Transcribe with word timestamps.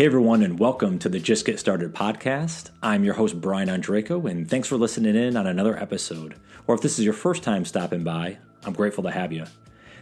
Hey 0.00 0.06
everyone, 0.06 0.42
and 0.42 0.58
welcome 0.58 0.98
to 1.00 1.10
the 1.10 1.20
Just 1.20 1.44
Get 1.44 1.60
Started 1.60 1.94
podcast. 1.94 2.70
I'm 2.82 3.04
your 3.04 3.12
host, 3.12 3.38
Brian 3.38 3.68
Andreco, 3.68 4.30
and 4.30 4.48
thanks 4.48 4.66
for 4.66 4.78
listening 4.78 5.14
in 5.14 5.36
on 5.36 5.46
another 5.46 5.76
episode. 5.76 6.36
Or 6.66 6.74
if 6.74 6.80
this 6.80 6.98
is 6.98 7.04
your 7.04 7.12
first 7.12 7.42
time 7.42 7.66
stopping 7.66 8.02
by, 8.02 8.38
I'm 8.64 8.72
grateful 8.72 9.04
to 9.04 9.10
have 9.10 9.30
you. 9.30 9.44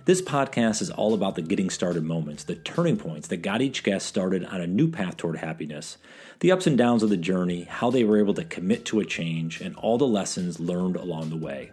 This 0.05 0.23
podcast 0.23 0.83
is 0.83 0.91
all 0.93 1.15
about 1.15 1.35
the 1.35 1.43
getting 1.43 1.69
started 1.69 2.05
moments, 2.05 2.45
the 2.45 2.55
turning 2.55 2.97
points 2.97 3.27
that 3.27 3.39
got 3.39 3.61
each 3.61 3.83
guest 3.83 4.07
started 4.07 4.45
on 4.45 4.61
a 4.61 4.69
new 4.69 4.89
path 4.89 5.17
toward 5.17 5.39
happiness, 5.39 5.99
the 6.39 6.53
ups 6.53 6.69
and 6.69 6.79
downs 6.79 7.03
of 7.03 7.11
the 7.11 7.17
journey, 7.17 7.65
how 7.65 7.91
they 7.91 8.05
were 8.05 8.21
able 8.21 8.35
to 8.35 8.45
commit 8.45 8.85
to 8.85 9.01
a 9.01 9.05
change, 9.05 9.61
and 9.61 9.75
all 9.75 9.99
the 9.99 10.07
lessons 10.07 10.61
learned 10.61 10.95
along 10.95 11.31
the 11.31 11.37
way. 11.37 11.73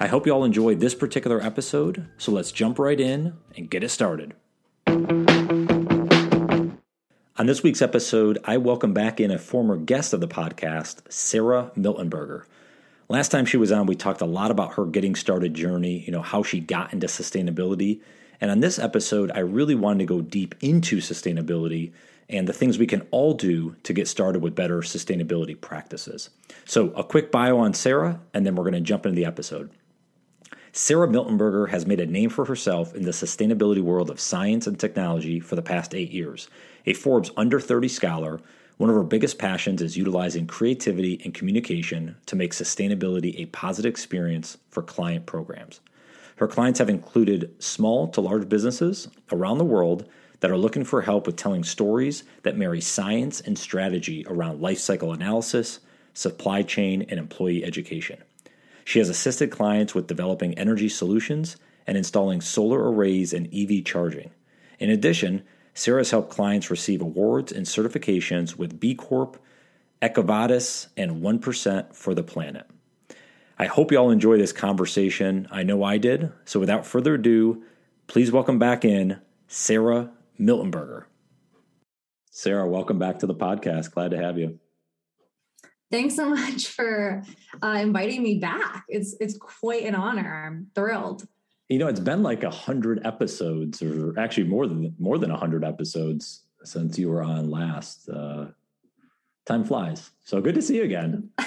I 0.00 0.08
hope 0.08 0.26
you 0.26 0.32
all 0.32 0.42
enjoyed 0.42 0.80
this 0.80 0.96
particular 0.96 1.40
episode, 1.40 2.08
so 2.18 2.32
let's 2.32 2.50
jump 2.50 2.80
right 2.80 2.98
in 2.98 3.34
and 3.56 3.70
get 3.70 3.84
it 3.84 3.90
started. 3.90 4.34
On 7.40 7.46
this 7.46 7.62
week's 7.62 7.80
episode, 7.80 8.38
I 8.44 8.58
welcome 8.58 8.92
back 8.92 9.18
in 9.18 9.30
a 9.30 9.38
former 9.38 9.78
guest 9.78 10.12
of 10.12 10.20
the 10.20 10.28
podcast, 10.28 11.10
Sarah 11.10 11.70
Miltenberger. 11.74 12.44
Last 13.08 13.30
time 13.30 13.46
she 13.46 13.56
was 13.56 13.72
on, 13.72 13.86
we 13.86 13.94
talked 13.94 14.20
a 14.20 14.26
lot 14.26 14.50
about 14.50 14.74
her 14.74 14.84
getting 14.84 15.14
started 15.14 15.54
journey, 15.54 16.00
you 16.00 16.12
know, 16.12 16.20
how 16.20 16.42
she 16.42 16.60
got 16.60 16.92
into 16.92 17.06
sustainability. 17.06 18.02
And 18.42 18.50
on 18.50 18.60
this 18.60 18.78
episode, 18.78 19.32
I 19.34 19.38
really 19.38 19.74
wanted 19.74 20.00
to 20.00 20.04
go 20.04 20.20
deep 20.20 20.54
into 20.60 20.98
sustainability 20.98 21.92
and 22.28 22.46
the 22.46 22.52
things 22.52 22.76
we 22.76 22.86
can 22.86 23.08
all 23.10 23.32
do 23.32 23.74
to 23.84 23.94
get 23.94 24.06
started 24.06 24.42
with 24.42 24.54
better 24.54 24.80
sustainability 24.82 25.58
practices. 25.58 26.28
So, 26.66 26.90
a 26.90 27.02
quick 27.02 27.32
bio 27.32 27.56
on 27.56 27.72
Sarah, 27.72 28.20
and 28.34 28.44
then 28.44 28.54
we're 28.54 28.64
going 28.64 28.74
to 28.74 28.82
jump 28.82 29.06
into 29.06 29.16
the 29.16 29.24
episode. 29.24 29.70
Sarah 30.72 31.08
Miltenberger 31.08 31.70
has 31.70 31.86
made 31.86 32.00
a 32.00 32.06
name 32.06 32.28
for 32.28 32.44
herself 32.44 32.94
in 32.94 33.04
the 33.04 33.12
sustainability 33.12 33.80
world 33.80 34.10
of 34.10 34.20
science 34.20 34.66
and 34.66 34.78
technology 34.78 35.40
for 35.40 35.56
the 35.56 35.62
past 35.62 35.94
eight 35.94 36.10
years. 36.10 36.50
A 36.86 36.94
Forbes 36.94 37.30
Under 37.36 37.60
30 37.60 37.88
scholar, 37.88 38.40
one 38.78 38.88
of 38.88 38.96
her 38.96 39.02
biggest 39.02 39.38
passions 39.38 39.82
is 39.82 39.98
utilizing 39.98 40.46
creativity 40.46 41.20
and 41.24 41.34
communication 41.34 42.16
to 42.26 42.36
make 42.36 42.54
sustainability 42.54 43.38
a 43.38 43.46
positive 43.46 43.90
experience 43.90 44.56
for 44.70 44.82
client 44.82 45.26
programs. 45.26 45.80
Her 46.36 46.48
clients 46.48 46.78
have 46.78 46.88
included 46.88 47.54
small 47.62 48.08
to 48.08 48.22
large 48.22 48.48
businesses 48.48 49.08
around 49.30 49.58
the 49.58 49.64
world 49.64 50.08
that 50.40 50.50
are 50.50 50.56
looking 50.56 50.84
for 50.84 51.02
help 51.02 51.26
with 51.26 51.36
telling 51.36 51.64
stories 51.64 52.24
that 52.42 52.56
marry 52.56 52.80
science 52.80 53.42
and 53.42 53.58
strategy 53.58 54.24
around 54.26 54.62
life 54.62 54.78
cycle 54.78 55.12
analysis, 55.12 55.80
supply 56.14 56.62
chain, 56.62 57.04
and 57.10 57.18
employee 57.18 57.62
education. 57.62 58.22
She 58.86 58.98
has 58.98 59.10
assisted 59.10 59.50
clients 59.50 59.94
with 59.94 60.06
developing 60.06 60.54
energy 60.54 60.88
solutions 60.88 61.56
and 61.86 61.98
installing 61.98 62.40
solar 62.40 62.90
arrays 62.90 63.34
and 63.34 63.46
EV 63.54 63.84
charging. 63.84 64.30
In 64.78 64.88
addition, 64.88 65.42
Sarah 65.80 66.00
has 66.00 66.10
helped 66.10 66.28
clients 66.28 66.70
receive 66.70 67.00
awards 67.00 67.52
and 67.52 67.64
certifications 67.64 68.54
with 68.54 68.78
B 68.78 68.94
Corp, 68.94 69.42
EcoVadis, 70.02 70.88
and 70.94 71.22
1% 71.22 71.94
for 71.94 72.14
the 72.14 72.22
planet. 72.22 72.66
I 73.58 73.64
hope 73.64 73.90
you 73.90 73.96
all 73.96 74.10
enjoy 74.10 74.36
this 74.36 74.52
conversation. 74.52 75.48
I 75.50 75.62
know 75.62 75.82
I 75.82 75.96
did. 75.96 76.32
So 76.44 76.60
without 76.60 76.84
further 76.84 77.14
ado, 77.14 77.62
please 78.08 78.30
welcome 78.30 78.58
back 78.58 78.84
in 78.84 79.22
Sarah 79.48 80.10
Miltenberger. 80.38 81.04
Sarah, 82.30 82.68
welcome 82.68 82.98
back 82.98 83.20
to 83.20 83.26
the 83.26 83.34
podcast. 83.34 83.92
Glad 83.92 84.10
to 84.10 84.18
have 84.18 84.36
you. 84.36 84.58
Thanks 85.90 86.14
so 86.14 86.28
much 86.34 86.66
for 86.66 87.22
uh, 87.62 87.78
inviting 87.80 88.22
me 88.22 88.38
back. 88.38 88.84
It's 88.90 89.16
it's 89.18 89.38
quite 89.38 89.84
an 89.84 89.94
honor. 89.94 90.44
I'm 90.46 90.66
thrilled 90.74 91.26
you 91.70 91.78
know 91.78 91.86
it's 91.86 92.00
been 92.00 92.22
like 92.22 92.42
a 92.42 92.50
hundred 92.50 93.00
episodes 93.06 93.80
or 93.80 94.18
actually 94.18 94.44
more 94.44 94.66
than 94.66 94.94
more 94.98 95.16
than 95.18 95.30
a 95.30 95.36
hundred 95.36 95.64
episodes 95.64 96.42
since 96.64 96.98
you 96.98 97.08
were 97.08 97.22
on 97.22 97.50
last 97.50 98.08
uh 98.10 98.46
time 99.46 99.64
flies. 99.64 100.10
So 100.24 100.40
good 100.40 100.54
to 100.56 100.62
see 100.62 100.76
you 100.76 100.84
again. 100.84 101.30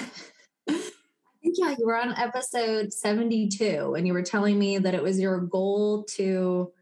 Yeah 1.56 1.74
you. 1.78 1.86
Were 1.86 1.96
on 1.96 2.14
episode 2.16 2.92
72 2.92 3.94
and 3.96 4.06
you 4.06 4.12
were 4.12 4.22
telling 4.22 4.58
me 4.58 4.78
that 4.78 4.94
it 4.94 5.02
was 5.02 5.20
your 5.20 5.38
goal 5.38 6.04
to 6.16 6.72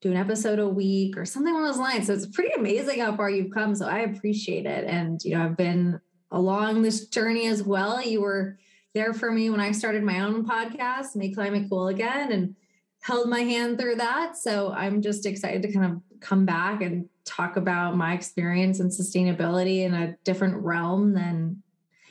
do 0.00 0.10
an 0.10 0.16
episode 0.16 0.58
a 0.58 0.68
week 0.68 1.16
or 1.16 1.24
something 1.24 1.52
along 1.52 1.66
those 1.66 1.78
lines. 1.78 2.06
So 2.06 2.14
it's 2.14 2.26
pretty 2.26 2.52
amazing 2.54 3.00
how 3.00 3.16
far 3.16 3.28
you've 3.28 3.52
come. 3.52 3.74
So 3.74 3.86
i 3.86 4.00
appreciate 4.00 4.66
it. 4.66 4.84
And 4.84 5.20
you 5.24 5.36
know 5.36 5.44
i've 5.44 5.56
been 5.56 6.00
along 6.30 6.82
this 6.82 7.06
journey 7.06 7.48
as 7.48 7.62
well. 7.62 8.00
You 8.00 8.20
were 8.20 8.58
there 8.94 9.12
for 9.12 9.30
me 9.30 9.50
when 9.50 9.60
i 9.60 9.72
started 9.72 10.02
my 10.02 10.20
own 10.20 10.46
podcast 10.46 11.16
make 11.16 11.34
climate 11.34 11.66
cool 11.68 11.88
again. 11.88 12.30
And 12.32 12.56
held 13.00 13.28
my 13.28 13.40
hand 13.40 13.78
through 13.78 13.96
that. 13.96 14.36
So 14.36 14.72
I'm 14.72 15.02
just 15.02 15.26
excited 15.26 15.62
to 15.62 15.72
kind 15.72 15.92
of 15.92 16.20
come 16.20 16.44
back 16.44 16.82
and 16.82 17.08
talk 17.24 17.56
about 17.56 17.96
my 17.96 18.12
experience 18.12 18.80
and 18.80 18.90
sustainability 18.90 19.80
in 19.80 19.94
a 19.94 20.16
different 20.24 20.62
realm 20.62 21.14
than 21.14 21.62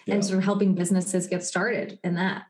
yeah. 0.06 0.16
and 0.16 0.26
sort 0.26 0.40
of 0.40 0.44
helping 0.44 0.74
businesses 0.74 1.28
get 1.28 1.44
started 1.44 2.00
in 2.04 2.16
that. 2.16 2.44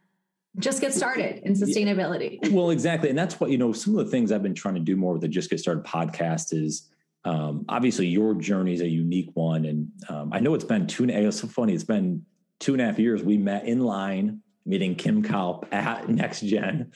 Just 0.58 0.82
get 0.82 0.94
started 0.94 1.42
in 1.44 1.54
sustainability. 1.54 2.52
Well, 2.52 2.72
exactly. 2.72 3.10
And 3.10 3.18
that's 3.18 3.40
what, 3.40 3.52
you 3.52 3.58
know, 3.58 3.72
some 3.72 3.98
of 3.98 4.06
the 4.06 4.12
things 4.12 4.32
I've 4.32 4.44
been 4.44 4.56
trying 4.56 4.76
to 4.76 4.80
do 4.80 4.96
more 4.96 5.14
with 5.14 5.22
the 5.22 5.28
Just 5.28 5.50
Get 5.50 5.60
Started 5.60 5.84
podcast 5.84 6.54
is 6.54 6.90
um, 7.24 7.66
obviously 7.70 8.08
your 8.08 8.34
journey 8.34 8.74
is 8.74 8.82
a 8.82 8.88
unique 8.88 9.30
one. 9.36 9.66
And 9.66 9.90
um, 10.10 10.34
I 10.34 10.40
know 10.40 10.56
it's 10.56 10.64
been 10.64 10.88
two, 10.88 11.06
it's 11.08 11.40
so 11.40 11.48
funny. 11.48 11.74
It's 11.74 11.84
been 11.84 12.26
two 12.60 12.74
and 12.74 12.82
a 12.82 12.86
half 12.86 12.98
years. 12.98 13.22
We 13.22 13.38
met 13.38 13.66
in 13.66 13.82
line 13.82 14.42
meeting 14.66 14.96
Kim 14.96 15.24
Kalp 15.24 15.72
at 15.72 16.10
Next 16.10 16.42
Gen 16.42 16.92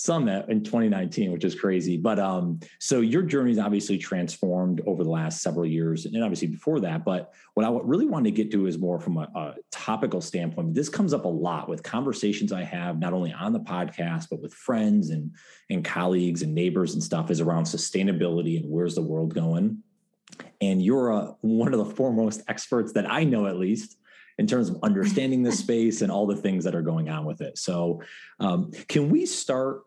summit 0.00 0.48
in 0.48 0.62
2019 0.62 1.32
which 1.32 1.44
is 1.44 1.54
crazy. 1.54 1.96
But 1.96 2.18
um 2.18 2.60
so 2.78 3.00
your 3.00 3.22
journey's 3.22 3.58
obviously 3.58 3.98
transformed 3.98 4.80
over 4.86 5.04
the 5.04 5.10
last 5.10 5.42
several 5.42 5.66
years 5.66 6.06
and 6.06 6.22
obviously 6.22 6.48
before 6.48 6.80
that. 6.80 7.04
But 7.04 7.32
what 7.54 7.66
i 7.66 7.78
really 7.82 8.06
wanted 8.06 8.34
to 8.34 8.42
get 8.42 8.50
to 8.52 8.66
is 8.66 8.78
more 8.78 8.98
from 8.98 9.18
a, 9.18 9.28
a 9.34 9.54
topical 9.70 10.20
standpoint. 10.20 10.74
This 10.74 10.88
comes 10.88 11.12
up 11.12 11.24
a 11.24 11.28
lot 11.28 11.68
with 11.68 11.82
conversations 11.82 12.52
i 12.52 12.62
have 12.62 12.98
not 12.98 13.12
only 13.12 13.32
on 13.32 13.52
the 13.52 13.60
podcast 13.60 14.28
but 14.30 14.40
with 14.40 14.54
friends 14.54 15.10
and 15.10 15.34
and 15.68 15.84
colleagues 15.84 16.42
and 16.42 16.54
neighbors 16.54 16.94
and 16.94 17.02
stuff 17.02 17.30
is 17.30 17.40
around 17.40 17.64
sustainability 17.64 18.60
and 18.60 18.70
where's 18.70 18.94
the 18.94 19.02
world 19.02 19.34
going. 19.34 19.82
And 20.60 20.82
you're 20.82 21.12
uh, 21.12 21.32
one 21.40 21.72
of 21.72 21.78
the 21.78 21.94
foremost 21.94 22.42
experts 22.48 22.92
that 22.94 23.10
i 23.10 23.24
know 23.24 23.46
at 23.46 23.56
least 23.56 23.96
in 24.40 24.46
terms 24.46 24.70
of 24.70 24.78
understanding 24.82 25.42
this 25.42 25.58
space 25.58 26.02
and 26.02 26.10
all 26.10 26.26
the 26.26 26.36
things 26.36 26.64
that 26.64 26.74
are 26.74 26.82
going 26.82 27.08
on 27.08 27.24
with 27.24 27.40
it. 27.40 27.58
So, 27.58 28.02
um, 28.40 28.72
can 28.88 29.10
we 29.10 29.26
start 29.26 29.82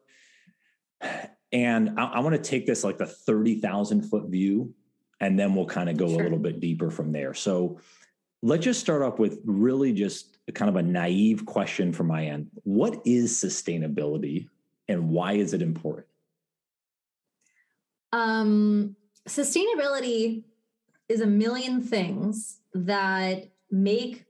and 1.51 1.99
I, 1.99 2.05
I 2.05 2.19
want 2.19 2.35
to 2.35 2.41
take 2.41 2.65
this 2.65 2.83
like 2.83 2.97
the 2.97 3.05
30,000 3.05 4.01
foot 4.03 4.25
view, 4.27 4.73
and 5.19 5.39
then 5.39 5.55
we'll 5.55 5.65
kind 5.65 5.89
of 5.89 5.97
go 5.97 6.07
sure. 6.07 6.19
a 6.19 6.23
little 6.23 6.39
bit 6.39 6.59
deeper 6.59 6.89
from 6.89 7.11
there. 7.11 7.33
So 7.33 7.79
let's 8.41 8.63
just 8.63 8.79
start 8.79 9.01
off 9.01 9.19
with 9.19 9.39
really 9.45 9.93
just 9.93 10.37
kind 10.53 10.69
of 10.69 10.75
a 10.75 10.83
naive 10.83 11.45
question 11.45 11.93
from 11.93 12.07
my 12.07 12.25
end. 12.25 12.47
What 12.63 13.01
is 13.05 13.31
sustainability 13.31 14.47
and 14.89 15.09
why 15.09 15.33
is 15.33 15.53
it 15.53 15.61
important? 15.61 16.07
Um, 18.11 18.95
sustainability 19.27 20.43
is 21.07 21.21
a 21.21 21.25
million 21.25 21.81
things 21.81 22.59
that 22.73 23.49
make 23.71 24.25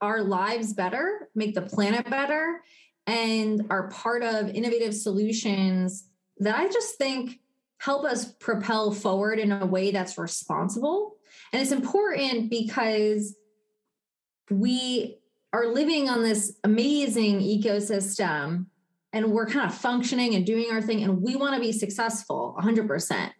our 0.00 0.22
lives 0.22 0.72
better, 0.72 1.28
make 1.34 1.54
the 1.54 1.62
planet 1.62 2.08
better, 2.10 2.62
and 3.06 3.64
are 3.70 3.88
part 3.88 4.22
of 4.22 4.50
innovative 4.50 4.94
solutions 4.94 6.05
that 6.38 6.56
I 6.56 6.68
just 6.68 6.96
think 6.96 7.40
help 7.78 8.04
us 8.04 8.32
propel 8.32 8.92
forward 8.92 9.38
in 9.38 9.52
a 9.52 9.66
way 9.66 9.90
that's 9.90 10.18
responsible. 10.18 11.16
And 11.52 11.62
it's 11.62 11.72
important 11.72 12.50
because 12.50 13.36
we 14.50 15.18
are 15.52 15.66
living 15.66 16.08
on 16.08 16.22
this 16.22 16.58
amazing 16.64 17.40
ecosystem 17.40 18.66
and 19.12 19.32
we're 19.32 19.46
kind 19.46 19.70
of 19.70 19.76
functioning 19.76 20.34
and 20.34 20.44
doing 20.44 20.70
our 20.70 20.82
thing 20.82 21.02
and 21.02 21.22
we 21.22 21.36
want 21.36 21.54
to 21.54 21.60
be 21.60 21.72
successful 21.72 22.56
100% 22.60 23.30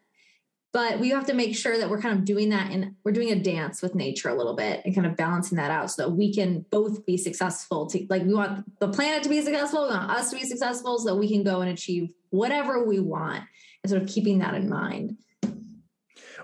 but 0.76 0.98
we 0.98 1.08
have 1.08 1.24
to 1.24 1.32
make 1.32 1.56
sure 1.56 1.78
that 1.78 1.88
we're 1.88 2.02
kind 2.02 2.18
of 2.18 2.26
doing 2.26 2.50
that 2.50 2.70
and 2.70 2.94
we're 3.02 3.10
doing 3.10 3.32
a 3.32 3.40
dance 3.40 3.80
with 3.80 3.94
nature 3.94 4.28
a 4.28 4.34
little 4.34 4.54
bit 4.54 4.82
and 4.84 4.94
kind 4.94 5.06
of 5.06 5.16
balancing 5.16 5.56
that 5.56 5.70
out 5.70 5.90
so 5.90 6.02
that 6.02 6.10
we 6.10 6.34
can 6.34 6.66
both 6.70 7.06
be 7.06 7.16
successful 7.16 7.86
to 7.86 8.06
like 8.10 8.22
we 8.24 8.34
want 8.34 8.62
the 8.78 8.88
planet 8.88 9.22
to 9.22 9.30
be 9.30 9.40
successful 9.40 9.84
we 9.84 9.94
want 9.94 10.10
us 10.10 10.28
to 10.28 10.36
be 10.36 10.44
successful 10.44 10.98
so 10.98 11.06
that 11.06 11.16
we 11.16 11.28
can 11.28 11.42
go 11.42 11.62
and 11.62 11.70
achieve 11.70 12.12
whatever 12.28 12.84
we 12.84 13.00
want 13.00 13.42
and 13.82 13.90
sort 13.90 14.02
of 14.02 14.06
keeping 14.06 14.40
that 14.40 14.52
in 14.52 14.68
mind. 14.68 15.16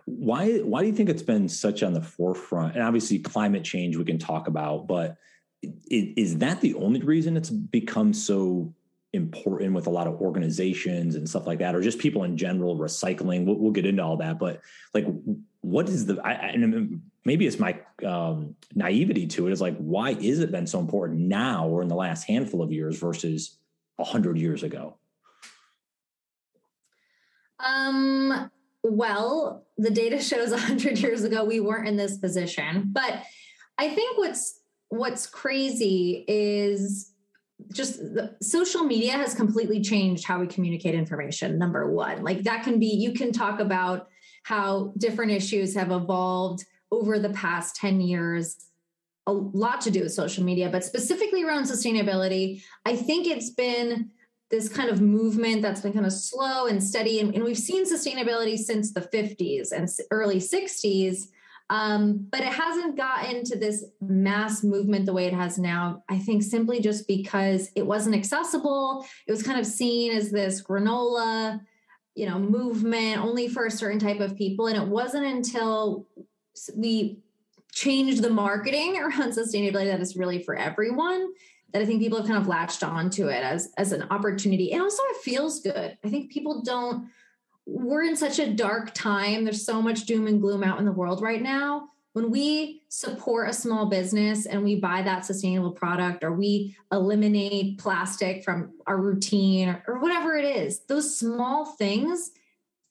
Why 0.06 0.60
why 0.60 0.80
do 0.80 0.86
you 0.86 0.94
think 0.94 1.10
it's 1.10 1.22
been 1.22 1.46
such 1.46 1.82
on 1.82 1.92
the 1.92 2.00
forefront? 2.00 2.74
And 2.74 2.82
obviously 2.82 3.18
climate 3.18 3.64
change 3.64 3.98
we 3.98 4.04
can 4.06 4.18
talk 4.18 4.48
about 4.48 4.86
but 4.86 5.18
is 5.90 6.38
that 6.38 6.62
the 6.62 6.72
only 6.76 7.02
reason 7.02 7.36
it's 7.36 7.50
become 7.50 8.14
so 8.14 8.72
important 9.12 9.74
with 9.74 9.86
a 9.86 9.90
lot 9.90 10.06
of 10.06 10.14
organizations 10.20 11.16
and 11.16 11.28
stuff 11.28 11.46
like 11.46 11.58
that, 11.58 11.74
or 11.74 11.80
just 11.80 11.98
people 11.98 12.24
in 12.24 12.36
general 12.36 12.78
recycling. 12.78 13.44
We'll, 13.44 13.56
we'll 13.56 13.72
get 13.72 13.86
into 13.86 14.02
all 14.02 14.16
that, 14.18 14.38
but 14.38 14.60
like, 14.94 15.06
what 15.60 15.88
is 15.88 16.06
the? 16.06 16.20
I, 16.24 16.56
maybe 17.24 17.46
it's 17.46 17.58
my 17.58 17.78
um, 18.04 18.56
naivety 18.74 19.26
to 19.28 19.46
it. 19.46 19.52
Is 19.52 19.60
like, 19.60 19.76
why 19.76 20.10
is 20.10 20.40
it 20.40 20.50
been 20.50 20.66
so 20.66 20.80
important 20.80 21.20
now 21.20 21.68
or 21.68 21.82
in 21.82 21.88
the 21.88 21.94
last 21.94 22.24
handful 22.24 22.62
of 22.62 22.72
years 22.72 22.98
versus 22.98 23.58
a 23.98 24.04
hundred 24.04 24.38
years 24.38 24.62
ago? 24.62 24.96
Um, 27.60 28.50
well, 28.82 29.64
the 29.78 29.90
data 29.90 30.20
shows 30.20 30.48
a 30.48 30.56
100 30.56 30.98
years 30.98 31.24
ago 31.24 31.44
we 31.44 31.60
weren't 31.60 31.88
in 31.88 31.96
this 31.96 32.18
position. 32.18 32.90
But 32.92 33.22
I 33.78 33.88
think 33.88 34.18
what's 34.18 34.60
what's 34.88 35.26
crazy 35.26 36.24
is 36.28 37.11
just 37.72 37.98
the, 37.98 38.36
social 38.40 38.84
media 38.84 39.12
has 39.12 39.34
completely 39.34 39.80
changed 39.80 40.26
how 40.26 40.40
we 40.40 40.46
communicate 40.46 40.94
information 40.94 41.58
number 41.58 41.90
one. 41.90 42.22
Like 42.22 42.42
that 42.44 42.64
can 42.64 42.78
be 42.78 42.86
you 42.86 43.12
can 43.12 43.32
talk 43.32 43.60
about 43.60 44.08
how 44.44 44.92
different 44.98 45.32
issues 45.32 45.74
have 45.74 45.90
evolved 45.90 46.64
over 46.90 47.18
the 47.18 47.30
past 47.30 47.76
10 47.76 48.00
years. 48.00 48.56
A 49.26 49.32
lot 49.32 49.80
to 49.82 49.90
do 49.92 50.02
with 50.02 50.12
social 50.12 50.42
media 50.42 50.68
but 50.68 50.82
specifically 50.82 51.44
around 51.44 51.62
sustainability 51.62 52.60
i 52.84 52.96
think 52.96 53.28
it's 53.28 53.50
been 53.50 54.10
this 54.50 54.68
kind 54.68 54.90
of 54.90 55.00
movement 55.00 55.62
that's 55.62 55.80
been 55.80 55.92
kind 55.92 56.04
of 56.04 56.12
slow 56.12 56.66
and 56.66 56.82
steady 56.82 57.20
and, 57.20 57.32
and 57.32 57.44
we've 57.44 57.56
seen 57.56 57.84
sustainability 57.84 58.58
since 58.58 58.92
the 58.92 59.00
50s 59.00 59.70
and 59.70 59.88
early 60.10 60.38
60s 60.38 61.28
um, 61.72 62.26
but 62.30 62.40
it 62.40 62.52
hasn't 62.52 62.98
gotten 62.98 63.44
to 63.44 63.58
this 63.58 63.82
mass 64.02 64.62
movement 64.62 65.06
the 65.06 65.14
way 65.14 65.24
it 65.24 65.32
has 65.32 65.58
now. 65.58 66.04
I 66.06 66.18
think 66.18 66.42
simply 66.42 66.80
just 66.80 67.08
because 67.08 67.70
it 67.74 67.86
wasn't 67.86 68.14
accessible. 68.14 69.06
It 69.26 69.32
was 69.32 69.42
kind 69.42 69.58
of 69.58 69.64
seen 69.64 70.12
as 70.12 70.30
this 70.30 70.62
granola, 70.62 71.60
you 72.14 72.28
know, 72.28 72.38
movement 72.38 73.24
only 73.24 73.48
for 73.48 73.64
a 73.64 73.70
certain 73.70 73.98
type 73.98 74.20
of 74.20 74.36
people. 74.36 74.66
And 74.66 74.76
it 74.76 74.86
wasn't 74.86 75.24
until 75.24 76.06
we 76.76 77.20
changed 77.72 78.20
the 78.20 78.28
marketing 78.28 78.98
around 79.00 79.32
sustainability 79.32 79.86
that 79.86 80.02
is 80.02 80.14
really 80.14 80.42
for 80.42 80.54
everyone 80.54 81.32
that 81.72 81.80
I 81.80 81.86
think 81.86 82.02
people 82.02 82.18
have 82.18 82.26
kind 82.26 82.38
of 82.38 82.48
latched 82.48 82.84
onto 82.84 83.28
it 83.28 83.42
as 83.42 83.72
as 83.78 83.92
an 83.92 84.02
opportunity. 84.10 84.72
And 84.72 84.82
also 84.82 85.02
it 85.04 85.22
feels 85.22 85.60
good. 85.60 85.96
I 86.04 86.10
think 86.10 86.30
people 86.30 86.60
don't 86.60 87.08
we're 87.66 88.04
in 88.04 88.16
such 88.16 88.38
a 88.38 88.52
dark 88.52 88.94
time. 88.94 89.44
There's 89.44 89.64
so 89.64 89.80
much 89.80 90.06
doom 90.06 90.26
and 90.26 90.40
gloom 90.40 90.64
out 90.64 90.78
in 90.78 90.84
the 90.84 90.92
world 90.92 91.22
right 91.22 91.42
now. 91.42 91.88
When 92.12 92.30
we 92.30 92.82
support 92.88 93.48
a 93.48 93.54
small 93.54 93.86
business 93.86 94.44
and 94.44 94.62
we 94.62 94.76
buy 94.76 95.02
that 95.02 95.24
sustainable 95.24 95.72
product 95.72 96.22
or 96.24 96.32
we 96.32 96.76
eliminate 96.92 97.78
plastic 97.78 98.44
from 98.44 98.72
our 98.86 98.98
routine 98.98 99.70
or, 99.70 99.82
or 99.86 99.98
whatever 100.00 100.36
it 100.36 100.44
is, 100.44 100.80
those 100.88 101.16
small 101.16 101.64
things 101.64 102.32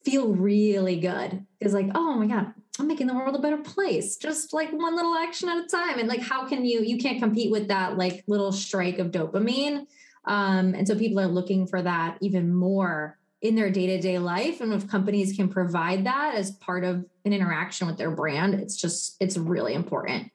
feel 0.04 0.30
really 0.30 1.00
good. 1.00 1.46
It's 1.60 1.74
like, 1.74 1.92
oh 1.94 2.16
my 2.16 2.26
God, 2.26 2.54
I'm 2.80 2.88
making 2.88 3.06
the 3.06 3.14
world 3.14 3.36
a 3.36 3.40
better 3.40 3.58
place. 3.58 4.18
Just 4.18 4.54
like 4.54 4.72
one 4.72 4.96
little 4.96 5.16
action 5.16 5.50
at 5.50 5.66
a 5.66 5.68
time. 5.68 6.00
And 6.00 6.10
like, 6.10 6.22
how 6.22 6.48
can 6.48 6.66
you, 6.66 6.82
you 6.82 6.98
can't 6.98 7.22
compete 7.22 7.52
with 7.52 7.68
that 7.68 7.98
like 7.98 8.24
little 8.26 8.52
strike 8.52 8.98
of 8.98 9.12
dopamine. 9.12 9.86
Um, 10.26 10.74
and 10.74 10.88
so 10.88 10.98
people 10.98 11.20
are 11.20 11.28
looking 11.28 11.68
for 11.68 11.82
that 11.84 12.18
even 12.22 12.52
more 12.52 13.20
in 13.42 13.56
their 13.56 13.72
day-to-day 13.72 14.20
life 14.20 14.62
and 14.62 14.72
if 14.72 14.88
companies 14.88 15.36
can 15.36 15.50
provide 15.50 16.06
that 16.06 16.36
as 16.36 16.52
part 16.52 16.84
of 16.84 17.04
an 17.26 17.34
interaction 17.34 17.88
with 17.88 17.98
their 17.98 18.12
brand 18.12 18.54
it's 18.54 18.76
just 18.76 19.18
it's 19.20 19.38
really 19.38 19.74
important. 19.74 20.32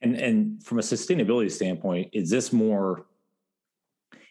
And 0.00 0.14
and 0.16 0.62
from 0.62 0.78
a 0.78 0.82
sustainability 0.82 1.50
standpoint 1.50 2.10
is 2.12 2.30
this 2.30 2.52
more 2.52 3.06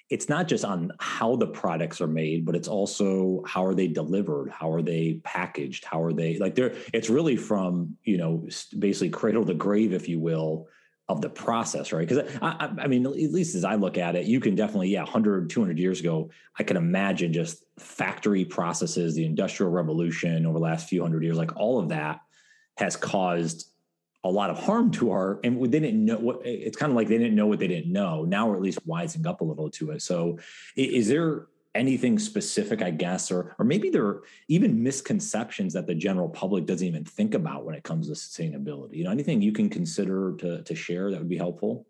it's 0.09 0.29
not 0.29 0.47
just 0.47 0.63
on 0.63 0.93
how 1.01 1.35
the 1.35 1.47
products 1.47 1.99
are 1.99 2.07
made 2.07 2.45
but 2.45 2.55
it's 2.55 2.69
also 2.69 3.43
how 3.45 3.65
are 3.65 3.75
they 3.75 3.87
delivered? 3.87 4.49
How 4.49 4.71
are 4.71 4.81
they 4.81 5.19
packaged? 5.25 5.83
How 5.83 6.01
are 6.01 6.13
they 6.13 6.37
like 6.37 6.55
they're 6.55 6.73
it's 6.93 7.09
really 7.09 7.35
from 7.35 7.97
you 8.05 8.17
know 8.17 8.47
basically 8.79 9.09
cradle 9.09 9.45
to 9.45 9.53
grave 9.53 9.91
if 9.91 10.07
you 10.07 10.19
will 10.19 10.69
of 11.09 11.21
the 11.21 11.29
process, 11.29 11.93
right? 11.93 12.07
Because 12.07 12.37
I, 12.41 12.69
I, 12.79 12.87
mean, 12.87 13.05
at 13.05 13.13
least 13.13 13.55
as 13.55 13.63
I 13.63 13.75
look 13.75 13.97
at 13.97 14.15
it, 14.15 14.25
you 14.25 14.41
can 14.41 14.55
definitely, 14.55 14.89
yeah, 14.89 15.03
100, 15.03 15.49
200 15.49 15.79
years 15.79 16.01
ago, 16.01 16.29
I 16.59 16.63
can 16.63 16.75
imagine 16.75 17.31
just 17.31 17.63
factory 17.79 18.43
processes, 18.43 19.15
the 19.15 19.25
industrial 19.25 19.71
revolution 19.71 20.45
over 20.45 20.59
the 20.59 20.63
last 20.63 20.89
few 20.89 21.01
hundred 21.01 21.23
years, 21.23 21.37
like 21.37 21.55
all 21.55 21.79
of 21.79 21.89
that 21.89 22.19
has 22.77 22.97
caused 22.97 23.71
a 24.23 24.29
lot 24.29 24.49
of 24.49 24.59
harm 24.59 24.91
to 24.91 25.11
our, 25.11 25.39
and 25.45 25.61
they 25.71 25.79
didn't 25.79 26.03
know 26.03 26.17
what, 26.17 26.41
it's 26.43 26.75
kind 26.75 26.91
of 26.91 26.95
like 26.97 27.07
they 27.07 27.17
didn't 27.17 27.35
know 27.35 27.47
what 27.47 27.59
they 27.59 27.67
didn't 27.67 27.91
know. 27.91 28.25
Now 28.25 28.49
we're 28.49 28.55
at 28.55 28.61
least 28.61 28.85
wising 28.85 29.25
up 29.25 29.39
a 29.39 29.45
little 29.45 29.69
to 29.71 29.91
it. 29.91 30.01
So 30.01 30.39
is 30.75 31.07
there, 31.07 31.47
anything 31.77 32.19
specific, 32.19 32.81
I 32.81 32.91
guess, 32.91 33.31
or 33.31 33.55
or 33.59 33.65
maybe 33.65 33.89
there 33.89 34.05
are 34.05 34.23
even 34.47 34.83
misconceptions 34.83 35.73
that 35.73 35.87
the 35.87 35.95
general 35.95 36.27
public 36.27 36.65
doesn't 36.65 36.87
even 36.87 37.05
think 37.05 37.33
about 37.33 37.63
when 37.65 37.75
it 37.75 37.83
comes 37.83 38.07
to 38.07 38.13
sustainability. 38.13 38.95
You 38.95 39.05
know, 39.05 39.11
anything 39.11 39.41
you 39.41 39.53
can 39.53 39.69
consider 39.69 40.35
to 40.39 40.63
to 40.63 40.75
share 40.75 41.11
that 41.11 41.19
would 41.19 41.29
be 41.29 41.37
helpful? 41.37 41.85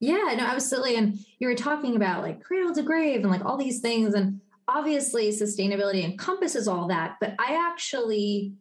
Yeah, 0.00 0.34
no, 0.36 0.44
absolutely. 0.44 0.96
And 0.96 1.18
you 1.38 1.46
were 1.46 1.54
talking 1.54 1.94
about 1.94 2.22
like 2.22 2.42
cradle 2.42 2.74
to 2.74 2.82
grave 2.82 3.20
and 3.20 3.30
like 3.30 3.44
all 3.44 3.58
these 3.58 3.80
things. 3.80 4.14
And 4.14 4.40
obviously 4.66 5.28
sustainability 5.30 6.02
encompasses 6.02 6.66
all 6.66 6.88
that. 6.88 7.16
But 7.20 7.34
I 7.38 7.68
actually 7.70 8.54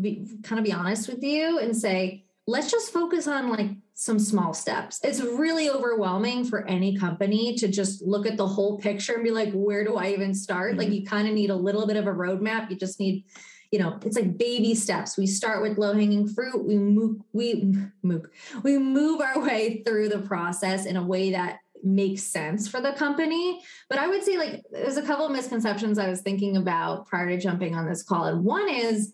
be, 0.00 0.26
kind 0.42 0.58
of 0.58 0.64
be 0.64 0.72
honest 0.72 1.06
with 1.06 1.22
you 1.22 1.58
and 1.58 1.76
say, 1.76 2.24
let's 2.46 2.70
just 2.70 2.92
focus 2.92 3.28
on 3.28 3.50
like 3.50 3.70
some 3.94 4.18
small 4.18 4.54
steps. 4.54 4.98
It's 5.04 5.20
really 5.20 5.68
overwhelming 5.68 6.44
for 6.44 6.66
any 6.66 6.96
company 6.96 7.54
to 7.56 7.68
just 7.68 8.02
look 8.02 8.26
at 8.26 8.36
the 8.36 8.46
whole 8.46 8.78
picture 8.78 9.14
and 9.14 9.24
be 9.24 9.30
like, 9.30 9.52
where 9.52 9.84
do 9.84 9.96
I 9.96 10.08
even 10.12 10.34
start? 10.34 10.72
Mm-hmm. 10.72 10.78
Like, 10.78 10.90
you 10.90 11.04
kind 11.04 11.28
of 11.28 11.34
need 11.34 11.50
a 11.50 11.56
little 11.56 11.86
bit 11.86 11.96
of 11.96 12.06
a 12.06 12.12
roadmap. 12.12 12.70
You 12.70 12.76
just 12.76 12.98
need, 12.98 13.24
you 13.70 13.78
know, 13.78 13.98
it's 14.04 14.16
like 14.16 14.38
baby 14.38 14.74
steps. 14.74 15.18
We 15.18 15.26
start 15.26 15.62
with 15.62 15.78
low 15.78 15.92
hanging 15.92 16.28
fruit. 16.28 16.64
We 16.64 16.78
move, 16.78 17.18
we 17.32 17.74
move, 18.02 18.26
we 18.62 18.78
move 18.78 19.20
our 19.20 19.40
way 19.40 19.82
through 19.86 20.08
the 20.08 20.20
process 20.20 20.86
in 20.86 20.96
a 20.96 21.06
way 21.06 21.32
that 21.32 21.58
makes 21.82 22.22
sense 22.22 22.68
for 22.68 22.80
the 22.80 22.92
company. 22.92 23.60
But 23.88 23.98
I 23.98 24.08
would 24.08 24.22
say, 24.22 24.38
like, 24.38 24.62
there's 24.70 24.96
a 24.96 25.02
couple 25.02 25.26
of 25.26 25.32
misconceptions 25.32 25.98
I 25.98 26.08
was 26.08 26.22
thinking 26.22 26.56
about 26.56 27.06
prior 27.06 27.28
to 27.28 27.38
jumping 27.38 27.74
on 27.74 27.86
this 27.86 28.02
call. 28.02 28.24
And 28.24 28.44
one 28.44 28.68
is 28.68 29.12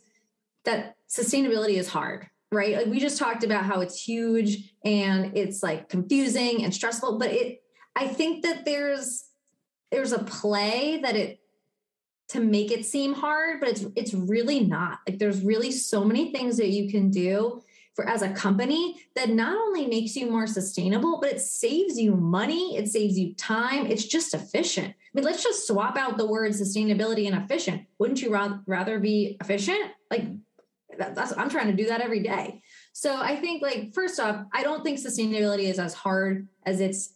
that 0.65 0.95
sustainability 1.09 1.75
is 1.75 1.89
hard 1.89 2.29
right? 2.53 2.77
Like 2.77 2.87
we 2.87 3.01
just 3.01 3.19
talked 3.19 3.45
about 3.45 3.65
how 3.65 3.81
it's 3.81 4.01
huge 4.01 4.73
and 4.85 5.37
it's 5.37 5.63
like 5.63 5.89
confusing 5.89 6.65
and 6.65 6.73
stressful, 6.73 7.19
but 7.19 7.31
it 7.31 7.63
I 7.95 8.07
think 8.09 8.45
that 8.45 8.65
there's 8.65 9.25
there's 9.91 10.13
a 10.13 10.19
play 10.19 11.01
that 11.03 11.17
it 11.17 11.41
to 12.29 12.41
make 12.41 12.73
it 12.73 12.85
seem 12.85 13.15
hard, 13.15 13.61
but 13.61 13.69
it's 13.71 13.87
it's 13.97 14.15
really 14.15 14.61
not. 14.61 14.99
Like 15.09 15.19
there's 15.19 15.43
really 15.43 15.71
so 15.73 16.05
many 16.05 16.33
things 16.33 16.57
that 16.57 16.69
you 16.69 16.91
can 16.91 17.11
do 17.11 17.63
for 17.95 18.07
as 18.07 18.21
a 18.21 18.29
company 18.29 19.01
that 19.15 19.31
not 19.31 19.57
only 19.57 19.87
makes 19.87 20.15
you 20.15 20.31
more 20.31 20.47
sustainable, 20.47 21.19
but 21.19 21.33
it 21.33 21.41
saves 21.41 21.99
you 21.99 22.15
money, 22.15 22.77
it 22.77 22.89
saves 22.89 23.19
you 23.19 23.35
time, 23.35 23.87
it's 23.87 24.05
just 24.05 24.35
efficient. 24.35 24.89
I 24.89 25.09
mean, 25.15 25.25
let's 25.25 25.43
just 25.43 25.67
swap 25.67 25.97
out 25.97 26.19
the 26.19 26.27
word 26.27 26.53
sustainability 26.53 27.27
and 27.27 27.43
efficient. 27.43 27.87
Wouldn't 27.99 28.21
you 28.21 28.37
rather 28.67 28.99
be 28.99 29.39
efficient? 29.41 29.93
Like 30.11 30.27
that's 30.99 31.33
I'm 31.37 31.49
trying 31.51 31.69
to 31.69 31.73
do 31.73 31.87
that 31.87 32.01
every 32.01 32.21
day. 32.21 32.63
So 32.93 33.17
I 33.17 33.37
think 33.37 33.63
like 33.63 33.93
first 33.93 34.19
off, 34.21 34.45
I 34.53 34.63
don't 34.63 34.83
think 34.83 34.99
sustainability 34.99 35.65
is 35.65 35.79
as 35.79 35.95
hard 35.95 36.49
as 36.65 36.81
it's 36.81 37.15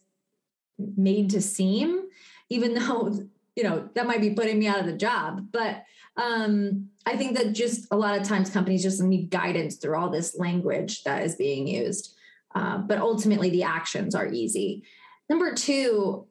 made 0.97 1.29
to 1.31 1.41
seem, 1.41 2.03
even 2.49 2.73
though 2.75 3.13
you 3.55 3.63
know 3.63 3.89
that 3.95 4.07
might 4.07 4.21
be 4.21 4.31
putting 4.31 4.59
me 4.59 4.67
out 4.67 4.79
of 4.79 4.85
the 4.85 4.93
job. 4.93 5.47
But 5.51 5.83
um, 6.17 6.89
I 7.05 7.15
think 7.15 7.37
that 7.37 7.53
just 7.53 7.87
a 7.91 7.97
lot 7.97 8.19
of 8.19 8.27
times 8.27 8.49
companies 8.49 8.83
just 8.83 9.01
need 9.01 9.29
guidance 9.29 9.77
through 9.77 9.97
all 9.97 10.09
this 10.09 10.37
language 10.37 11.03
that 11.03 11.23
is 11.23 11.35
being 11.35 11.67
used. 11.67 12.15
Uh, 12.53 12.79
but 12.79 12.99
ultimately, 12.99 13.49
the 13.49 13.63
actions 13.63 14.13
are 14.13 14.27
easy. 14.27 14.83
Number 15.29 15.53
two, 15.53 16.27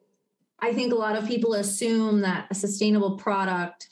I 0.59 0.73
think 0.73 0.93
a 0.93 0.97
lot 0.97 1.15
of 1.15 1.27
people 1.27 1.55
assume 1.55 2.21
that 2.21 2.47
a 2.51 2.55
sustainable 2.55 3.17
product 3.17 3.89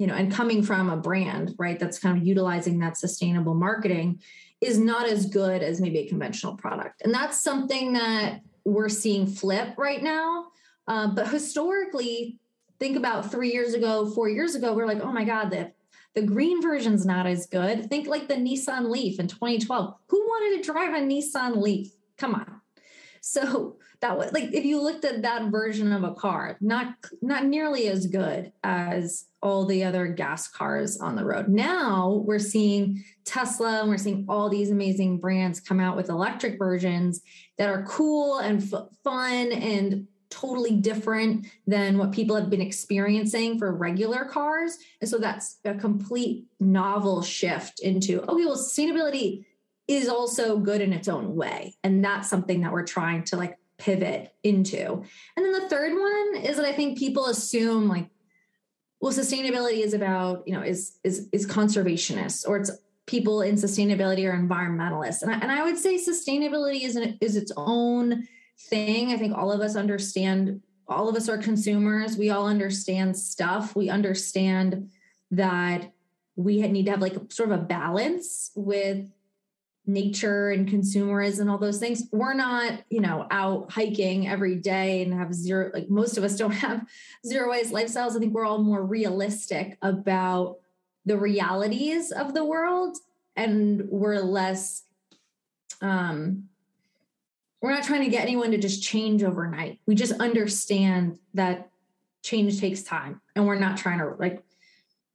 you 0.00 0.06
know, 0.06 0.14
and 0.14 0.32
coming 0.32 0.62
from 0.62 0.88
a 0.88 0.96
brand, 0.96 1.54
right, 1.58 1.78
that's 1.78 1.98
kind 1.98 2.16
of 2.16 2.26
utilizing 2.26 2.78
that 2.78 2.96
sustainable 2.96 3.52
marketing 3.52 4.18
is 4.62 4.78
not 4.78 5.06
as 5.06 5.26
good 5.26 5.62
as 5.62 5.78
maybe 5.78 5.98
a 5.98 6.08
conventional 6.08 6.56
product. 6.56 7.02
And 7.02 7.12
that's 7.12 7.44
something 7.44 7.92
that 7.92 8.40
we're 8.64 8.88
seeing 8.88 9.26
flip 9.26 9.74
right 9.76 10.02
now. 10.02 10.46
Uh, 10.88 11.08
but 11.08 11.28
historically, 11.28 12.38
think 12.78 12.96
about 12.96 13.30
three 13.30 13.52
years 13.52 13.74
ago, 13.74 14.10
four 14.10 14.30
years 14.30 14.54
ago, 14.54 14.72
we're 14.72 14.86
like, 14.86 15.02
oh 15.02 15.12
my 15.12 15.24
God, 15.24 15.50
the, 15.50 15.70
the 16.14 16.22
green 16.22 16.62
version's 16.62 17.04
not 17.04 17.26
as 17.26 17.44
good. 17.44 17.90
Think 17.90 18.08
like 18.08 18.26
the 18.26 18.36
Nissan 18.36 18.88
Leaf 18.88 19.20
in 19.20 19.28
2012. 19.28 19.94
Who 20.06 20.18
wanted 20.18 20.62
to 20.62 20.72
drive 20.72 20.94
a 20.94 21.00
Nissan 21.00 21.60
Leaf? 21.60 21.92
Come 22.16 22.34
on. 22.34 22.62
So 23.20 23.76
that 24.00 24.16
was 24.16 24.32
like 24.32 24.54
if 24.54 24.64
you 24.64 24.82
looked 24.82 25.04
at 25.04 25.22
that 25.22 25.50
version 25.50 25.92
of 25.92 26.04
a 26.04 26.14
car, 26.14 26.56
not 26.60 26.94
not 27.20 27.44
nearly 27.44 27.88
as 27.88 28.06
good 28.06 28.52
as 28.64 29.26
all 29.42 29.64
the 29.64 29.84
other 29.84 30.06
gas 30.06 30.48
cars 30.48 30.98
on 30.98 31.16
the 31.16 31.24
road. 31.24 31.48
Now 31.48 32.22
we're 32.26 32.38
seeing 32.38 33.04
Tesla 33.24 33.80
and 33.80 33.88
we're 33.88 33.98
seeing 33.98 34.26
all 34.28 34.48
these 34.48 34.70
amazing 34.70 35.18
brands 35.18 35.60
come 35.60 35.80
out 35.80 35.96
with 35.96 36.08
electric 36.08 36.58
versions 36.58 37.20
that 37.58 37.68
are 37.68 37.84
cool 37.84 38.38
and 38.38 38.62
f- 38.62 38.88
fun 39.02 39.52
and 39.52 40.06
totally 40.30 40.76
different 40.76 41.46
than 41.66 41.98
what 41.98 42.12
people 42.12 42.36
have 42.36 42.48
been 42.48 42.60
experiencing 42.60 43.58
for 43.58 43.74
regular 43.74 44.24
cars. 44.24 44.78
And 45.00 45.10
so 45.10 45.18
that's 45.18 45.58
a 45.64 45.74
complete 45.74 46.46
novel 46.58 47.22
shift 47.22 47.80
into 47.80 48.22
okay, 48.22 48.44
well, 48.44 48.56
sustainability 48.56 49.44
is 49.88 50.08
also 50.08 50.56
good 50.56 50.80
in 50.80 50.92
its 50.92 51.08
own 51.08 51.34
way. 51.34 51.74
And 51.82 52.04
that's 52.04 52.30
something 52.30 52.60
that 52.60 52.72
we're 52.72 52.86
trying 52.86 53.24
to 53.24 53.36
like 53.36 53.58
pivot 53.80 54.32
into. 54.44 54.86
And 55.36 55.44
then 55.44 55.52
the 55.52 55.68
third 55.68 55.92
one 55.92 56.44
is 56.44 56.56
that 56.56 56.66
I 56.66 56.72
think 56.72 56.98
people 56.98 57.26
assume 57.26 57.88
like 57.88 58.08
well, 59.00 59.12
sustainability 59.14 59.82
is 59.82 59.94
about, 59.94 60.46
you 60.46 60.54
know, 60.54 60.62
is 60.62 60.98
is 61.02 61.28
is 61.32 61.46
conservationists 61.46 62.46
or 62.46 62.58
it's 62.58 62.70
people 63.06 63.42
in 63.42 63.56
sustainability 63.56 64.24
or 64.24 64.36
environmentalists. 64.36 65.22
And 65.22 65.32
I, 65.32 65.38
and 65.38 65.50
I 65.50 65.64
would 65.64 65.78
say 65.78 65.96
sustainability 65.96 66.82
is 66.82 66.96
an, 66.96 67.18
is 67.20 67.34
its 67.34 67.50
own 67.56 68.28
thing. 68.68 69.10
I 69.10 69.16
think 69.16 69.36
all 69.36 69.50
of 69.50 69.60
us 69.60 69.74
understand 69.74 70.62
all 70.86 71.08
of 71.08 71.16
us 71.16 71.28
are 71.28 71.38
consumers. 71.38 72.16
We 72.16 72.30
all 72.30 72.46
understand 72.46 73.16
stuff. 73.16 73.74
We 73.74 73.88
understand 73.88 74.90
that 75.30 75.92
we 76.36 76.60
need 76.68 76.86
to 76.86 76.90
have 76.90 77.00
like 77.00 77.16
sort 77.32 77.50
of 77.50 77.60
a 77.60 77.62
balance 77.62 78.50
with 78.54 79.08
nature 79.86 80.50
and 80.50 80.68
consumerism 80.68 81.40
and 81.40 81.50
all 81.50 81.58
those 81.58 81.78
things. 81.78 82.04
We're 82.12 82.34
not, 82.34 82.80
you 82.90 83.00
know, 83.00 83.26
out 83.30 83.72
hiking 83.72 84.28
every 84.28 84.56
day 84.56 85.02
and 85.02 85.12
have 85.14 85.34
zero, 85.34 85.70
like 85.72 85.88
most 85.88 86.16
of 86.16 86.24
us 86.24 86.36
don't 86.36 86.52
have 86.52 86.86
zero 87.26 87.50
waste 87.50 87.72
lifestyles. 87.72 88.16
I 88.16 88.18
think 88.18 88.34
we're 88.34 88.44
all 88.44 88.62
more 88.62 88.84
realistic 88.84 89.78
about 89.82 90.58
the 91.06 91.18
realities 91.18 92.12
of 92.12 92.34
the 92.34 92.44
world 92.44 92.96
and 93.36 93.88
we're 93.88 94.20
less 94.20 94.84
um 95.80 96.44
we're 97.62 97.72
not 97.72 97.84
trying 97.84 98.04
to 98.04 98.10
get 98.10 98.22
anyone 98.22 98.50
to 98.52 98.58
just 98.58 98.82
change 98.82 99.22
overnight. 99.22 99.80
We 99.86 99.94
just 99.94 100.12
understand 100.14 101.18
that 101.34 101.68
change 102.22 102.58
takes 102.58 102.82
time 102.82 103.20
and 103.36 103.46
we're 103.46 103.58
not 103.58 103.76
trying 103.76 103.98
to 103.98 104.14
like 104.18 104.42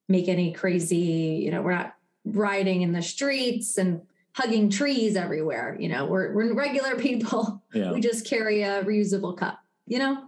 make 0.07 0.27
any 0.27 0.51
crazy, 0.53 1.41
you 1.43 1.49
know, 1.49 1.63
we're 1.63 1.73
not 1.73 1.95
riding 2.23 2.83
in 2.83 2.91
the 2.91 3.01
streets 3.01 3.77
and 3.77 4.01
hugging 4.35 4.69
trees 4.69 5.15
everywhere. 5.15 5.77
You 5.79 5.89
know, 5.89 6.05
we're 6.05 6.33
we're 6.33 6.53
regular 6.53 6.95
people. 6.99 7.63
Yeah. 7.73 7.91
We 7.91 8.01
just 8.01 8.27
carry 8.27 8.61
a 8.63 8.83
reusable 8.83 9.35
cup, 9.37 9.59
you 9.87 9.97
know? 9.97 10.25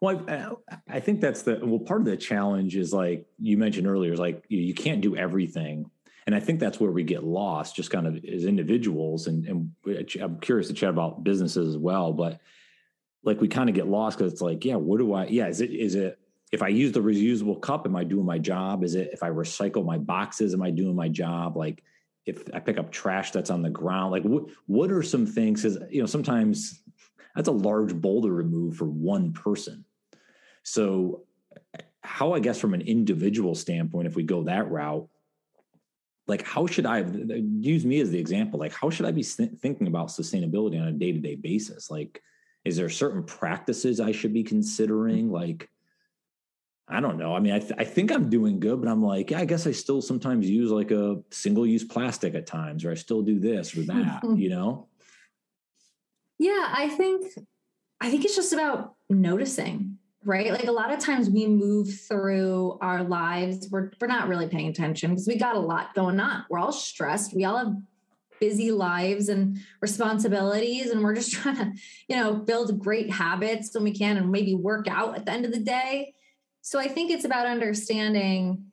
Well, 0.00 0.24
I, 0.28 0.96
I, 0.96 1.00
think 1.00 1.20
that's 1.20 1.42
the 1.42 1.60
well. 1.62 1.80
Part 1.80 2.00
of 2.00 2.06
the 2.06 2.16
challenge 2.16 2.76
is 2.76 2.92
like 2.92 3.26
you 3.38 3.56
mentioned 3.56 3.86
earlier, 3.86 4.12
is 4.12 4.20
like 4.20 4.44
you, 4.48 4.58
you 4.58 4.74
can't 4.74 5.00
do 5.00 5.16
everything, 5.16 5.90
and 6.26 6.34
I 6.34 6.40
think 6.40 6.60
that's 6.60 6.78
where 6.78 6.92
we 6.92 7.02
get 7.02 7.24
lost, 7.24 7.74
just 7.74 7.90
kind 7.90 8.06
of 8.06 8.24
as 8.24 8.44
individuals. 8.44 9.26
And, 9.26 9.46
and 9.46 9.72
I'm 10.20 10.38
curious 10.38 10.68
to 10.68 10.74
chat 10.74 10.90
about 10.90 11.24
businesses 11.24 11.68
as 11.68 11.76
well, 11.76 12.12
but 12.12 12.40
like 13.24 13.40
we 13.40 13.48
kind 13.48 13.68
of 13.68 13.74
get 13.74 13.88
lost 13.88 14.16
because 14.18 14.32
it's 14.32 14.42
like, 14.42 14.64
yeah, 14.64 14.76
what 14.76 14.98
do 14.98 15.12
I? 15.12 15.26
Yeah, 15.26 15.48
is 15.48 15.60
it 15.60 15.70
is 15.70 15.96
it 15.96 16.18
if 16.52 16.62
I 16.62 16.68
use 16.68 16.92
the 16.92 17.00
reusable 17.00 17.60
cup, 17.60 17.84
am 17.86 17.96
I 17.96 18.04
doing 18.04 18.24
my 18.24 18.38
job? 18.38 18.84
Is 18.84 18.94
it 18.94 19.10
if 19.12 19.22
I 19.22 19.30
recycle 19.30 19.84
my 19.84 19.98
boxes, 19.98 20.54
am 20.54 20.62
I 20.62 20.70
doing 20.70 20.94
my 20.94 21.08
job? 21.08 21.56
Like 21.56 21.82
if 22.30 22.54
I 22.54 22.60
pick 22.60 22.78
up 22.78 22.90
trash 22.90 23.32
that's 23.32 23.50
on 23.50 23.62
the 23.62 23.70
ground, 23.70 24.12
like 24.12 24.22
what 24.22 24.44
what 24.66 24.90
are 24.90 25.02
some 25.02 25.26
things? 25.26 25.62
Because 25.62 25.78
you 25.90 26.00
know 26.00 26.06
sometimes 26.06 26.82
that's 27.34 27.48
a 27.48 27.52
large 27.52 27.94
boulder 27.94 28.32
remove 28.32 28.76
for 28.76 28.86
one 28.86 29.32
person. 29.32 29.84
So, 30.62 31.24
how 32.02 32.32
I 32.32 32.40
guess 32.40 32.58
from 32.58 32.74
an 32.74 32.82
individual 32.82 33.54
standpoint, 33.54 34.06
if 34.06 34.16
we 34.16 34.22
go 34.22 34.44
that 34.44 34.70
route, 34.70 35.08
like 36.26 36.46
how 36.46 36.66
should 36.66 36.86
I 36.86 37.00
use 37.00 37.84
me 37.84 38.00
as 38.00 38.10
the 38.10 38.18
example? 38.18 38.60
Like 38.60 38.72
how 38.72 38.90
should 38.90 39.06
I 39.06 39.12
be 39.12 39.22
thinking 39.22 39.86
about 39.86 40.08
sustainability 40.08 40.80
on 40.80 40.88
a 40.88 40.92
day 40.92 41.12
to 41.12 41.18
day 41.18 41.34
basis? 41.34 41.90
Like, 41.90 42.22
is 42.64 42.76
there 42.76 42.88
certain 42.88 43.24
practices 43.24 44.00
I 44.00 44.12
should 44.12 44.32
be 44.32 44.44
considering? 44.44 45.30
Like, 45.30 45.68
I 46.90 47.00
don't 47.00 47.18
know. 47.18 47.34
I 47.34 47.40
mean, 47.40 47.52
I, 47.52 47.60
th- 47.60 47.74
I 47.78 47.84
think 47.84 48.10
I'm 48.10 48.28
doing 48.28 48.58
good, 48.58 48.80
but 48.80 48.90
I'm 48.90 49.02
like, 49.02 49.30
yeah, 49.30 49.38
I 49.38 49.44
guess 49.44 49.66
I 49.66 49.70
still 49.70 50.02
sometimes 50.02 50.50
use 50.50 50.70
like 50.70 50.90
a 50.90 51.22
single 51.30 51.64
use 51.64 51.84
plastic 51.84 52.34
at 52.34 52.46
times, 52.46 52.84
or 52.84 52.90
I 52.90 52.94
still 52.94 53.22
do 53.22 53.38
this 53.38 53.76
or 53.76 53.82
that, 53.82 54.22
you 54.36 54.50
know? 54.50 54.88
Yeah, 56.38 56.68
I 56.72 56.88
think, 56.88 57.26
I 58.00 58.10
think 58.10 58.24
it's 58.24 58.34
just 58.34 58.52
about 58.52 58.94
noticing, 59.08 59.98
right? 60.24 60.50
Like 60.50 60.66
a 60.66 60.72
lot 60.72 60.92
of 60.92 60.98
times 60.98 61.30
we 61.30 61.46
move 61.46 61.88
through 62.08 62.78
our 62.80 63.04
lives, 63.04 63.68
we're, 63.70 63.92
we're 64.00 64.08
not 64.08 64.26
really 64.26 64.48
paying 64.48 64.68
attention 64.68 65.10
because 65.10 65.28
we 65.28 65.36
got 65.36 65.54
a 65.54 65.60
lot 65.60 65.94
going 65.94 66.18
on. 66.18 66.44
We're 66.50 66.58
all 66.58 66.72
stressed. 66.72 67.36
We 67.36 67.44
all 67.44 67.58
have 67.58 67.76
busy 68.40 68.72
lives 68.72 69.28
and 69.28 69.58
responsibilities 69.82 70.90
and 70.90 71.04
we're 71.04 71.14
just 71.14 71.32
trying 71.34 71.56
to 71.56 71.72
you 72.08 72.16
know 72.16 72.34
build 72.34 72.78
great 72.78 73.10
habits 73.10 73.74
when 73.74 73.84
we 73.84 73.92
can 73.92 74.16
and 74.16 74.32
maybe 74.32 74.54
work 74.54 74.88
out 74.88 75.14
at 75.14 75.26
the 75.26 75.30
end 75.30 75.44
of 75.44 75.52
the 75.52 75.60
day 75.60 76.14
so 76.62 76.78
I 76.78 76.88
think 76.88 77.10
it's 77.10 77.24
about 77.24 77.46
understanding 77.46 78.70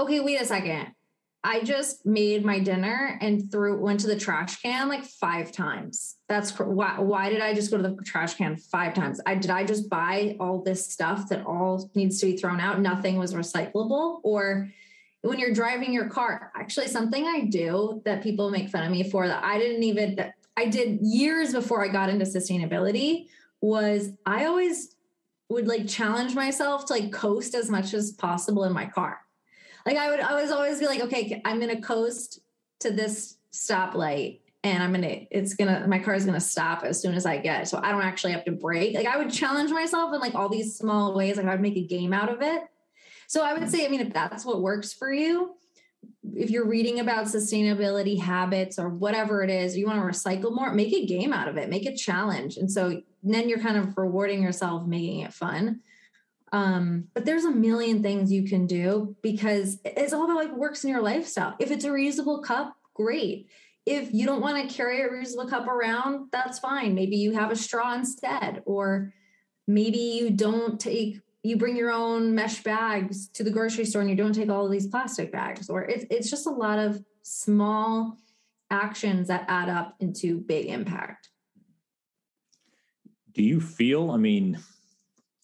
okay, 0.00 0.20
wait 0.20 0.40
a 0.40 0.46
second. 0.46 0.94
I 1.42 1.62
just 1.62 2.04
made 2.04 2.44
my 2.44 2.58
dinner 2.58 3.18
and 3.20 3.50
threw 3.50 3.80
went 3.80 4.00
to 4.00 4.06
the 4.06 4.18
trash 4.18 4.60
can 4.60 4.88
like 4.88 5.04
five 5.04 5.52
times. 5.52 6.16
That's 6.28 6.58
why. 6.58 6.98
Why 7.00 7.30
did 7.30 7.40
I 7.40 7.54
just 7.54 7.70
go 7.70 7.78
to 7.78 7.82
the 7.82 7.96
trash 8.02 8.34
can 8.34 8.56
five 8.56 8.94
times? 8.94 9.20
I 9.26 9.36
did 9.36 9.50
I 9.50 9.64
just 9.64 9.88
buy 9.88 10.36
all 10.38 10.62
this 10.62 10.90
stuff 10.90 11.28
that 11.30 11.46
all 11.46 11.90
needs 11.94 12.20
to 12.20 12.26
be 12.26 12.36
thrown 12.36 12.60
out? 12.60 12.80
Nothing 12.80 13.16
was 13.16 13.32
recyclable. 13.32 14.20
Or 14.22 14.70
when 15.22 15.38
you're 15.38 15.54
driving 15.54 15.94
your 15.94 16.10
car, 16.10 16.52
actually 16.54 16.88
something 16.88 17.26
I 17.26 17.46
do 17.46 18.02
that 18.04 18.22
people 18.22 18.50
make 18.50 18.68
fun 18.68 18.84
of 18.84 18.90
me 18.90 19.08
for 19.08 19.26
that 19.26 19.42
I 19.42 19.58
didn't 19.58 19.82
even 19.82 20.16
that 20.16 20.34
I 20.58 20.66
did 20.66 20.98
years 21.00 21.54
before 21.54 21.82
I 21.82 21.88
got 21.88 22.10
into 22.10 22.26
sustainability 22.26 23.26
was 23.62 24.10
I 24.26 24.44
always 24.44 24.94
would 25.50 25.66
like 25.66 25.86
challenge 25.86 26.34
myself 26.34 26.86
to 26.86 26.92
like 26.94 27.12
coast 27.12 27.54
as 27.54 27.68
much 27.68 27.92
as 27.92 28.12
possible 28.12 28.64
in 28.64 28.72
my 28.72 28.86
car. 28.86 29.18
Like 29.84 29.96
I 29.96 30.10
would 30.10 30.20
I 30.20 30.40
was 30.40 30.50
always 30.50 30.78
be 30.78 30.86
like, 30.86 31.00
okay, 31.02 31.42
I'm 31.44 31.60
gonna 31.60 31.80
coast 31.80 32.40
to 32.80 32.90
this 32.90 33.36
stoplight 33.52 34.40
and 34.62 34.82
I'm 34.82 34.92
gonna 34.92 35.26
it's 35.30 35.54
gonna 35.54 35.86
my 35.88 35.98
car 35.98 36.14
is 36.14 36.24
gonna 36.24 36.40
stop 36.40 36.84
as 36.84 37.02
soon 37.02 37.14
as 37.14 37.26
I 37.26 37.38
get 37.38 37.66
so 37.66 37.80
I 37.82 37.90
don't 37.90 38.02
actually 38.02 38.32
have 38.32 38.44
to 38.44 38.52
brake. 38.52 38.94
Like 38.94 39.06
I 39.06 39.18
would 39.18 39.30
challenge 39.30 39.70
myself 39.70 40.14
in 40.14 40.20
like 40.20 40.34
all 40.34 40.48
these 40.48 40.76
small 40.76 41.14
ways, 41.14 41.36
like 41.36 41.46
I 41.46 41.50
would 41.50 41.60
make 41.60 41.76
a 41.76 41.86
game 41.86 42.12
out 42.12 42.32
of 42.32 42.42
it. 42.42 42.62
So 43.26 43.44
I 43.44 43.52
would 43.52 43.68
say, 43.70 43.84
I 43.84 43.88
mean, 43.88 44.00
if 44.00 44.12
that's 44.12 44.44
what 44.44 44.60
works 44.60 44.92
for 44.92 45.12
you, 45.12 45.54
if 46.34 46.50
you're 46.50 46.66
reading 46.66 47.00
about 47.00 47.26
sustainability 47.26 48.20
habits 48.20 48.78
or 48.78 48.88
whatever 48.88 49.42
it 49.42 49.50
is, 49.50 49.76
you 49.76 49.86
want 49.86 49.98
to 49.98 50.18
recycle 50.18 50.54
more, 50.54 50.72
make 50.72 50.92
a 50.92 51.06
game 51.06 51.32
out 51.32 51.48
of 51.48 51.56
it, 51.56 51.68
make 51.68 51.86
a 51.86 51.94
challenge. 51.94 52.56
And 52.56 52.70
so 52.70 53.02
then 53.22 53.48
you're 53.48 53.60
kind 53.60 53.76
of 53.76 53.96
rewarding 53.96 54.42
yourself, 54.42 54.86
making 54.86 55.20
it 55.20 55.32
fun. 55.32 55.80
Um, 56.52 57.04
but 57.14 57.24
there's 57.24 57.44
a 57.44 57.50
million 57.50 58.02
things 58.02 58.32
you 58.32 58.44
can 58.44 58.66
do 58.66 59.16
because 59.22 59.78
it's 59.84 60.12
all 60.12 60.24
about 60.24 60.36
like 60.36 60.56
works 60.56 60.82
in 60.84 60.90
your 60.90 61.02
lifestyle. 61.02 61.54
If 61.58 61.70
it's 61.70 61.84
a 61.84 61.90
reusable 61.90 62.42
cup, 62.42 62.74
great. 62.94 63.48
If 63.86 64.12
you 64.12 64.26
don't 64.26 64.40
want 64.40 64.68
to 64.68 64.74
carry 64.74 65.00
a 65.02 65.08
reusable 65.08 65.48
cup 65.48 65.68
around, 65.68 66.28
that's 66.32 66.58
fine. 66.58 66.94
Maybe 66.94 67.16
you 67.16 67.32
have 67.32 67.50
a 67.50 67.56
straw 67.56 67.94
instead, 67.94 68.62
or 68.66 69.12
maybe 69.66 69.98
you 69.98 70.30
don't 70.30 70.78
take 70.78 71.20
you 71.42 71.56
bring 71.56 71.76
your 71.76 71.90
own 71.90 72.34
mesh 72.34 72.62
bags 72.62 73.28
to 73.28 73.42
the 73.42 73.50
grocery 73.50 73.86
store 73.86 74.02
and 74.02 74.10
you 74.10 74.16
don't 74.16 74.34
take 74.34 74.50
all 74.50 74.66
of 74.66 74.70
these 74.70 74.86
plastic 74.86 75.32
bags 75.32 75.70
or 75.70 75.82
it's, 75.82 76.04
it's 76.10 76.28
just 76.28 76.46
a 76.46 76.50
lot 76.50 76.78
of 76.78 77.02
small 77.22 78.18
actions 78.70 79.28
that 79.28 79.46
add 79.48 79.70
up 79.70 79.96
into 80.00 80.40
big 80.40 80.66
impact 80.66 81.29
do 83.34 83.42
you 83.42 83.60
feel 83.60 84.10
i 84.10 84.16
mean 84.16 84.58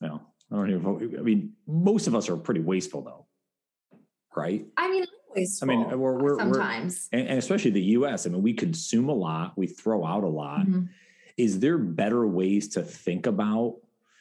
no 0.00 0.20
i 0.50 0.56
don't 0.56 0.70
even 0.70 1.18
i 1.18 1.22
mean 1.22 1.52
most 1.66 2.06
of 2.06 2.14
us 2.14 2.28
are 2.28 2.36
pretty 2.36 2.60
wasteful 2.60 3.02
though 3.02 3.26
right 4.36 4.66
i 4.76 4.88
mean 4.90 5.04
I 5.60 5.66
mean, 5.66 5.98
we're, 5.98 6.14
we're 6.14 6.38
sometimes, 6.38 7.10
we're, 7.12 7.18
and, 7.18 7.28
and, 7.28 7.38
especially 7.38 7.70
the 7.70 7.82
U.S. 7.82 8.24
I 8.24 8.30
mean, 8.30 8.40
we 8.40 8.54
consume 8.54 9.10
a 9.10 9.14
lot, 9.14 9.52
we 9.54 9.66
throw 9.66 10.02
out 10.02 10.24
a 10.24 10.28
lot. 10.28 10.60
Mm-hmm. 10.60 10.84
Is 11.36 11.60
there 11.60 11.76
better 11.76 12.26
ways 12.26 12.68
to 12.68 12.82
think 12.82 13.26
about 13.26 13.76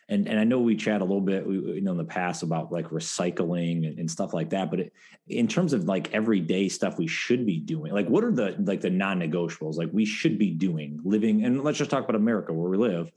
and 0.08 0.28
and 0.28 0.40
I 0.40 0.44
know 0.44 0.60
we 0.60 0.76
chat 0.76 1.02
a 1.02 1.04
little 1.04 1.22
bit, 1.22 1.48
you 1.48 1.82
know, 1.82 1.92
in 1.92 1.98
the 1.98 2.04
past 2.04 2.44
about 2.44 2.72
like 2.72 2.90
recycling 2.90 3.88
and, 3.88 4.00
and 4.00 4.12
stuff 4.12 4.34
like 4.34 4.52
that. 4.52 4.70
But 4.70 4.82
it, 4.82 4.94
in 5.28 5.48
terms 5.48 5.74
of 5.74 5.86
like 5.86 6.14
everyday 6.14 6.70
stuff 6.70 7.00
we 7.00 7.08
should 7.08 7.46
be 7.46 7.58
doing, 7.60 7.92
like 7.92 8.08
what 8.08 8.24
are 8.24 8.32
the 8.32 8.56
like 8.60 8.82
the 8.82 8.90
non-negotiables? 8.90 9.78
Like 9.78 9.90
we 9.92 10.06
should 10.06 10.38
be 10.38 10.52
doing 10.52 11.00
living, 11.04 11.44
and 11.44 11.64
let's 11.64 11.80
just 11.80 11.90
talk 11.90 12.04
about 12.04 12.16
America 12.16 12.54
where 12.54 12.70
we 12.70 12.78
live. 12.78 13.12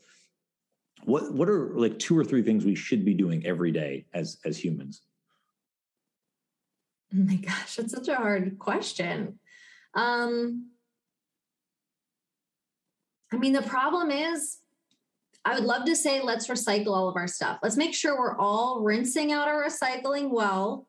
What 1.04 1.32
what 1.32 1.48
are 1.48 1.70
like 1.74 1.98
two 1.98 2.18
or 2.18 2.24
three 2.24 2.42
things 2.42 2.64
we 2.64 2.74
should 2.74 3.04
be 3.04 3.14
doing 3.14 3.46
every 3.46 3.70
day 3.70 4.06
as 4.12 4.38
as 4.44 4.62
humans? 4.62 5.02
Oh 7.14 7.18
my 7.18 7.36
gosh, 7.36 7.76
that's 7.76 7.92
such 7.92 8.08
a 8.08 8.16
hard 8.16 8.58
question. 8.58 9.38
Um, 9.94 10.70
I 13.32 13.36
mean, 13.36 13.52
the 13.52 13.62
problem 13.62 14.10
is 14.10 14.58
I 15.44 15.54
would 15.54 15.64
love 15.64 15.86
to 15.86 15.96
say, 15.96 16.20
let's 16.20 16.48
recycle 16.48 16.88
all 16.88 17.08
of 17.08 17.16
our 17.16 17.28
stuff. 17.28 17.60
Let's 17.62 17.76
make 17.76 17.94
sure 17.94 18.18
we're 18.18 18.36
all 18.36 18.80
rinsing 18.82 19.32
out 19.32 19.48
our 19.48 19.64
recycling 19.64 20.30
well 20.30 20.86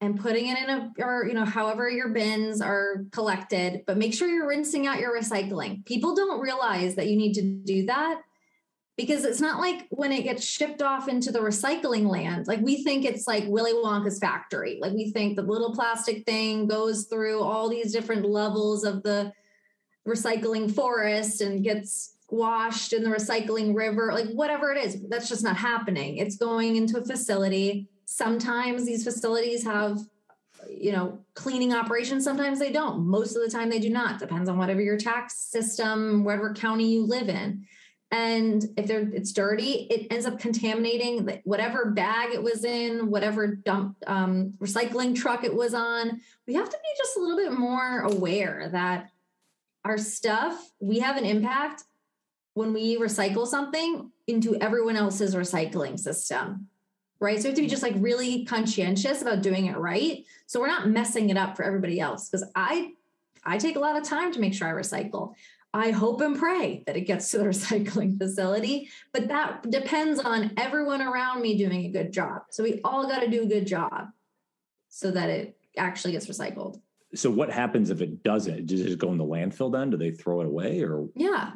and 0.00 0.18
putting 0.18 0.48
it 0.48 0.58
in 0.58 0.70
a, 0.70 0.92
or, 0.98 1.26
you 1.26 1.34
know, 1.34 1.44
however 1.44 1.90
your 1.90 2.08
bins 2.08 2.62
are 2.62 3.04
collected, 3.10 3.82
but 3.86 3.98
make 3.98 4.14
sure 4.14 4.28
you're 4.28 4.48
rinsing 4.48 4.86
out 4.86 5.00
your 5.00 5.14
recycling. 5.14 5.84
People 5.84 6.14
don't 6.14 6.40
realize 6.40 6.94
that 6.94 7.08
you 7.08 7.16
need 7.16 7.34
to 7.34 7.42
do 7.42 7.86
that 7.86 8.22
because 8.96 9.24
it's 9.24 9.40
not 9.40 9.60
like 9.60 9.86
when 9.90 10.10
it 10.10 10.22
gets 10.22 10.44
shipped 10.44 10.80
off 10.80 11.06
into 11.08 11.30
the 11.30 11.40
recycling 11.40 12.06
land, 12.06 12.46
like 12.46 12.60
we 12.60 12.82
think 12.82 13.04
it's 13.04 13.26
like 13.26 13.44
Willy 13.46 13.74
Wonka's 13.74 14.18
factory. 14.18 14.78
Like 14.80 14.94
we 14.94 15.10
think 15.10 15.36
the 15.36 15.42
little 15.42 15.74
plastic 15.74 16.24
thing 16.24 16.66
goes 16.66 17.04
through 17.04 17.42
all 17.42 17.68
these 17.68 17.92
different 17.92 18.24
levels 18.24 18.84
of 18.84 19.02
the 19.02 19.32
recycling 20.08 20.72
forest 20.72 21.42
and 21.42 21.62
gets 21.62 22.16
washed 22.30 22.94
in 22.94 23.04
the 23.04 23.10
recycling 23.10 23.76
river, 23.76 24.12
like 24.12 24.28
whatever 24.30 24.72
it 24.72 24.82
is, 24.82 25.02
that's 25.08 25.28
just 25.28 25.44
not 25.44 25.56
happening. 25.56 26.16
It's 26.16 26.36
going 26.36 26.76
into 26.76 26.98
a 26.98 27.04
facility. 27.04 27.88
Sometimes 28.06 28.86
these 28.86 29.04
facilities 29.04 29.62
have 29.64 29.98
you 30.70 30.90
know 30.90 31.18
cleaning 31.34 31.74
operations. 31.74 32.24
Sometimes 32.24 32.58
they 32.58 32.72
don't. 32.72 33.06
Most 33.06 33.36
of 33.36 33.42
the 33.42 33.50
time 33.50 33.68
they 33.68 33.78
do 33.78 33.90
not. 33.90 34.18
Depends 34.18 34.48
on 34.48 34.56
whatever 34.56 34.80
your 34.80 34.96
tax 34.96 35.36
system 35.36 36.24
whatever 36.24 36.54
county 36.54 36.90
you 36.94 37.04
live 37.04 37.28
in 37.28 37.66
and 38.10 38.64
if 38.76 38.90
it's 38.90 39.32
dirty 39.32 39.86
it 39.90 40.06
ends 40.12 40.26
up 40.26 40.38
contaminating 40.38 41.28
whatever 41.44 41.90
bag 41.90 42.32
it 42.32 42.42
was 42.42 42.64
in 42.64 43.10
whatever 43.10 43.56
dump 43.56 43.96
um, 44.06 44.54
recycling 44.58 45.14
truck 45.14 45.44
it 45.44 45.54
was 45.54 45.74
on 45.74 46.20
we 46.46 46.54
have 46.54 46.68
to 46.68 46.76
be 46.76 46.88
just 46.96 47.16
a 47.16 47.20
little 47.20 47.36
bit 47.36 47.58
more 47.58 48.00
aware 48.00 48.68
that 48.70 49.10
our 49.84 49.98
stuff 49.98 50.70
we 50.80 51.00
have 51.00 51.16
an 51.16 51.24
impact 51.24 51.84
when 52.54 52.72
we 52.72 52.96
recycle 52.96 53.46
something 53.46 54.10
into 54.26 54.56
everyone 54.56 54.96
else's 54.96 55.34
recycling 55.34 55.98
system 55.98 56.68
right? 57.20 57.38
So 57.38 57.44
we 57.44 57.48
have 57.48 57.56
to 57.56 57.62
be 57.62 57.68
just 57.68 57.82
like 57.82 57.94
really 57.96 58.44
conscientious 58.44 59.22
about 59.22 59.42
doing 59.42 59.66
it 59.66 59.76
right. 59.76 60.24
So 60.46 60.60
we're 60.60 60.66
not 60.66 60.88
messing 60.88 61.30
it 61.30 61.36
up 61.36 61.56
for 61.56 61.64
everybody 61.64 62.00
else. 62.00 62.28
Because 62.28 62.48
I 62.54 62.92
I 63.44 63.58
take 63.58 63.76
a 63.76 63.80
lot 63.80 63.96
of 63.96 64.02
time 64.02 64.32
to 64.32 64.40
make 64.40 64.54
sure 64.54 64.68
I 64.68 64.72
recycle. 64.72 65.34
I 65.74 65.90
hope 65.90 66.20
and 66.20 66.38
pray 66.38 66.82
that 66.86 66.96
it 66.96 67.02
gets 67.02 67.30
to 67.30 67.38
the 67.38 67.44
recycling 67.52 68.18
facility, 68.18 68.88
but 69.12 69.28
that 69.28 69.70
depends 69.70 70.20
on 70.20 70.52
everyone 70.56 71.02
around 71.02 71.42
me 71.42 71.56
doing 71.56 71.86
a 71.86 71.90
good 71.90 72.12
job. 72.12 72.42
So 72.50 72.62
we 72.62 72.80
all 72.84 73.06
got 73.06 73.20
to 73.20 73.28
do 73.28 73.42
a 73.42 73.46
good 73.46 73.66
job 73.66 74.08
so 74.88 75.10
that 75.10 75.28
it 75.28 75.56
actually 75.76 76.12
gets 76.12 76.26
recycled. 76.26 76.80
So 77.14 77.30
what 77.30 77.50
happens 77.50 77.90
if 77.90 78.00
it 78.00 78.22
doesn't? 78.22 78.66
Does 78.66 78.80
it 78.80 78.86
just 78.86 78.98
go 78.98 79.12
in 79.12 79.18
the 79.18 79.24
landfill 79.24 79.72
then? 79.72 79.90
Do 79.90 79.96
they 79.96 80.10
throw 80.10 80.40
it 80.40 80.46
away 80.46 80.82
or? 80.82 81.08
Yeah. 81.14 81.52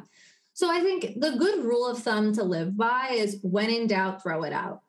So 0.53 0.69
I 0.69 0.81
think 0.81 1.19
the 1.19 1.31
good 1.31 1.63
rule 1.63 1.87
of 1.87 1.99
thumb 1.99 2.33
to 2.33 2.43
live 2.43 2.77
by 2.77 3.09
is 3.13 3.39
when 3.41 3.69
in 3.69 3.87
doubt, 3.87 4.21
throw 4.21 4.43
it 4.43 4.53
out 4.53 4.81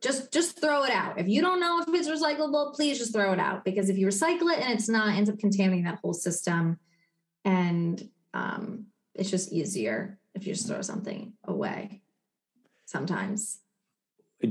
just 0.00 0.32
just 0.32 0.60
throw 0.60 0.84
it 0.84 0.90
out. 0.90 1.18
If 1.18 1.28
you 1.28 1.42
don't 1.42 1.60
know 1.60 1.80
if 1.80 1.88
it's 1.88 2.08
recyclable, 2.08 2.74
please 2.74 2.98
just 2.98 3.12
throw 3.12 3.32
it 3.32 3.38
out 3.38 3.64
because 3.64 3.90
if 3.90 3.98
you 3.98 4.06
recycle 4.06 4.52
it 4.52 4.60
and 4.60 4.72
it's 4.72 4.88
not, 4.88 5.08
it 5.08 5.18
ends 5.18 5.30
up 5.30 5.38
contaminating 5.38 5.84
that 5.84 5.98
whole 6.02 6.14
system, 6.14 6.78
and 7.44 8.02
um, 8.34 8.86
it's 9.14 9.30
just 9.30 9.52
easier 9.52 10.18
if 10.34 10.46
you 10.46 10.54
just 10.54 10.66
throw 10.66 10.82
something 10.82 11.32
away. 11.44 12.02
Sometimes. 12.86 13.60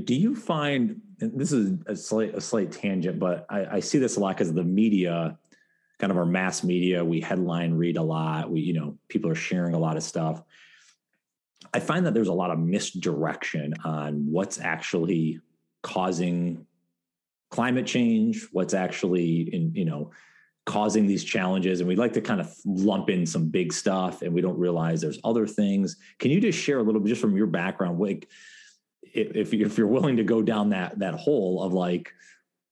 Do 0.03 0.15
you 0.15 0.35
find 0.35 1.01
this 1.17 1.51
is 1.51 1.77
a 1.87 1.95
slight 1.95 2.35
a 2.35 2.41
slight 2.41 2.71
tangent, 2.71 3.19
but 3.19 3.45
I, 3.49 3.65
I 3.65 3.79
see 3.79 3.97
this 3.97 4.17
a 4.17 4.19
lot 4.19 4.37
because 4.37 4.53
the 4.53 4.63
media, 4.63 5.37
kind 5.97 6.11
of 6.11 6.17
our 6.17 6.25
mass 6.25 6.63
media, 6.63 7.03
we 7.03 7.19
headline 7.19 7.73
read 7.73 7.97
a 7.97 8.03
lot. 8.03 8.51
We 8.51 8.61
you 8.61 8.73
know 8.73 8.97
people 9.07 9.31
are 9.31 9.35
sharing 9.35 9.73
a 9.73 9.79
lot 9.79 9.97
of 9.97 10.03
stuff 10.03 10.43
I 11.73 11.79
find 11.79 12.05
that 12.05 12.13
there's 12.13 12.29
a 12.29 12.33
lot 12.33 12.51
of 12.51 12.59
misdirection 12.59 13.73
on 13.83 14.31
what's 14.31 14.59
actually 14.59 15.39
causing 15.83 16.65
climate 17.51 17.85
change, 17.85 18.47
what's 18.51 18.73
actually 18.73 19.53
in, 19.53 19.73
you 19.75 19.85
know, 19.85 20.11
causing 20.69 21.07
these 21.07 21.23
challenges. 21.23 21.79
And 21.79 21.87
we 21.87 21.95
like 21.95 22.13
to 22.13 22.21
kind 22.21 22.39
of 22.39 22.55
lump 22.63 23.09
in 23.09 23.25
some 23.25 23.49
big 23.49 23.73
stuff 23.73 24.21
and 24.21 24.31
we 24.31 24.39
don't 24.39 24.57
realize 24.59 25.01
there's 25.01 25.19
other 25.23 25.47
things. 25.47 25.97
Can 26.19 26.29
you 26.29 26.39
just 26.39 26.59
share 26.59 26.77
a 26.77 26.83
little 26.83 27.01
bit 27.01 27.09
just 27.09 27.21
from 27.21 27.35
your 27.35 27.47
background, 27.47 27.99
like 27.99 28.29
if, 29.01 29.51
if 29.51 29.77
you're 29.79 29.87
willing 29.87 30.17
to 30.17 30.23
go 30.23 30.43
down 30.43 30.69
that, 30.69 30.99
that 30.99 31.15
hole 31.15 31.63
of 31.63 31.73
like, 31.73 32.13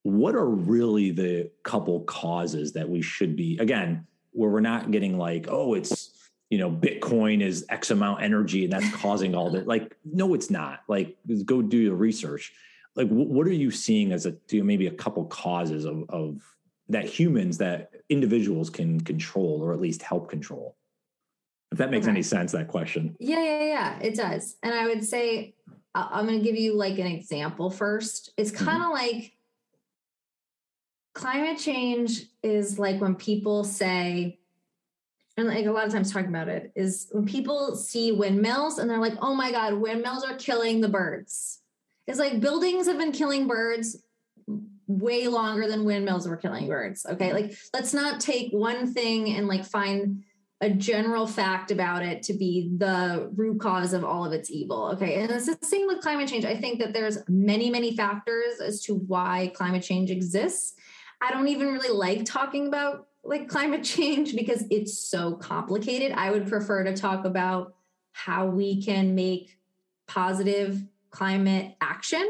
what 0.03 0.35
are 0.35 0.47
really 0.47 1.09
the 1.09 1.49
couple 1.63 2.01
causes 2.01 2.73
that 2.73 2.87
we 2.87 3.01
should 3.01 3.35
be, 3.35 3.57
again, 3.57 4.05
where 4.31 4.51
we're 4.51 4.59
not 4.59 4.91
getting 4.91 5.17
like, 5.17 5.47
oh, 5.49 5.73
it's, 5.73 6.29
you 6.51 6.59
know, 6.59 6.69
Bitcoin 6.69 7.41
is 7.41 7.65
X 7.69 7.89
amount 7.89 8.21
energy 8.21 8.63
and 8.63 8.71
that's 8.71 8.93
causing 8.93 9.33
all 9.33 9.49
that. 9.49 9.65
Like, 9.65 9.97
no, 10.05 10.35
it's 10.35 10.51
not. 10.51 10.81
Like, 10.87 11.17
go 11.45 11.63
do 11.63 11.77
your 11.77 11.95
research. 11.95 12.53
Like, 12.95 13.07
what 13.09 13.47
are 13.47 13.51
you 13.51 13.71
seeing 13.71 14.11
as 14.11 14.27
a 14.27 14.33
do 14.47 14.63
maybe 14.63 14.85
a 14.85 14.91
couple 14.91 15.25
causes 15.25 15.85
of, 15.85 16.03
of 16.09 16.41
that 16.89 17.05
humans 17.05 17.57
that 17.57 17.91
individuals 18.09 18.69
can 18.69 19.01
control 19.01 19.61
or 19.61 19.73
at 19.73 19.81
least 19.81 20.01
help 20.01 20.29
control? 20.29 20.75
If 21.71 21.79
that 21.79 21.91
makes 21.91 22.05
okay. 22.05 22.11
any 22.11 22.23
sense, 22.23 22.53
that 22.53 22.69
question. 22.69 23.15
Yeah, 23.19 23.43
yeah, 23.43 23.63
yeah, 23.63 23.99
it 23.99 24.15
does. 24.15 24.55
And 24.63 24.73
I 24.73 24.87
would 24.87 25.03
say, 25.03 25.53
I'm 25.93 26.25
going 26.25 26.39
to 26.39 26.43
give 26.43 26.55
you 26.55 26.75
like 26.75 26.97
an 26.99 27.07
example 27.07 27.69
first. 27.69 28.31
It's 28.37 28.51
kind 28.51 28.83
of 28.83 28.89
mm-hmm. 28.89 29.15
like 29.15 29.33
climate 31.13 31.57
change 31.57 32.25
is 32.43 32.77
like 32.77 33.01
when 33.01 33.15
people 33.15 33.63
say, 33.63 34.39
and 35.35 35.47
like 35.47 35.65
a 35.65 35.71
lot 35.71 35.85
of 35.85 35.91
times 35.91 36.11
talking 36.11 36.29
about 36.29 36.47
it 36.47 36.71
is 36.75 37.09
when 37.11 37.25
people 37.25 37.75
see 37.75 38.11
windmills 38.11 38.77
and 38.77 38.89
they're 38.89 38.99
like, 38.99 39.17
oh 39.21 39.33
my 39.33 39.51
God, 39.51 39.73
windmills 39.73 40.23
are 40.23 40.35
killing 40.35 40.79
the 40.79 40.89
birds. 40.89 41.59
It's 42.07 42.19
like 42.19 42.39
buildings 42.39 42.87
have 42.87 42.97
been 42.97 43.11
killing 43.11 43.47
birds 43.47 43.97
way 44.87 45.27
longer 45.27 45.67
than 45.67 45.83
windmills 45.83 46.27
were 46.27 46.37
killing 46.37 46.67
birds. 46.67 47.05
Okay. 47.05 47.33
Like 47.33 47.53
let's 47.73 47.93
not 47.93 48.19
take 48.19 48.51
one 48.51 48.93
thing 48.93 49.35
and 49.35 49.47
like 49.47 49.65
find 49.65 50.23
a 50.59 50.69
general 50.69 51.27
fact 51.27 51.69
about 51.69 52.03
it 52.03 52.23
to 52.23 52.33
be 52.33 52.71
the 52.77 53.29
root 53.35 53.59
cause 53.59 53.93
of 53.93 54.03
all 54.03 54.25
of 54.25 54.33
its 54.33 54.49
evil. 54.49 54.89
Okay. 54.93 55.21
And 55.21 55.29
it's 55.29 55.45
the 55.45 55.57
same 55.61 55.85
with 55.87 56.01
climate 56.01 56.27
change. 56.27 56.45
I 56.45 56.55
think 56.55 56.79
that 56.79 56.93
there's 56.93 57.19
many, 57.27 57.69
many 57.69 57.95
factors 57.95 58.59
as 58.59 58.81
to 58.83 58.95
why 58.95 59.51
climate 59.53 59.83
change 59.83 60.09
exists. 60.09 60.73
I 61.21 61.31
don't 61.31 61.47
even 61.47 61.67
really 61.67 61.95
like 61.95 62.25
talking 62.25 62.67
about 62.67 63.07
like 63.23 63.49
climate 63.49 63.83
change 63.83 64.35
because 64.35 64.63
it's 64.71 64.97
so 64.97 65.33
complicated. 65.35 66.13
I 66.13 66.31
would 66.31 66.47
prefer 66.47 66.83
to 66.85 66.95
talk 66.95 67.25
about 67.25 67.75
how 68.13 68.47
we 68.47 68.81
can 68.81 69.13
make 69.13 69.57
positive 70.07 70.81
climate 71.11 71.75
action 71.81 72.27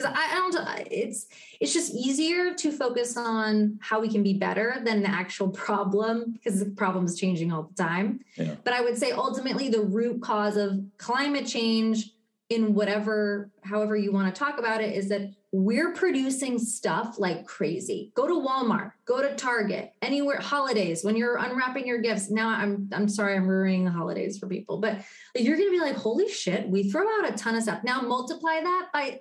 because 0.00 0.16
I, 0.16 0.32
I, 0.32 0.34
don't 0.34 0.86
it's 0.90 1.26
it's 1.60 1.72
just 1.72 1.92
easier 1.94 2.54
to 2.54 2.72
focus 2.72 3.16
on 3.16 3.78
how 3.80 4.00
we 4.00 4.08
can 4.08 4.22
be 4.22 4.34
better 4.34 4.80
than 4.84 5.02
the 5.02 5.10
actual 5.10 5.48
problem 5.66 6.32
because 6.32 6.60
the 6.60 6.70
problem 6.70 7.04
is 7.04 7.18
changing 7.18 7.52
all 7.52 7.64
the 7.64 7.82
time 7.82 8.20
yeah. 8.36 8.54
but 8.64 8.72
i 8.72 8.80
would 8.80 8.96
say 8.96 9.12
ultimately 9.12 9.68
the 9.68 9.80
root 9.80 10.20
cause 10.22 10.56
of 10.56 10.80
climate 10.98 11.46
change 11.46 12.10
in 12.48 12.74
whatever 12.74 13.50
however 13.62 13.96
you 13.96 14.12
want 14.12 14.32
to 14.32 14.38
talk 14.38 14.58
about 14.58 14.80
it 14.80 14.94
is 14.94 15.08
that 15.08 15.30
we're 15.52 15.92
producing 15.92 16.58
stuff 16.60 17.18
like 17.18 17.44
crazy. 17.44 18.12
Go 18.14 18.28
to 18.28 18.34
Walmart, 18.34 18.92
go 19.04 19.20
to 19.20 19.34
Target, 19.34 19.92
anywhere 20.00 20.38
holidays 20.38 21.02
when 21.02 21.16
you're 21.16 21.38
unwrapping 21.38 21.86
your 21.86 22.00
gifts. 22.00 22.30
Now 22.30 22.50
I'm 22.50 22.88
I'm 22.92 23.08
sorry 23.08 23.36
I'm 23.36 23.48
ruining 23.48 23.84
the 23.84 23.90
holidays 23.90 24.38
for 24.38 24.46
people, 24.46 24.78
but 24.78 25.00
you're 25.34 25.56
going 25.56 25.68
to 25.68 25.72
be 25.72 25.80
like, 25.80 25.96
"Holy 25.96 26.28
shit, 26.28 26.68
we 26.68 26.88
throw 26.88 27.02
out 27.02 27.28
a 27.28 27.36
ton 27.36 27.56
of 27.56 27.64
stuff." 27.64 27.82
Now 27.82 28.00
multiply 28.00 28.60
that 28.60 28.88
by 28.92 29.20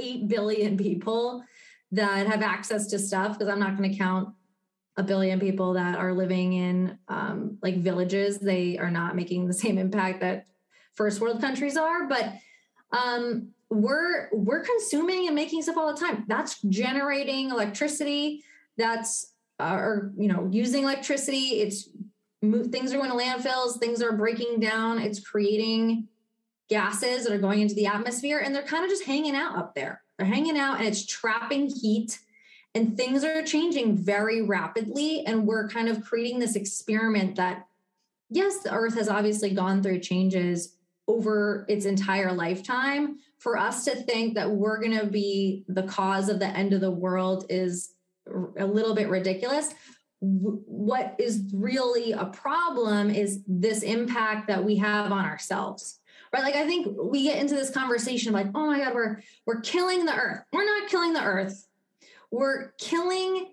8 0.00 0.28
billion 0.28 0.76
people 0.76 1.44
that 1.92 2.26
have 2.26 2.42
access 2.42 2.86
to 2.88 2.98
stuff 2.98 3.38
because 3.38 3.52
I'm 3.52 3.60
not 3.60 3.76
going 3.76 3.90
to 3.90 3.98
count 3.98 4.30
a 4.96 5.02
billion 5.02 5.40
people 5.40 5.72
that 5.74 5.98
are 5.98 6.12
living 6.12 6.52
in 6.52 6.98
um, 7.08 7.58
like 7.62 7.76
villages. 7.78 8.38
They 8.38 8.78
are 8.78 8.90
not 8.90 9.16
making 9.16 9.46
the 9.46 9.54
same 9.54 9.78
impact 9.78 10.20
that 10.20 10.46
first 10.94 11.20
world 11.20 11.40
countries 11.40 11.76
are, 11.76 12.06
but 12.06 12.32
um, 12.92 13.48
we're 13.70 14.28
we're 14.32 14.64
consuming 14.64 15.26
and 15.26 15.34
making 15.34 15.62
stuff 15.62 15.76
all 15.76 15.92
the 15.92 16.00
time. 16.00 16.24
That's 16.28 16.60
generating 16.62 17.50
electricity. 17.50 18.44
That's 18.76 19.32
uh, 19.58 19.74
or 19.74 20.12
you 20.16 20.28
know 20.28 20.48
using 20.50 20.82
electricity. 20.82 21.60
It's 21.60 21.88
things 22.42 22.92
are 22.92 22.98
going 22.98 23.10
to 23.10 23.16
landfills. 23.16 23.78
Things 23.78 24.02
are 24.02 24.12
breaking 24.12 24.60
down. 24.60 24.98
It's 24.98 25.20
creating 25.20 26.08
gases 26.70 27.24
that 27.24 27.32
are 27.32 27.38
going 27.38 27.60
into 27.60 27.74
the 27.74 27.86
atmosphere 27.86 28.38
and 28.38 28.54
they're 28.54 28.62
kind 28.62 28.84
of 28.84 28.90
just 28.90 29.04
hanging 29.04 29.34
out 29.34 29.58
up 29.58 29.74
there. 29.74 30.02
They're 30.16 30.26
hanging 30.26 30.56
out 30.56 30.78
and 30.78 30.86
it's 30.86 31.04
trapping 31.04 31.68
heat 31.68 32.18
and 32.74 32.96
things 32.96 33.24
are 33.24 33.42
changing 33.42 33.96
very 33.96 34.40
rapidly 34.42 35.26
and 35.26 35.46
we're 35.46 35.68
kind 35.68 35.88
of 35.88 36.04
creating 36.04 36.38
this 36.38 36.54
experiment 36.54 37.36
that 37.36 37.66
yes 38.30 38.60
the 38.60 38.72
earth 38.72 38.94
has 38.94 39.08
obviously 39.08 39.50
gone 39.50 39.82
through 39.82 39.98
changes 39.98 40.76
over 41.08 41.66
its 41.68 41.84
entire 41.84 42.32
lifetime. 42.32 43.18
For 43.38 43.58
us 43.58 43.84
to 43.86 43.96
think 43.96 44.34
that 44.34 44.50
we're 44.50 44.80
going 44.80 44.98
to 44.98 45.06
be 45.06 45.64
the 45.66 45.82
cause 45.82 46.28
of 46.28 46.38
the 46.38 46.46
end 46.46 46.72
of 46.72 46.80
the 46.80 46.90
world 46.90 47.46
is 47.48 47.94
a 48.58 48.66
little 48.66 48.94
bit 48.94 49.08
ridiculous. 49.08 49.74
What 50.20 51.16
is 51.18 51.42
really 51.52 52.12
a 52.12 52.26
problem 52.26 53.10
is 53.10 53.42
this 53.48 53.82
impact 53.82 54.46
that 54.48 54.62
we 54.62 54.76
have 54.76 55.10
on 55.10 55.24
ourselves 55.24 55.99
right 56.32 56.42
like 56.42 56.54
i 56.54 56.66
think 56.66 56.86
we 57.02 57.22
get 57.24 57.38
into 57.38 57.54
this 57.54 57.70
conversation 57.70 58.32
like 58.32 58.48
oh 58.54 58.66
my 58.66 58.78
god 58.78 58.94
we're 58.94 59.20
we're 59.46 59.60
killing 59.60 60.04
the 60.04 60.14
earth 60.14 60.42
we're 60.52 60.64
not 60.64 60.88
killing 60.88 61.12
the 61.12 61.22
earth 61.22 61.66
we're 62.30 62.70
killing 62.78 63.52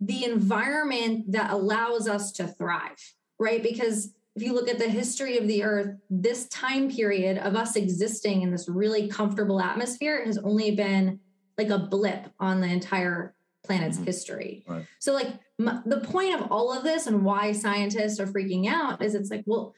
the 0.00 0.24
environment 0.24 1.30
that 1.32 1.50
allows 1.50 2.08
us 2.08 2.32
to 2.32 2.46
thrive 2.46 3.14
right 3.38 3.62
because 3.62 4.12
if 4.36 4.42
you 4.42 4.52
look 4.52 4.68
at 4.68 4.78
the 4.78 4.88
history 4.88 5.38
of 5.38 5.48
the 5.48 5.64
earth, 5.64 5.96
this 6.10 6.46
time 6.48 6.90
period 6.90 7.38
of 7.38 7.56
us 7.56 7.74
existing 7.74 8.42
in 8.42 8.50
this 8.50 8.68
really 8.68 9.08
comfortable 9.08 9.62
atmosphere 9.62 10.22
has 10.26 10.36
only 10.36 10.72
been 10.72 11.20
like 11.56 11.70
a 11.70 11.78
blip 11.78 12.26
on 12.38 12.60
the 12.60 12.66
entire 12.66 13.34
planet's 13.64 13.96
mm-hmm. 13.96 14.04
history. 14.04 14.62
Right. 14.68 14.86
So, 14.98 15.14
like, 15.14 15.28
m- 15.58 15.82
the 15.86 16.00
point 16.00 16.34
of 16.34 16.52
all 16.52 16.70
of 16.70 16.84
this 16.84 17.06
and 17.06 17.24
why 17.24 17.52
scientists 17.52 18.20
are 18.20 18.26
freaking 18.26 18.68
out 18.68 19.02
is 19.02 19.14
it's 19.14 19.30
like, 19.30 19.44
well, 19.46 19.74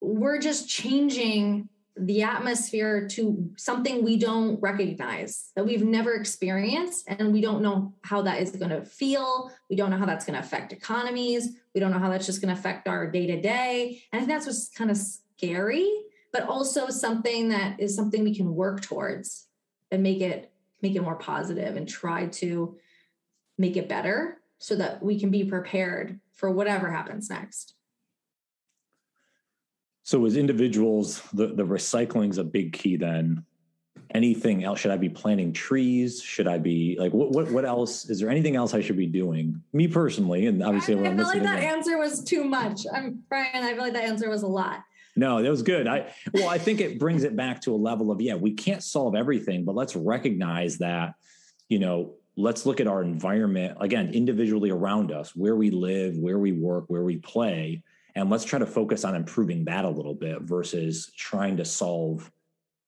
we're 0.00 0.38
just 0.38 0.68
changing 0.68 1.68
the 1.96 2.22
atmosphere 2.22 3.06
to 3.08 3.50
something 3.56 4.02
we 4.02 4.16
don't 4.16 4.60
recognize 4.62 5.50
that 5.54 5.66
we've 5.66 5.84
never 5.84 6.14
experienced 6.14 7.04
and 7.08 7.32
we 7.32 7.40
don't 7.40 7.60
know 7.60 7.92
how 8.02 8.22
that 8.22 8.40
is 8.40 8.52
going 8.52 8.70
to 8.70 8.82
feel. 8.82 9.52
We 9.68 9.76
don't 9.76 9.90
know 9.90 9.98
how 9.98 10.06
that's 10.06 10.24
going 10.24 10.40
to 10.40 10.46
affect 10.46 10.72
economies. 10.72 11.56
We 11.74 11.80
don't 11.80 11.90
know 11.90 11.98
how 11.98 12.08
that's 12.08 12.26
just 12.26 12.40
going 12.40 12.54
to 12.54 12.58
affect 12.58 12.88
our 12.88 13.10
day 13.10 13.26
to 13.26 13.40
day 13.40 14.02
and 14.12 14.20
i 14.20 14.24
think 14.24 14.30
that's 14.30 14.46
what's 14.46 14.68
kind 14.68 14.90
of 14.90 14.96
scary 14.96 15.88
but 16.32 16.44
also 16.44 16.88
something 16.88 17.48
that 17.48 17.80
is 17.80 17.94
something 17.94 18.22
we 18.22 18.34
can 18.34 18.54
work 18.54 18.82
towards 18.82 19.46
and 19.90 20.02
make 20.02 20.20
it 20.20 20.52
make 20.82 20.94
it 20.94 21.02
more 21.02 21.16
positive 21.16 21.76
and 21.76 21.88
try 21.88 22.26
to 22.26 22.76
make 23.58 23.76
it 23.76 23.88
better 23.88 24.38
so 24.58 24.76
that 24.76 25.02
we 25.02 25.18
can 25.18 25.30
be 25.30 25.44
prepared 25.44 26.20
for 26.32 26.50
whatever 26.50 26.90
happens 26.90 27.30
next 27.30 27.74
so 30.10 30.26
as 30.26 30.36
individuals, 30.36 31.22
the, 31.32 31.46
the 31.46 31.62
recycling 31.62 32.30
is 32.30 32.38
a 32.38 32.42
big 32.42 32.72
key 32.72 32.96
then. 32.96 33.44
Anything 34.12 34.64
else? 34.64 34.80
Should 34.80 34.90
I 34.90 34.96
be 34.96 35.08
planting 35.08 35.52
trees? 35.52 36.20
Should 36.20 36.48
I 36.48 36.58
be 36.58 36.96
like 36.98 37.12
what 37.12 37.30
what 37.30 37.48
what 37.52 37.64
else? 37.64 38.10
Is 38.10 38.18
there 38.18 38.28
anything 38.28 38.56
else 38.56 38.74
I 38.74 38.80
should 38.80 38.96
be 38.96 39.06
doing? 39.06 39.62
Me 39.72 39.86
personally, 39.86 40.46
and 40.46 40.64
obviously 40.64 40.96
I, 40.96 41.12
I 41.12 41.16
feel 41.16 41.26
like 41.26 41.42
that 41.44 41.62
answer 41.62 41.96
was 41.96 42.24
too 42.24 42.42
much. 42.42 42.86
I'm 42.92 43.22
Brian, 43.28 43.62
I 43.62 43.72
feel 43.72 43.82
like 43.82 43.92
that 43.92 44.02
answer 44.02 44.28
was 44.28 44.42
a 44.42 44.48
lot. 44.48 44.82
No, 45.14 45.40
that 45.40 45.48
was 45.48 45.62
good. 45.62 45.86
I 45.86 46.12
well, 46.34 46.48
I 46.48 46.58
think 46.58 46.80
it 46.80 46.98
brings 46.98 47.22
it 47.22 47.36
back 47.36 47.60
to 47.60 47.72
a 47.72 47.78
level 47.78 48.10
of 48.10 48.20
yeah, 48.20 48.34
we 48.34 48.50
can't 48.50 48.82
solve 48.82 49.14
everything, 49.14 49.64
but 49.64 49.76
let's 49.76 49.94
recognize 49.94 50.78
that, 50.78 51.14
you 51.68 51.78
know, 51.78 52.14
let's 52.36 52.66
look 52.66 52.80
at 52.80 52.88
our 52.88 53.04
environment 53.04 53.78
again 53.80 54.12
individually 54.12 54.70
around 54.70 55.12
us, 55.12 55.36
where 55.36 55.54
we 55.54 55.70
live, 55.70 56.18
where 56.18 56.40
we 56.40 56.50
work, 56.50 56.86
where 56.88 57.04
we 57.04 57.18
play, 57.18 57.84
and 58.14 58.30
let's 58.30 58.44
try 58.44 58.58
to 58.58 58.66
focus 58.66 59.04
on 59.04 59.14
improving 59.14 59.64
that 59.64 59.84
a 59.84 59.88
little 59.88 60.14
bit 60.14 60.42
versus 60.42 61.10
trying 61.16 61.56
to 61.56 61.64
solve 61.64 62.30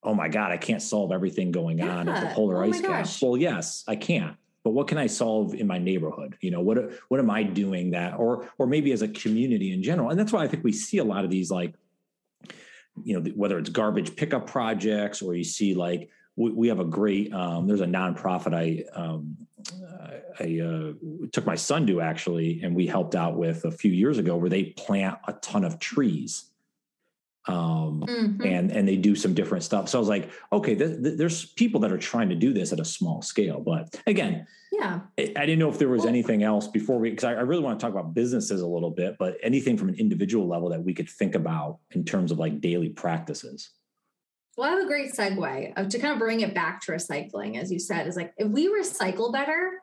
oh 0.02 0.14
my 0.14 0.28
god 0.28 0.50
i 0.50 0.56
can't 0.56 0.82
solve 0.82 1.12
everything 1.12 1.52
going 1.52 1.78
yeah. 1.78 1.96
on 1.96 2.08
at 2.08 2.20
the 2.20 2.34
polar 2.34 2.62
oh 2.62 2.68
ice 2.68 2.80
cap. 2.80 3.06
well 3.20 3.36
yes 3.36 3.84
i 3.88 3.96
can't 3.96 4.36
but 4.64 4.70
what 4.70 4.88
can 4.88 4.98
i 4.98 5.06
solve 5.06 5.54
in 5.54 5.66
my 5.66 5.78
neighborhood? 5.78 6.36
You 6.40 6.50
know 6.50 6.60
what 6.60 6.92
what 7.08 7.20
am 7.20 7.30
i 7.30 7.42
doing 7.42 7.90
that 7.92 8.18
or 8.18 8.48
or 8.58 8.66
maybe 8.66 8.92
as 8.92 9.02
a 9.02 9.08
community 9.08 9.72
in 9.72 9.82
general 9.82 10.10
and 10.10 10.18
that's 10.18 10.32
why 10.32 10.42
i 10.42 10.48
think 10.48 10.64
we 10.64 10.72
see 10.72 10.98
a 10.98 11.04
lot 11.04 11.24
of 11.24 11.30
these 11.30 11.50
like 11.50 11.74
you 13.04 13.18
know 13.18 13.30
whether 13.32 13.58
it's 13.58 13.70
garbage 13.70 14.16
pickup 14.16 14.46
projects 14.46 15.22
or 15.22 15.34
you 15.34 15.44
see 15.44 15.74
like 15.74 16.10
we, 16.36 16.50
we 16.50 16.68
have 16.68 16.80
a 16.80 16.84
great 16.84 17.32
um, 17.32 17.66
there's 17.66 17.80
a 17.80 17.86
nonprofit 17.86 18.54
i 18.54 18.84
um, 18.98 19.36
I 20.40 20.60
uh, 20.60 20.92
took 21.32 21.46
my 21.46 21.54
son 21.54 21.86
to 21.86 22.00
actually, 22.00 22.60
and 22.62 22.74
we 22.74 22.86
helped 22.86 23.14
out 23.14 23.36
with 23.36 23.64
a 23.64 23.70
few 23.70 23.92
years 23.92 24.18
ago 24.18 24.36
where 24.36 24.50
they 24.50 24.64
plant 24.64 25.18
a 25.26 25.34
ton 25.34 25.64
of 25.64 25.78
trees. 25.78 26.44
Um, 27.48 28.04
mm-hmm. 28.06 28.46
and, 28.46 28.70
and 28.70 28.86
they 28.86 28.94
do 28.94 29.16
some 29.16 29.34
different 29.34 29.64
stuff. 29.64 29.88
So 29.88 29.98
I 29.98 30.00
was 30.00 30.08
like, 30.08 30.30
okay, 30.52 30.76
th- 30.76 31.02
th- 31.02 31.18
there's 31.18 31.44
people 31.44 31.80
that 31.80 31.90
are 31.90 31.98
trying 31.98 32.28
to 32.28 32.36
do 32.36 32.52
this 32.52 32.72
at 32.72 32.78
a 32.78 32.84
small 32.84 33.20
scale. 33.20 33.58
But 33.58 34.00
again, 34.06 34.46
yeah, 34.70 35.00
I, 35.18 35.22
I 35.36 35.46
didn't 35.46 35.58
know 35.58 35.68
if 35.68 35.76
there 35.76 35.88
was 35.88 36.02
well, 36.02 36.08
anything 36.08 36.44
else 36.44 36.68
before 36.68 37.00
we, 37.00 37.10
because 37.10 37.24
I, 37.24 37.32
I 37.32 37.40
really 37.40 37.64
want 37.64 37.80
to 37.80 37.84
talk 37.84 37.92
about 37.92 38.14
businesses 38.14 38.60
a 38.60 38.66
little 38.66 38.92
bit, 38.92 39.16
but 39.18 39.38
anything 39.42 39.76
from 39.76 39.88
an 39.88 39.96
individual 39.96 40.46
level 40.46 40.68
that 40.68 40.84
we 40.84 40.94
could 40.94 41.10
think 41.10 41.34
about 41.34 41.78
in 41.90 42.04
terms 42.04 42.30
of 42.30 42.38
like 42.38 42.60
daily 42.60 42.90
practices. 42.90 43.70
Well, 44.56 44.68
I 44.68 44.74
have 44.74 44.84
a 44.84 44.86
great 44.86 45.12
segue 45.14 45.88
to 45.88 45.98
kind 45.98 46.12
of 46.12 46.18
bring 46.18 46.40
it 46.40 46.54
back 46.54 46.82
to 46.82 46.92
recycling, 46.92 47.58
as 47.58 47.72
you 47.72 47.78
said, 47.78 48.06
is 48.06 48.16
like 48.16 48.34
if 48.36 48.48
we 48.48 48.68
recycle 48.68 49.32
better, 49.32 49.80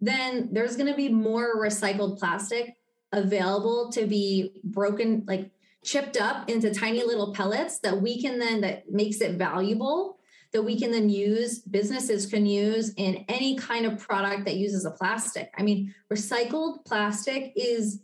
then 0.00 0.48
there's 0.52 0.76
going 0.76 0.90
to 0.90 0.96
be 0.96 1.08
more 1.10 1.56
recycled 1.56 2.18
plastic 2.18 2.76
available 3.12 3.90
to 3.92 4.06
be 4.06 4.52
broken, 4.64 5.24
like 5.26 5.50
chipped 5.84 6.16
up 6.16 6.48
into 6.48 6.72
tiny 6.72 7.04
little 7.04 7.32
pellets 7.34 7.78
that 7.80 8.00
we 8.00 8.20
can 8.20 8.38
then, 8.38 8.62
that 8.62 8.90
makes 8.90 9.20
it 9.20 9.36
valuable, 9.36 10.18
that 10.52 10.62
we 10.62 10.78
can 10.78 10.90
then 10.90 11.10
use, 11.10 11.60
businesses 11.60 12.26
can 12.26 12.46
use 12.46 12.94
in 12.96 13.24
any 13.28 13.56
kind 13.56 13.84
of 13.84 13.98
product 13.98 14.46
that 14.46 14.56
uses 14.56 14.86
a 14.86 14.90
plastic. 14.90 15.52
I 15.58 15.62
mean, 15.62 15.94
recycled 16.12 16.84
plastic 16.86 17.52
is 17.54 18.00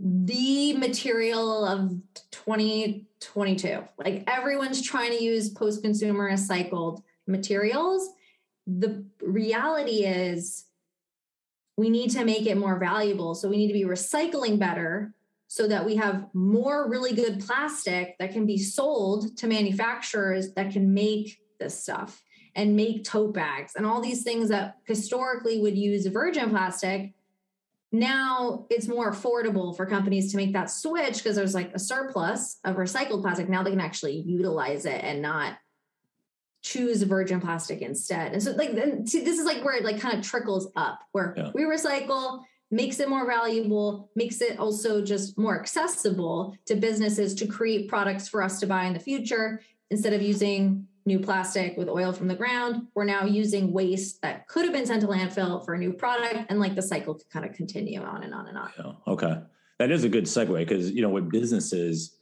the 0.00 0.74
material 0.74 1.64
of 1.64 1.90
2022. 2.30 3.84
Like 3.98 4.24
everyone's 4.26 4.82
trying 4.82 5.10
to 5.10 5.22
use 5.22 5.50
post 5.50 5.82
consumer 5.82 6.30
recycled 6.30 7.02
materials. 7.26 8.08
The 8.66 9.04
reality 9.20 10.04
is, 10.04 10.64
we 11.76 11.90
need 11.90 12.10
to 12.10 12.24
make 12.24 12.46
it 12.46 12.56
more 12.56 12.78
valuable. 12.78 13.36
So 13.36 13.48
we 13.48 13.56
need 13.56 13.68
to 13.68 13.72
be 13.72 13.84
recycling 13.84 14.58
better 14.58 15.14
so 15.46 15.68
that 15.68 15.86
we 15.86 15.96
have 15.96 16.26
more 16.34 16.90
really 16.90 17.14
good 17.14 17.40
plastic 17.40 18.16
that 18.18 18.32
can 18.32 18.46
be 18.46 18.58
sold 18.58 19.36
to 19.38 19.46
manufacturers 19.46 20.52
that 20.54 20.72
can 20.72 20.92
make 20.92 21.40
this 21.60 21.80
stuff 21.80 22.22
and 22.56 22.74
make 22.74 23.04
tote 23.04 23.32
bags 23.32 23.74
and 23.76 23.86
all 23.86 24.00
these 24.00 24.24
things 24.24 24.48
that 24.48 24.76
historically 24.84 25.60
would 25.60 25.78
use 25.78 26.04
virgin 26.06 26.50
plastic. 26.50 27.12
Now 27.90 28.66
it's 28.70 28.86
more 28.86 29.10
affordable 29.10 29.76
for 29.76 29.86
companies 29.86 30.30
to 30.32 30.36
make 30.36 30.52
that 30.52 30.70
switch 30.70 31.16
because 31.16 31.36
there's 31.36 31.54
like 31.54 31.72
a 31.74 31.78
surplus 31.78 32.58
of 32.64 32.76
recycled 32.76 33.22
plastic. 33.22 33.48
Now 33.48 33.62
they 33.62 33.70
can 33.70 33.80
actually 33.80 34.20
utilize 34.26 34.84
it 34.84 35.02
and 35.02 35.22
not 35.22 35.58
choose 36.62 37.02
virgin 37.02 37.40
plastic 37.40 37.80
instead. 37.80 38.32
And 38.32 38.42
so 38.42 38.52
like 38.52 38.70
see, 39.06 39.24
this 39.24 39.38
is 39.38 39.46
like 39.46 39.64
where 39.64 39.76
it 39.76 39.84
like 39.84 40.00
kind 40.00 40.18
of 40.18 40.24
trickles 40.24 40.70
up 40.76 41.00
where 41.12 41.34
yeah. 41.36 41.50
we 41.54 41.62
recycle 41.62 42.42
makes 42.70 43.00
it 43.00 43.08
more 43.08 43.26
valuable, 43.26 44.10
makes 44.14 44.42
it 44.42 44.58
also 44.58 45.02
just 45.02 45.38
more 45.38 45.58
accessible 45.58 46.54
to 46.66 46.74
businesses 46.74 47.34
to 47.36 47.46
create 47.46 47.88
products 47.88 48.28
for 48.28 48.42
us 48.42 48.60
to 48.60 48.66
buy 48.66 48.84
in 48.84 48.92
the 48.92 49.00
future 49.00 49.62
instead 49.90 50.12
of 50.12 50.20
using 50.20 50.86
new 51.08 51.18
plastic 51.18 51.76
with 51.76 51.88
oil 51.88 52.12
from 52.12 52.28
the 52.28 52.36
ground. 52.36 52.86
We're 52.94 53.04
now 53.04 53.24
using 53.24 53.72
waste 53.72 54.22
that 54.22 54.46
could 54.46 54.64
have 54.64 54.72
been 54.72 54.86
sent 54.86 55.00
to 55.00 55.08
landfill 55.08 55.64
for 55.64 55.74
a 55.74 55.78
new 55.78 55.92
product 55.92 56.46
and 56.48 56.60
like 56.60 56.76
the 56.76 56.82
cycle 56.82 57.14
could 57.14 57.28
kind 57.30 57.44
of 57.44 57.52
continue 57.52 58.00
on 58.00 58.22
and 58.22 58.32
on 58.32 58.46
and 58.46 58.56
on. 58.56 58.70
Yeah. 58.78 59.12
Okay. 59.12 59.40
That 59.78 59.90
is 59.90 60.04
a 60.04 60.08
good 60.08 60.24
segue 60.24 60.56
because 60.56 60.90
you 60.92 61.02
know 61.02 61.08
with 61.08 61.30
businesses 61.30 62.18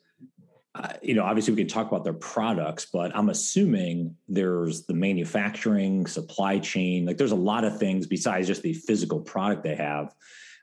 you 1.02 1.14
know, 1.14 1.24
obviously 1.24 1.54
we 1.54 1.62
can 1.62 1.68
talk 1.68 1.88
about 1.88 2.04
their 2.04 2.12
products, 2.12 2.86
but 2.86 3.14
I'm 3.14 3.28
assuming 3.28 4.16
there's 4.28 4.84
the 4.86 4.94
manufacturing, 4.94 6.06
supply 6.06 6.58
chain. 6.58 7.06
Like 7.06 7.16
there's 7.16 7.32
a 7.32 7.36
lot 7.36 7.64
of 7.64 7.78
things 7.78 8.06
besides 8.06 8.46
just 8.46 8.62
the 8.62 8.74
physical 8.74 9.20
product 9.20 9.62
they 9.62 9.74
have. 9.74 10.14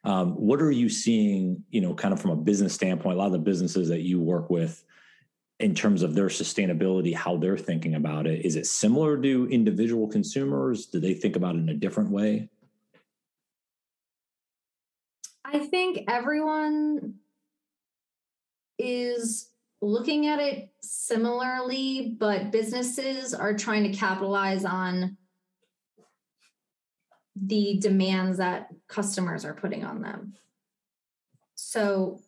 Um, 0.04 0.32
what 0.34 0.62
are 0.62 0.72
you 0.72 0.90
seeing, 0.90 1.64
you 1.70 1.82
know, 1.82 1.94
kind 1.94 2.14
of 2.14 2.22
from 2.22 2.32
a 2.32 2.36
business 2.36 2.74
standpoint, 2.74 3.16
a 3.16 3.20
lot 3.20 3.28
of 3.28 3.32
the 3.32 3.40
businesses 3.40 3.88
that 3.90 4.02
you 4.02 4.20
work 4.20 4.50
with 4.50 4.84
in 5.64 5.74
terms 5.74 6.04
of 6.04 6.14
their 6.14 6.28
sustainability, 6.28 7.16
how 7.16 7.38
they're 7.38 7.58
thinking 7.58 7.96
about 7.96 8.28
it? 8.28 8.46
Is 8.46 8.58
it 8.58 8.68
similar 8.68 9.18
to 9.22 9.48
individual 9.50 10.10
consumers? 10.10 10.88
Do 10.88 11.00
they 11.00 11.14
think 11.14 11.38
about 11.38 11.56
it 11.56 11.60
in 11.60 11.70
a 11.70 11.74
different 11.74 12.12
way? 12.12 12.50
I 15.46 15.60
think 15.60 16.04
everyone 16.10 17.16
is 18.78 19.52
looking 19.82 20.28
at 20.28 20.40
it 20.40 20.70
similarly, 20.82 22.18
but 22.20 22.52
businesses 22.52 23.34
are 23.34 23.54
trying 23.54 23.90
to 23.90 23.98
capitalize 23.98 24.66
on 24.66 25.16
the 27.36 27.78
demands 27.80 28.38
that 28.38 28.68
customers 28.90 29.46
are 29.46 29.54
putting 29.54 29.86
on 29.86 30.02
them. 30.02 30.34
So, 31.56 32.20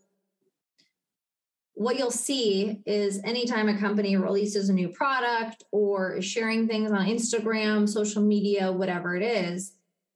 what 1.75 1.97
you'll 1.97 2.11
see 2.11 2.81
is 2.85 3.21
anytime 3.23 3.69
a 3.69 3.77
company 3.77 4.15
releases 4.17 4.69
a 4.69 4.73
new 4.73 4.89
product 4.89 5.63
or 5.71 6.15
is 6.15 6.25
sharing 6.25 6.67
things 6.67 6.91
on 6.91 7.05
Instagram, 7.05 7.87
social 7.87 8.23
media, 8.23 8.71
whatever 8.71 9.15
it 9.15 9.23
is, 9.23 9.73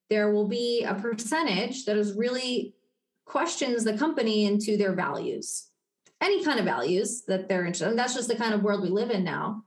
there 0.10 0.32
will 0.32 0.48
be 0.48 0.84
a 0.84 0.95
percentage 0.95 1.86
that 1.86 1.98
is 1.98 2.13
really 2.13 2.74
questions 3.26 3.84
the 3.84 3.98
company 3.98 4.45
into 4.45 4.76
their 4.76 4.93
values 4.93 5.69
any 6.22 6.43
kind 6.43 6.60
of 6.60 6.65
values 6.65 7.24
that 7.28 7.48
they're 7.48 7.65
interested 7.65 7.89
in. 7.89 7.95
That's 7.95 8.13
just 8.13 8.28
the 8.28 8.36
kind 8.36 8.54
of 8.54 8.62
world 8.62 8.82
we 8.82 8.89
live 8.89 9.12
in 9.12 9.24
now. 9.24 9.63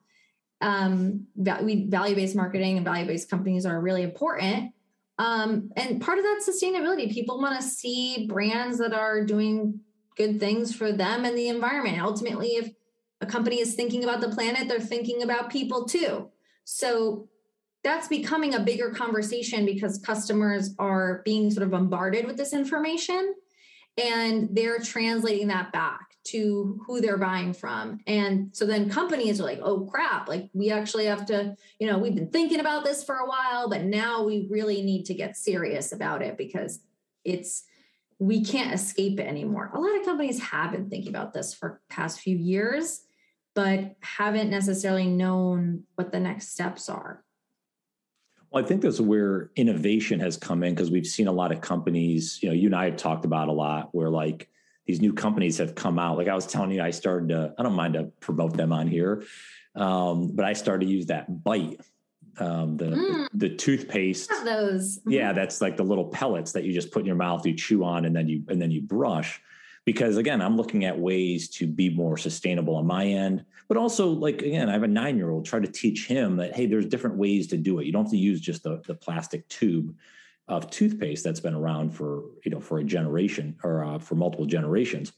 Um, 0.61 1.27
we 1.37 1.87
value-based 1.89 2.37
marketing 2.37 2.77
and 2.77 2.85
value-based 2.85 3.31
companies 3.31 3.67
are 3.67 3.81
really 3.81 4.03
important. 4.03 4.73
Um, 5.19 5.71
and 5.77 6.01
part 6.01 6.19
of 6.19 6.25
that 6.25 6.43
sustainability, 6.47 7.13
people 7.13 7.41
want 7.41 7.61
to 7.61 7.67
see 7.67 8.27
brands 8.29 8.79
that 8.79 8.93
are 8.93 9.25
doing 9.25 9.81
good 10.17 10.39
things 10.41 10.75
for 10.75 10.93
them 10.93 11.25
and 11.25 11.37
the 11.37 11.49
environment. 11.49 12.01
Ultimately, 12.01 12.57
if 12.57 12.71
a 13.21 13.27
company 13.27 13.61
is 13.61 13.75
thinking 13.75 14.05
about 14.05 14.21
the 14.21 14.29
planet, 14.29 14.69
they're 14.69 14.81
thinking 14.81 15.23
about 15.23 15.51
people 15.51 15.85
too. 15.87 16.29
So 16.65 17.29
that's 17.85 18.09
becoming 18.09 18.55
a 18.55 18.61
bigger 18.61 18.91
conversation 18.91 19.67
because 19.67 19.99
customers 19.99 20.75
are 20.79 21.23
being 21.25 21.51
sort 21.51 21.65
of 21.65 21.71
bombarded 21.71 22.27
with 22.27 22.37
this 22.37 22.53
information 22.53 23.35
and 23.99 24.49
they're 24.53 24.79
translating 24.79 25.49
that 25.49 25.73
back 25.73 26.01
to 26.25 26.81
who 26.87 27.01
they're 27.01 27.19
buying 27.19 27.53
from. 27.53 27.99
And 28.07 28.51
so 28.53 28.65
then 28.65 28.89
companies 28.89 29.41
are 29.41 29.45
like, 29.45 29.59
oh 29.63 29.81
crap, 29.81 30.29
like 30.29 30.49
we 30.55 30.71
actually 30.71 31.07
have 31.07 31.27
to, 31.27 31.57
you 31.81 31.89
know, 31.89 31.99
we've 31.99 32.15
been 32.15 32.31
thinking 32.31 32.61
about 32.61 32.85
this 32.85 33.03
for 33.03 33.17
a 33.17 33.27
while, 33.27 33.69
but 33.69 33.83
now 33.83 34.23
we 34.23 34.47
really 34.49 34.83
need 34.83 35.05
to 35.07 35.15
get 35.15 35.37
serious 35.37 35.93
about 35.93 36.23
it 36.23 36.39
because 36.39 36.79
it's, 37.25 37.65
we 38.23 38.45
can't 38.45 38.73
escape 38.73 39.19
it 39.19 39.27
anymore. 39.27 39.69
A 39.75 39.81
lot 39.81 39.99
of 39.99 40.05
companies 40.05 40.41
have 40.41 40.71
been 40.71 40.89
thinking 40.89 41.09
about 41.09 41.33
this 41.33 41.53
for 41.53 41.81
past 41.91 42.21
few 42.21 42.37
years, 42.37 43.01
but 43.53 43.97
haven't 44.01 44.49
necessarily 44.49 45.09
known 45.09 45.83
what 45.97 46.13
the 46.13 46.21
next 46.21 46.51
steps 46.53 46.89
are. 46.89 47.25
Well, 48.49 48.63
I 48.63 48.67
think 48.67 48.83
that's 48.83 49.01
where 49.01 49.51
innovation 49.57 50.21
has 50.21 50.37
come 50.37 50.63
in 50.63 50.73
because 50.73 50.89
we've 50.89 51.07
seen 51.07 51.27
a 51.27 51.33
lot 51.33 51.51
of 51.51 51.61
companies, 51.61 52.39
you 52.41 52.49
know, 52.49 52.55
you 52.55 52.69
and 52.69 52.77
I 52.77 52.85
have 52.85 52.97
talked 52.97 53.25
about 53.25 53.49
a 53.49 53.53
lot 53.53 53.89
where 53.93 54.09
like 54.09 54.49
these 54.87 55.01
new 55.01 55.13
companies 55.13 55.59
have 55.59 55.75
come 55.75 55.99
out. 55.99 56.17
Like 56.17 56.29
I 56.29 56.35
was 56.37 56.47
telling 56.47 56.71
you, 56.71 56.81
I 56.81 56.91
started 56.91 57.31
to, 57.31 57.53
I 57.59 57.63
don't 57.65 57.75
mind 57.75 57.95
to 57.95 58.05
promote 58.21 58.57
them 58.57 58.73
on 58.73 58.87
here, 58.87 59.25
um, 59.75 60.31
but 60.33 60.45
I 60.45 60.53
started 60.53 60.87
to 60.87 60.93
use 60.93 61.07
that 61.07 61.43
bite. 61.43 61.81
Um, 62.39 62.79
the, 62.79 62.87
mm. 62.87 63.29
the, 63.33 63.49
the 63.49 63.57
toothpaste. 63.57 64.31
those. 64.45 64.99
Mm-hmm. 64.99 65.11
Yeah, 65.11 65.33
that's 65.33 65.61
like 65.61 65.77
the 65.77 65.83
little 65.83 66.07
pellets 66.07 66.53
that 66.53 66.65
you 66.65 66.73
just 66.73 66.91
put 66.91 67.01
in 67.01 67.07
your 67.07 67.17
mouth, 67.17 67.45
you 67.45 67.55
chew 67.55 67.85
on, 67.85 68.07
and 68.07 68.17
then 68.17 68.27
you 68.27 68.43
and 68.49 68.61
then 68.61 68.71
you 68.71 68.81
brush 68.81 69.41
because 69.85 70.17
again 70.17 70.41
i'm 70.41 70.57
looking 70.57 70.85
at 70.85 70.99
ways 70.99 71.49
to 71.49 71.67
be 71.67 71.91
more 71.91 72.17
sustainable 72.17 72.77
on 72.77 72.87
my 72.87 73.07
end 73.07 73.45
but 73.69 73.77
also 73.77 74.09
like 74.09 74.43
again 74.43 74.69
i 74.69 74.73
have 74.73 74.83
a 74.83 74.89
nine 74.89 75.17
year 75.17 75.31
old 75.31 75.45
try 75.45 75.59
to 75.59 75.71
teach 75.71 76.07
him 76.07 76.37
that 76.37 76.55
hey 76.55 76.67
there's 76.67 76.87
different 76.87 77.17
ways 77.17 77.47
to 77.47 77.57
do 77.57 77.79
it 77.79 77.87
you 77.87 77.93
don't 77.93 78.05
have 78.05 78.11
to 78.11 78.19
use 78.19 78.41
just 78.41 78.63
the, 78.63 78.81
the 78.87 78.95
plastic 78.95 79.49
tube 79.49 79.95
of 80.49 80.69
toothpaste 80.71 81.25
that's 81.25 81.41
been 81.41 81.55
around 81.55 81.91
for 81.91 82.25
you 82.45 82.51
know 82.51 82.61
for 82.61 82.79
a 82.79 82.85
generation 82.85 83.57
or 83.63 83.85
uh, 83.85 83.99
for 83.99 84.15
multiple 84.15 84.47
generations 84.47 85.13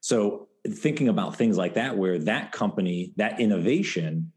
so 0.00 0.48
thinking 0.66 1.08
about 1.08 1.36
things 1.36 1.56
like 1.58 1.74
that 1.74 1.96
where 1.96 2.18
that 2.18 2.52
company 2.52 3.12
that 3.16 3.40
innovation 3.40 4.32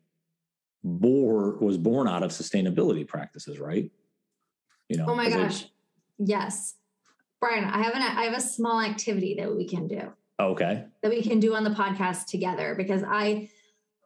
bore 0.84 1.58
was 1.58 1.78
born 1.78 2.08
out 2.08 2.24
of 2.24 2.32
sustainability 2.32 3.08
practices 3.08 3.60
right 3.60 3.92
you 4.90 4.98
know 4.98 5.06
oh 5.08 5.16
my 5.16 5.30
gosh 5.30 5.66
yes 6.18 6.76
Brian, 7.40 7.66
I 7.66 7.84
have 7.84 7.94
an 7.94 8.02
I 8.02 8.24
have 8.24 8.34
a 8.34 8.42
small 8.42 8.82
activity 8.82 9.36
that 9.40 9.56
we 9.56 9.68
can 9.68 9.88
do. 9.88 10.12
Okay. 10.40 10.86
That 11.02 11.12
we 11.12 11.22
can 11.22 11.40
do 11.40 11.56
on 11.56 11.64
the 11.64 11.70
podcast 11.70 12.26
together 12.26 12.76
because 12.76 13.04
I 13.08 13.50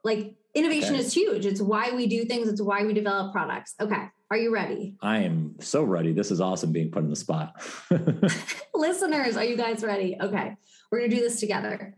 like 0.03 0.35
innovation 0.53 0.95
okay. 0.95 1.03
is 1.03 1.13
huge. 1.13 1.45
It's 1.45 1.61
why 1.61 1.91
we 1.91 2.07
do 2.07 2.25
things, 2.25 2.47
it's 2.47 2.61
why 2.61 2.83
we 2.83 2.93
develop 2.93 3.31
products. 3.31 3.75
Okay. 3.79 4.09
Are 4.29 4.37
you 4.37 4.53
ready? 4.53 4.95
I 5.01 5.19
am 5.19 5.55
so 5.59 5.83
ready. 5.83 6.13
This 6.13 6.31
is 6.31 6.39
awesome 6.39 6.71
being 6.71 6.89
put 6.89 7.03
in 7.03 7.09
the 7.09 7.17
spot. 7.17 7.61
Listeners, 8.73 9.35
are 9.35 9.43
you 9.43 9.57
guys 9.57 9.83
ready? 9.83 10.17
Okay. 10.21 10.55
We're 10.89 10.99
going 10.99 11.09
to 11.09 11.15
do 11.17 11.21
this 11.21 11.39
together. 11.39 11.95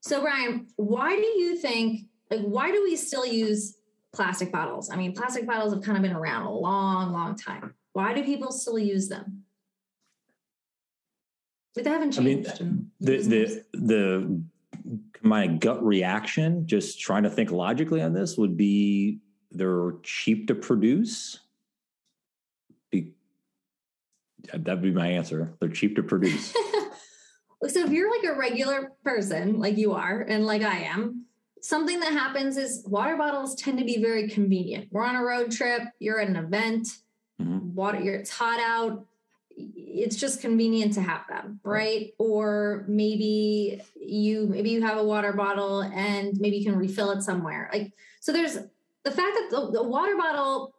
So, 0.00 0.22
Brian, 0.22 0.66
why 0.76 1.14
do 1.14 1.26
you 1.26 1.56
think, 1.56 2.06
like, 2.30 2.40
why 2.40 2.70
do 2.72 2.82
we 2.82 2.96
still 2.96 3.26
use 3.26 3.76
plastic 4.14 4.52
bottles? 4.52 4.90
I 4.90 4.96
mean, 4.96 5.12
plastic 5.14 5.46
bottles 5.46 5.74
have 5.74 5.82
kind 5.82 5.96
of 5.96 6.02
been 6.02 6.16
around 6.16 6.46
a 6.46 6.52
long, 6.52 7.12
long 7.12 7.36
time. 7.36 7.74
Why 7.92 8.14
do 8.14 8.24
people 8.24 8.52
still 8.52 8.78
use 8.78 9.08
them? 9.08 9.44
But 11.74 11.84
they 11.84 11.90
haven't 11.90 12.12
changed. 12.12 12.50
I 12.60 12.64
mean, 12.64 12.90
the 13.00 13.16
the 13.18 13.64
the 13.72 14.42
my 15.22 15.46
gut 15.46 15.84
reaction, 15.84 16.66
just 16.66 17.00
trying 17.00 17.24
to 17.24 17.30
think 17.30 17.50
logically 17.50 18.00
on 18.00 18.12
this, 18.12 18.36
would 18.36 18.56
be 18.56 19.18
they're 19.50 19.94
cheap 20.02 20.46
to 20.48 20.54
produce. 20.54 21.40
Be, 22.90 23.12
uh, 24.52 24.58
that'd 24.60 24.82
be 24.82 24.92
my 24.92 25.08
answer. 25.08 25.54
They're 25.58 25.68
cheap 25.68 25.96
to 25.96 26.02
produce. 26.02 26.52
so 27.68 27.84
if 27.84 27.90
you're 27.90 28.10
like 28.10 28.24
a 28.24 28.38
regular 28.38 28.92
person, 29.02 29.58
like 29.58 29.76
you 29.76 29.94
are, 29.94 30.20
and 30.20 30.46
like 30.46 30.62
I 30.62 30.78
am, 30.80 31.23
something 31.64 31.98
that 32.00 32.12
happens 32.12 32.56
is 32.56 32.84
water 32.86 33.16
bottles 33.16 33.54
tend 33.54 33.78
to 33.78 33.84
be 33.84 34.00
very 34.00 34.28
convenient. 34.28 34.88
We're 34.90 35.04
on 35.04 35.16
a 35.16 35.24
road 35.24 35.50
trip, 35.50 35.82
you're 35.98 36.20
at 36.20 36.28
an 36.28 36.36
event, 36.36 36.88
mm-hmm. 37.40 37.74
water, 37.74 38.00
you're, 38.00 38.16
it's 38.16 38.30
hot 38.30 38.60
out 38.60 39.06
it's 39.56 40.16
just 40.16 40.40
convenient 40.40 40.92
to 40.92 41.00
have 41.00 41.22
them 41.28 41.60
right 41.62 42.12
or 42.18 42.84
maybe 42.88 43.80
you 43.94 44.46
maybe 44.48 44.70
you 44.70 44.82
have 44.82 44.98
a 44.98 45.04
water 45.04 45.32
bottle 45.32 45.82
and 45.82 46.38
maybe 46.40 46.56
you 46.56 46.64
can 46.64 46.76
refill 46.76 47.10
it 47.12 47.22
somewhere 47.22 47.70
like 47.72 47.92
so 48.20 48.32
there's 48.32 48.54
the 49.04 49.10
fact 49.10 49.16
that 49.16 49.48
the, 49.50 49.70
the 49.70 49.82
water 49.82 50.16
bottle 50.16 50.74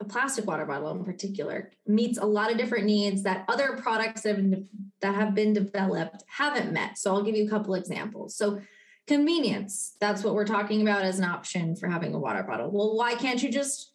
a 0.00 0.04
plastic 0.04 0.46
water 0.46 0.64
bottle 0.64 0.90
in 0.92 1.04
particular 1.04 1.70
meets 1.86 2.18
a 2.18 2.24
lot 2.24 2.50
of 2.50 2.58
different 2.58 2.84
needs 2.84 3.22
that 3.22 3.44
other 3.48 3.76
products 3.76 4.22
that 4.22 4.36
have, 4.36 4.50
been, 4.50 4.68
that 5.00 5.14
have 5.14 5.34
been 5.34 5.52
developed 5.52 6.24
haven't 6.26 6.72
met 6.72 6.96
so 6.96 7.12
i'll 7.12 7.22
give 7.22 7.36
you 7.36 7.46
a 7.46 7.50
couple 7.50 7.74
examples 7.74 8.34
so 8.34 8.60
convenience 9.06 9.96
that's 10.00 10.24
what 10.24 10.34
we're 10.34 10.46
talking 10.46 10.82
about 10.82 11.02
as 11.02 11.18
an 11.18 11.24
option 11.24 11.76
for 11.76 11.88
having 11.88 12.14
a 12.14 12.18
water 12.18 12.42
bottle 12.42 12.70
well 12.70 12.96
why 12.96 13.14
can't 13.14 13.42
you 13.42 13.50
just 13.50 13.92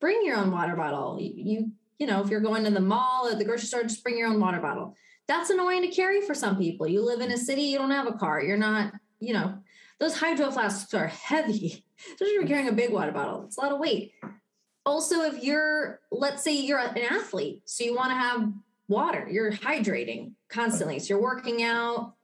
bring 0.00 0.24
your 0.24 0.36
own 0.36 0.50
water 0.50 0.74
bottle 0.74 1.18
you 1.20 1.70
you 1.98 2.06
know, 2.06 2.22
if 2.22 2.30
you're 2.30 2.40
going 2.40 2.64
to 2.64 2.70
the 2.70 2.80
mall 2.80 3.26
or 3.26 3.34
the 3.34 3.44
grocery 3.44 3.66
store, 3.66 3.82
just 3.82 4.02
bring 4.02 4.16
your 4.16 4.28
own 4.28 4.40
water 4.40 4.60
bottle. 4.60 4.94
That's 5.26 5.50
annoying 5.50 5.82
to 5.82 5.88
carry 5.88 6.20
for 6.20 6.34
some 6.34 6.56
people. 6.56 6.86
You 6.86 7.04
live 7.04 7.20
in 7.20 7.32
a 7.32 7.36
city, 7.36 7.62
you 7.62 7.78
don't 7.78 7.90
have 7.90 8.06
a 8.06 8.12
car, 8.12 8.42
you're 8.42 8.56
not, 8.56 8.92
you 9.20 9.34
know, 9.34 9.58
those 9.98 10.16
hydro 10.16 10.50
flasks 10.50 10.94
are 10.94 11.08
heavy, 11.08 11.84
especially 12.06 12.34
if 12.34 12.40
you're 12.40 12.46
carrying 12.46 12.68
a 12.68 12.72
big 12.72 12.92
water 12.92 13.12
bottle. 13.12 13.44
It's 13.44 13.58
a 13.58 13.60
lot 13.60 13.72
of 13.72 13.80
weight. 13.80 14.12
Also, 14.86 15.22
if 15.22 15.42
you're, 15.42 16.00
let's 16.10 16.42
say 16.42 16.56
you're 16.56 16.78
an 16.78 16.96
athlete, 16.98 17.62
so 17.66 17.84
you 17.84 17.94
want 17.94 18.10
to 18.10 18.14
have 18.14 18.48
water, 18.86 19.28
you're 19.30 19.52
hydrating 19.52 20.32
constantly. 20.48 20.98
So 20.98 21.14
you're 21.14 21.22
working 21.22 21.62
out, 21.62 22.14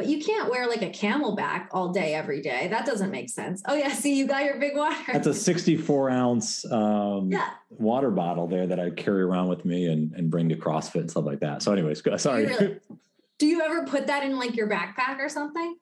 but 0.00 0.08
you 0.08 0.18
can't 0.18 0.50
wear 0.50 0.66
like 0.66 0.80
a 0.80 0.88
CamelBak 0.88 1.66
all 1.72 1.92
day 1.92 2.14
every 2.14 2.40
day. 2.40 2.68
That 2.68 2.86
doesn't 2.86 3.10
make 3.10 3.28
sense. 3.28 3.62
Oh 3.66 3.74
yeah, 3.74 3.92
see, 3.92 4.16
you 4.16 4.26
got 4.26 4.44
your 4.44 4.58
big 4.58 4.74
water. 4.74 4.96
That's 5.12 5.26
a 5.26 5.34
64 5.34 6.08
ounce 6.08 6.64
um, 6.72 7.30
yeah. 7.30 7.50
water 7.68 8.10
bottle 8.10 8.46
there 8.46 8.66
that 8.66 8.80
I 8.80 8.88
carry 8.88 9.20
around 9.20 9.48
with 9.48 9.66
me 9.66 9.88
and, 9.88 10.14
and 10.14 10.30
bring 10.30 10.48
to 10.48 10.56
CrossFit 10.56 11.00
and 11.00 11.10
stuff 11.10 11.26
like 11.26 11.40
that. 11.40 11.62
So, 11.62 11.70
anyways, 11.74 12.02
sorry. 12.16 12.46
Do 12.46 12.52
you, 12.52 12.58
really, 12.58 12.80
do 13.38 13.46
you 13.46 13.60
ever 13.60 13.84
put 13.84 14.06
that 14.06 14.24
in 14.24 14.38
like 14.38 14.56
your 14.56 14.70
backpack 14.70 15.18
or 15.18 15.28
something? 15.28 15.76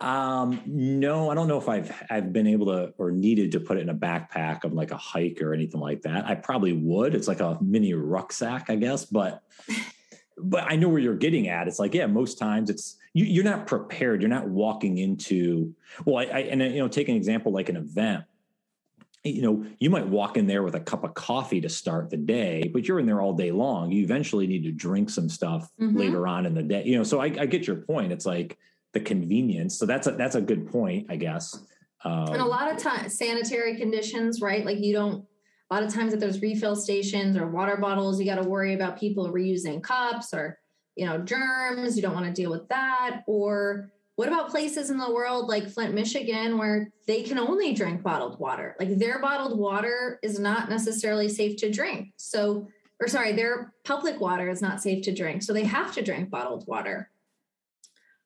Um, 0.00 0.60
no, 0.66 1.30
I 1.30 1.36
don't 1.36 1.46
know 1.46 1.58
if 1.58 1.68
I've 1.68 1.94
I've 2.10 2.32
been 2.32 2.48
able 2.48 2.66
to 2.66 2.92
or 2.98 3.12
needed 3.12 3.52
to 3.52 3.60
put 3.60 3.76
it 3.76 3.82
in 3.82 3.88
a 3.88 3.94
backpack 3.94 4.64
of 4.64 4.72
like 4.72 4.90
a 4.90 4.96
hike 4.96 5.40
or 5.42 5.54
anything 5.54 5.80
like 5.80 6.02
that. 6.02 6.26
I 6.26 6.34
probably 6.34 6.72
would. 6.72 7.14
It's 7.14 7.28
like 7.28 7.38
a 7.38 7.56
mini 7.60 7.94
rucksack, 7.94 8.68
I 8.68 8.74
guess, 8.74 9.04
but 9.04 9.44
but 10.38 10.64
I 10.68 10.74
know 10.74 10.88
where 10.88 10.98
you're 10.98 11.14
getting 11.14 11.46
at. 11.46 11.68
It's 11.68 11.78
like, 11.78 11.94
yeah, 11.94 12.06
most 12.06 12.36
times 12.36 12.68
it's 12.68 12.96
you, 13.12 13.40
are 13.40 13.44
not 13.44 13.66
prepared. 13.66 14.22
You're 14.22 14.30
not 14.30 14.48
walking 14.48 14.98
into 14.98 15.74
well, 16.04 16.18
I, 16.18 16.24
I 16.24 16.38
and 16.40 16.62
you 16.62 16.78
know, 16.78 16.88
take 16.88 17.08
an 17.08 17.16
example 17.16 17.52
like 17.52 17.68
an 17.68 17.76
event. 17.76 18.24
You 19.24 19.42
know, 19.42 19.66
you 19.78 19.90
might 19.90 20.06
walk 20.06 20.38
in 20.38 20.46
there 20.46 20.62
with 20.62 20.74
a 20.74 20.80
cup 20.80 21.04
of 21.04 21.12
coffee 21.12 21.60
to 21.60 21.68
start 21.68 22.08
the 22.08 22.16
day, 22.16 22.70
but 22.72 22.88
you're 22.88 22.98
in 23.00 23.06
there 23.06 23.20
all 23.20 23.34
day 23.34 23.50
long. 23.50 23.92
You 23.92 24.02
eventually 24.02 24.46
need 24.46 24.64
to 24.64 24.72
drink 24.72 25.10
some 25.10 25.28
stuff 25.28 25.68
mm-hmm. 25.78 25.96
later 25.96 26.26
on 26.26 26.46
in 26.46 26.54
the 26.54 26.62
day. 26.62 26.84
You 26.84 26.96
know, 26.96 27.02
so 27.02 27.20
I, 27.20 27.26
I, 27.26 27.44
get 27.44 27.66
your 27.66 27.76
point. 27.76 28.12
It's 28.12 28.24
like 28.24 28.56
the 28.94 29.00
convenience. 29.00 29.78
So 29.78 29.84
that's 29.84 30.06
a 30.06 30.12
that's 30.12 30.36
a 30.36 30.40
good 30.40 30.70
point, 30.70 31.08
I 31.10 31.16
guess. 31.16 31.58
Um, 32.02 32.28
and 32.28 32.40
a 32.40 32.46
lot 32.46 32.72
of 32.72 32.78
times, 32.78 33.18
sanitary 33.18 33.76
conditions, 33.76 34.40
right? 34.40 34.64
Like 34.64 34.78
you 34.78 34.94
don't 34.94 35.26
a 35.70 35.74
lot 35.74 35.82
of 35.82 35.94
times 35.94 36.12
at 36.12 36.20
those 36.20 36.40
refill 36.40 36.74
stations 36.74 37.36
or 37.36 37.46
water 37.46 37.76
bottles, 37.76 38.18
you 38.18 38.26
got 38.26 38.42
to 38.42 38.48
worry 38.48 38.74
about 38.74 38.98
people 38.98 39.32
reusing 39.32 39.82
cups 39.82 40.34
or, 40.34 40.58
you 41.00 41.06
know, 41.06 41.16
germs. 41.16 41.96
You 41.96 42.02
don't 42.02 42.14
want 42.14 42.26
to 42.26 42.32
deal 42.32 42.50
with 42.50 42.68
that. 42.68 43.22
Or 43.26 43.90
what 44.16 44.28
about 44.28 44.50
places 44.50 44.90
in 44.90 44.98
the 44.98 45.10
world 45.10 45.48
like 45.48 45.66
Flint, 45.66 45.94
Michigan, 45.94 46.58
where 46.58 46.92
they 47.06 47.22
can 47.22 47.38
only 47.38 47.72
drink 47.72 48.02
bottled 48.02 48.38
water? 48.38 48.76
Like 48.78 48.98
their 48.98 49.18
bottled 49.18 49.58
water 49.58 50.20
is 50.22 50.38
not 50.38 50.68
necessarily 50.68 51.30
safe 51.30 51.56
to 51.60 51.70
drink. 51.70 52.12
So, 52.18 52.68
or 53.00 53.08
sorry, 53.08 53.32
their 53.32 53.72
public 53.84 54.20
water 54.20 54.50
is 54.50 54.60
not 54.60 54.82
safe 54.82 55.02
to 55.04 55.14
drink. 55.14 55.42
So 55.42 55.54
they 55.54 55.64
have 55.64 55.94
to 55.94 56.02
drink 56.02 56.28
bottled 56.28 56.66
water. 56.68 57.10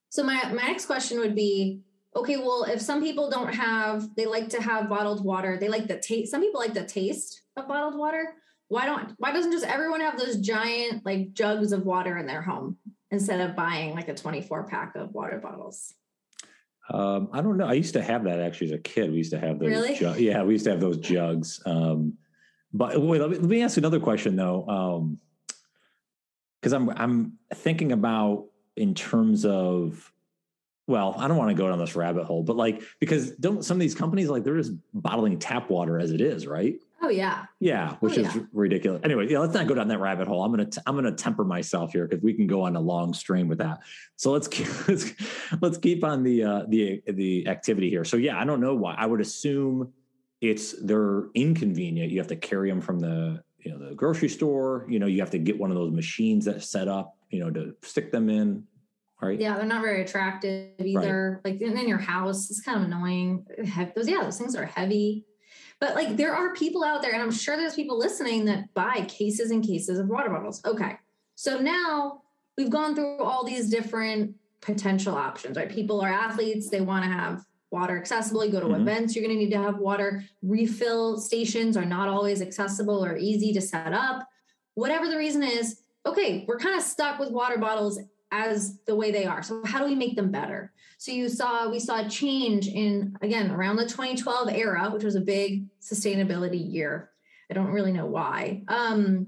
So 0.09 0.25
my, 0.25 0.53
my 0.53 0.67
next 0.67 0.87
question 0.87 1.21
would 1.21 1.37
be 1.37 1.81
okay, 2.17 2.39
well, 2.39 2.65
if 2.65 2.81
some 2.81 3.03
people 3.03 3.31
don't 3.31 3.55
have, 3.55 4.17
they 4.17 4.27
like 4.27 4.49
to 4.49 4.63
have 4.63 4.89
bottled 4.89 5.25
water, 5.25 5.59
they 5.59 5.69
like 5.69 5.87
the 5.87 5.99
taste, 5.99 6.31
some 6.31 6.41
people 6.41 6.61
like 6.61 6.75
the 6.75 6.85
taste 6.85 7.43
of 7.57 7.69
bottled 7.69 7.97
water. 7.97 8.35
Why 8.69 8.87
don't, 8.87 9.13
why 9.19 9.33
doesn't 9.33 9.53
just 9.53 9.65
everyone 9.65 10.01
have 10.01 10.19
those 10.19 10.39
giant 10.39 11.05
like 11.05 11.33
jugs 11.33 11.73
of 11.73 11.85
water 11.85 12.19
in 12.19 12.27
their 12.27 12.43
home 12.43 12.79
instead 13.11 13.41
of 13.41 13.55
buying 13.55 13.95
like 13.95 14.09
a 14.09 14.15
24 14.15 14.65
pack 14.65 14.95
of 14.97 15.13
water 15.13 15.39
bottles? 15.39 15.95
Um, 16.91 17.29
I 17.33 17.41
don't 17.41 17.57
know. 17.57 17.67
I 17.67 17.75
used 17.75 17.95
to 17.95 18.03
have 18.03 18.25
that 18.25 18.41
actually 18.41 18.69
as 18.69 18.73
a 18.73 18.79
kid. 18.79 19.11
We 19.11 19.19
used 19.19 19.33
to 19.33 19.39
have 19.39 19.59
those. 19.59 19.69
Really? 19.69 19.95
Ju- 19.95 20.17
yeah, 20.19 20.43
we 20.43 20.55
used 20.55 20.65
to 20.65 20.71
have 20.71 20.81
those 20.81 20.99
jugs. 20.99 21.61
Um, 21.65 22.19
but 22.73 23.01
wait, 23.01 23.21
let 23.21 23.31
me, 23.31 23.39
let 23.39 23.49
me 23.49 23.63
ask 23.63 23.77
you 23.77 23.81
another 23.81 24.01
question 24.01 24.37
though, 24.37 25.17
because 26.61 26.75
um, 26.75 26.91
I'm 26.91 26.99
I'm 26.99 27.33
thinking 27.55 27.93
about 27.93 28.47
in 28.77 28.95
terms 28.95 29.47
of 29.47 30.13
well, 30.87 31.15
I 31.17 31.29
don't 31.29 31.39
want 31.39 31.51
to 31.51 31.55
go 31.55 31.69
down 31.69 31.79
this 31.79 31.97
rabbit 31.97 32.25
hole, 32.25 32.43
but 32.43 32.57
like 32.57 32.83
because 33.01 33.31
don't 33.37 33.65
some 33.65 33.77
of 33.77 33.81
these 33.81 33.95
companies 33.95 34.29
like 34.29 34.45
they're 34.45 34.57
just 34.57 34.73
bottling 34.93 35.39
tap 35.39 35.71
water 35.71 35.99
as 35.99 36.11
it 36.11 36.21
is, 36.21 36.47
right? 36.47 36.75
Oh 37.05 37.11
yeah, 37.11 37.45
yeah, 37.61 37.97
which 38.01 38.17
oh, 38.17 38.23
is 38.23 38.35
yeah. 38.35 38.43
ridiculous. 38.55 39.03
Anyway, 39.05 39.27
yeah, 39.29 39.39
let's 39.39 39.53
not 39.53 39.67
go 39.67 39.75
down 39.75 39.89
that 39.89 40.01
rabbit 40.01 40.27
hole. 40.27 40.43
I'm 40.43 40.51
gonna 40.51 40.65
t- 40.65 40.81
I'm 40.87 40.95
gonna 40.95 41.13
temper 41.13 41.45
myself 41.45 41.93
here 41.93 42.09
because 42.09 42.25
we 42.25 42.33
can 42.33 42.47
go 42.47 42.63
on 42.63 42.77
a 42.77 42.81
long 42.81 43.13
stream 43.13 43.47
with 43.47 43.59
that. 43.59 43.81
So 44.17 44.33
let's 44.33 44.49
keep 44.49 44.67
let's, 44.89 45.13
let's 45.61 45.77
keep 45.77 46.03
on 46.03 46.23
the 46.23 46.45
uh, 46.45 46.63
the 46.67 47.03
the 47.07 47.47
activity 47.47 47.91
here. 47.91 48.05
So 48.05 48.17
yeah, 48.17 48.41
I 48.41 48.47
don't 48.47 48.61
know 48.61 48.75
why. 48.75 48.95
I 48.95 49.05
would 49.05 49.21
assume 49.21 49.93
it's 50.41 50.75
they're 50.83 51.25
inconvenient. 51.35 52.11
You 52.11 52.21
have 52.21 52.29
to 52.29 52.37
carry 52.37 52.71
them 52.71 52.81
from 52.81 53.01
the 53.01 53.43
you 53.59 53.71
know 53.71 53.87
the 53.87 53.95
grocery 53.95 54.31
store. 54.31 54.87
You 54.89 54.99
know, 54.99 55.07
you 55.07 55.21
have 55.21 55.31
to 55.33 55.39
get 55.39 55.59
one 55.59 55.71
of 55.71 55.77
those 55.77 55.93
machines 55.93 56.47
that 56.47 56.63
set 56.63 56.89
up. 56.89 57.19
You 57.29 57.41
know, 57.41 57.51
to 57.51 57.77
stick 57.83 58.13
them 58.13 58.31
in 58.31 58.65
right? 59.21 59.41
Yeah, 59.41 59.57
they're 59.57 59.67
not 59.67 59.83
very 59.83 60.03
attractive 60.03 60.73
either. 60.79 61.41
Right. 61.45 61.53
Like 61.53 61.63
in, 61.63 61.77
in, 61.77 61.89
your 61.89 61.99
house, 61.99 62.51
it's 62.51 62.61
kind 62.61 62.79
of 62.79 62.85
annoying. 62.85 63.47
Those, 63.97 64.09
yeah, 64.09 64.23
those 64.23 64.39
things 64.39 64.55
are 64.55 64.67
heavy. 64.67 65.25
But 65.81 65.95
like 65.95 66.17
there 66.17 66.35
are 66.35 66.55
people 66.55 66.85
out 66.85 67.03
there, 67.03 67.13
and 67.13 67.23
I'm 67.23 67.33
sure 67.33 67.57
there's 67.57 67.75
people 67.75 67.99
listening 67.99 68.45
that 68.47 68.73
buy 68.75 69.05
cases 69.09 69.51
and 69.51 69.65
cases 69.65 69.99
of 69.99 70.09
water 70.09 70.31
bottles. 70.31 70.63
Okay. 70.65 70.97
So 71.35 71.59
now 71.59 72.23
we've 72.57 72.71
gone 72.71 72.95
through 72.95 73.23
all 73.23 73.45
these 73.45 73.69
different 73.69 74.35
potential 74.61 75.15
options, 75.15 75.57
right? 75.57 75.69
People 75.69 76.01
are 76.01 76.13
athletes, 76.13 76.71
they 76.71 76.81
want 76.81 77.05
to 77.05 77.11
have 77.11 77.45
water 77.71 77.99
accessible. 77.99 78.45
You 78.45 78.53
go 78.53 78.61
to 78.61 78.67
mm-hmm. 78.67 78.83
events, 78.83 79.15
you're 79.15 79.25
going 79.25 79.37
to 79.37 79.45
need 79.45 79.51
to 79.51 79.63
have 79.63 79.79
water. 79.79 80.25
Refill 80.43 81.19
stations 81.19 81.77
are 81.77 81.85
not 81.85 82.09
always 82.09 82.41
accessible 82.41 83.05
or 83.05 83.17
easy 83.17 83.53
to 83.53 83.61
set 83.61 83.93
up. 83.93 84.27
Whatever 84.75 85.09
the 85.09 85.19
reason 85.19 85.43
is, 85.43 85.83
okay, 86.07 86.45
we're 86.47 86.59
kind 86.59 86.77
of 86.77 86.83
stuck 86.83 87.19
with 87.19 87.31
water 87.31 87.59
bottles 87.59 88.01
as 88.31 88.79
the 88.87 88.95
way 88.95 89.11
they 89.11 89.27
are. 89.27 89.43
So 89.43 89.63
how 89.65 89.81
do 89.81 89.87
we 89.87 89.95
make 89.95 90.17
them 90.17 90.31
better? 90.31 90.73
So 91.05 91.13
you 91.13 91.29
saw 91.29 91.69
we 91.69 91.81
saw 91.81 92.01
a 92.01 92.09
change 92.09 92.67
in 92.67 93.15
again 93.21 93.51
around 93.51 93.77
the 93.77 93.85
2012 93.85 94.49
era, 94.49 94.89
which 94.91 95.05
was 95.05 95.17
a 95.17 95.21
big 95.21 95.67
sustainability 95.79 96.73
year. 96.73 97.11
I 97.51 97.53
don't 97.53 97.73
really 97.73 97.93
know 97.93 98.07
why. 98.07 98.63
Um, 98.69 99.27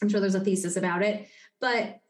I'm 0.00 0.08
sure 0.08 0.20
there's 0.20 0.36
a 0.36 0.40
thesis 0.40 0.78
about 0.78 1.02
it, 1.02 1.28
but 1.60 2.00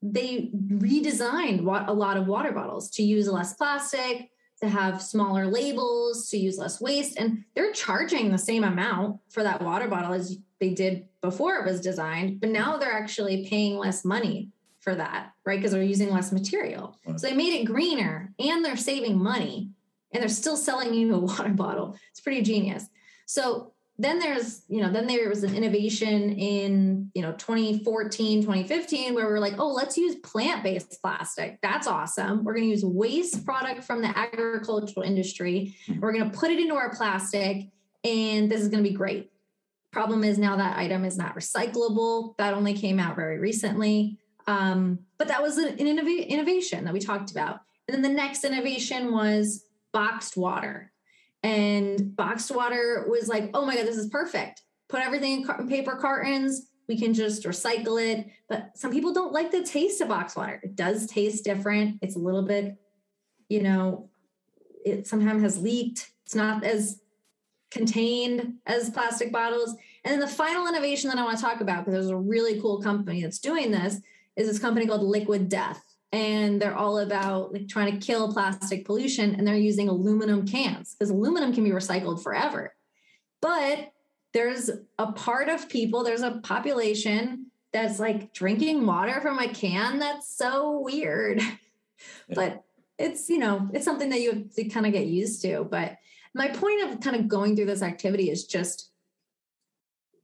they 0.00 0.50
redesigned 0.54 1.58
a 1.60 1.92
lot 1.92 2.16
of 2.16 2.26
water 2.26 2.52
bottles 2.52 2.88
to 2.92 3.02
use 3.02 3.28
less 3.28 3.52
plastic, 3.52 4.30
to 4.62 4.68
have 4.70 5.02
smaller 5.02 5.46
labels, 5.46 6.30
to 6.30 6.38
use 6.38 6.56
less 6.56 6.80
waste. 6.80 7.18
And 7.18 7.44
they're 7.54 7.72
charging 7.72 8.32
the 8.32 8.38
same 8.38 8.64
amount 8.64 9.20
for 9.28 9.42
that 9.42 9.60
water 9.60 9.88
bottle 9.88 10.14
as 10.14 10.38
they 10.58 10.70
did 10.70 11.06
before 11.20 11.56
it 11.56 11.66
was 11.66 11.82
designed, 11.82 12.40
but 12.40 12.48
now 12.48 12.78
they're 12.78 12.94
actually 12.94 13.46
paying 13.46 13.76
less 13.76 14.06
money 14.06 14.52
for 14.88 14.94
that, 14.94 15.32
right? 15.44 15.58
Because 15.58 15.72
they're 15.72 15.82
using 15.82 16.10
less 16.10 16.32
material. 16.32 16.96
Right. 17.06 17.20
So 17.20 17.28
they 17.28 17.34
made 17.34 17.52
it 17.52 17.64
greener 17.64 18.32
and 18.38 18.64
they're 18.64 18.76
saving 18.76 19.22
money 19.22 19.70
and 20.12 20.22
they're 20.22 20.30
still 20.30 20.56
selling 20.56 20.94
you 20.94 21.14
a 21.14 21.18
water 21.30 21.50
bottle. 21.50 21.98
It's 22.10 22.20
pretty 22.20 22.40
genius. 22.40 22.88
So 23.26 23.72
then 23.98 24.18
there's 24.18 24.62
you 24.68 24.80
know 24.80 24.90
then 24.90 25.06
there 25.06 25.28
was 25.28 25.42
an 25.42 25.54
innovation 25.54 26.30
in 26.32 27.10
you 27.14 27.20
know 27.20 27.32
2014 27.32 28.42
2015 28.42 29.12
where 29.12 29.26
we're 29.26 29.40
like 29.40 29.54
oh 29.58 29.72
let's 29.72 29.98
use 29.98 30.14
plant-based 30.22 31.02
plastic 31.02 31.58
that's 31.62 31.88
awesome 31.88 32.44
we're 32.44 32.54
going 32.54 32.66
to 32.66 32.70
use 32.70 32.84
waste 32.84 33.44
product 33.44 33.82
from 33.82 34.00
the 34.00 34.16
agricultural 34.16 35.04
industry 35.04 35.74
hmm. 35.86 35.98
we're 35.98 36.12
going 36.12 36.30
to 36.30 36.38
put 36.38 36.52
it 36.52 36.60
into 36.60 36.76
our 36.76 36.94
plastic 36.94 37.66
and 38.04 38.48
this 38.48 38.60
is 38.60 38.68
going 38.68 38.84
to 38.84 38.88
be 38.88 38.94
great 38.94 39.32
problem 39.90 40.22
is 40.22 40.38
now 40.38 40.54
that 40.54 40.78
item 40.78 41.04
is 41.04 41.18
not 41.18 41.34
recyclable 41.34 42.36
that 42.36 42.54
only 42.54 42.74
came 42.74 43.00
out 43.00 43.16
very 43.16 43.40
recently 43.40 44.16
um, 44.48 44.98
but 45.18 45.28
that 45.28 45.42
was 45.42 45.58
an, 45.58 45.76
innov- 45.76 46.28
innovation 46.28 46.84
that 46.84 46.92
we 46.92 47.00
talked 47.00 47.30
about 47.30 47.60
and 47.86 47.94
then 47.94 48.02
the 48.02 48.16
next 48.16 48.44
innovation 48.44 49.12
was 49.12 49.64
boxed 49.92 50.36
water 50.36 50.92
and 51.42 52.14
boxed 52.16 52.50
water 52.50 53.06
was 53.08 53.28
like, 53.28 53.50
oh 53.54 53.64
my 53.64 53.76
God, 53.76 53.86
this 53.86 53.96
is 53.96 54.08
perfect. 54.08 54.62
Put 54.88 55.00
everything 55.00 55.46
in 55.58 55.68
paper 55.68 55.96
cartons. 55.96 56.66
We 56.88 56.98
can 56.98 57.14
just 57.14 57.44
recycle 57.44 58.02
it. 58.02 58.28
But 58.48 58.76
some 58.76 58.90
people 58.90 59.12
don't 59.12 59.32
like 59.32 59.50
the 59.50 59.62
taste 59.62 60.00
of 60.00 60.08
boxed 60.08 60.36
water. 60.36 60.60
It 60.62 60.74
does 60.74 61.06
taste 61.06 61.44
different. 61.44 61.98
It's 62.02 62.16
a 62.16 62.20
little 62.20 62.42
bit, 62.42 62.76
you 63.48 63.62
know, 63.62 64.08
it 64.84 65.06
sometimes 65.06 65.42
has 65.42 65.58
leaked. 65.58 66.10
It's 66.24 66.34
not 66.34 66.64
as 66.64 67.00
contained 67.70 68.54
as 68.66 68.90
plastic 68.90 69.30
bottles. 69.30 69.76
And 70.04 70.12
then 70.12 70.20
the 70.20 70.26
final 70.26 70.66
innovation 70.66 71.10
that 71.10 71.18
I 71.18 71.24
want 71.24 71.38
to 71.38 71.44
talk 71.44 71.60
about, 71.60 71.84
because 71.84 71.92
there's 71.92 72.08
a 72.08 72.16
really 72.16 72.60
cool 72.60 72.80
company 72.82 73.22
that's 73.22 73.38
doing 73.38 73.70
this, 73.70 74.00
is 74.38 74.46
this 74.46 74.58
company 74.58 74.86
called 74.86 75.02
Liquid 75.02 75.48
Death. 75.50 75.82
And 76.10 76.62
they're 76.62 76.76
all 76.76 77.00
about 77.00 77.52
like 77.52 77.68
trying 77.68 77.92
to 77.92 78.06
kill 78.06 78.32
plastic 78.32 78.86
pollution 78.86 79.34
and 79.34 79.46
they're 79.46 79.56
using 79.56 79.90
aluminum 79.90 80.46
cans 80.46 80.94
because 80.94 81.10
aluminum 81.10 81.52
can 81.52 81.64
be 81.64 81.70
recycled 81.70 82.22
forever. 82.22 82.74
But 83.42 83.92
there's 84.32 84.70
a 84.98 85.12
part 85.12 85.50
of 85.50 85.68
people 85.68 86.02
there's 86.02 86.22
a 86.22 86.40
population 86.42 87.46
that's 87.72 87.98
like 87.98 88.32
drinking 88.32 88.86
water 88.86 89.20
from 89.20 89.38
a 89.38 89.48
can? 89.48 89.98
That's 89.98 90.34
so 90.34 90.80
weird. 90.80 91.42
Yeah. 92.28 92.34
but 92.36 92.62
it's 92.96 93.28
you 93.28 93.38
know 93.38 93.68
it's 93.74 93.84
something 93.84 94.08
that 94.10 94.20
you 94.20 94.30
have 94.30 94.54
to 94.54 94.68
kind 94.68 94.86
of 94.86 94.92
get 94.92 95.06
used 95.06 95.42
to. 95.42 95.66
But 95.68 95.96
my 96.32 96.46
point 96.46 96.84
of 96.84 97.00
kind 97.00 97.16
of 97.16 97.26
going 97.26 97.56
through 97.56 97.66
this 97.66 97.82
activity 97.82 98.30
is 98.30 98.44
just 98.44 98.87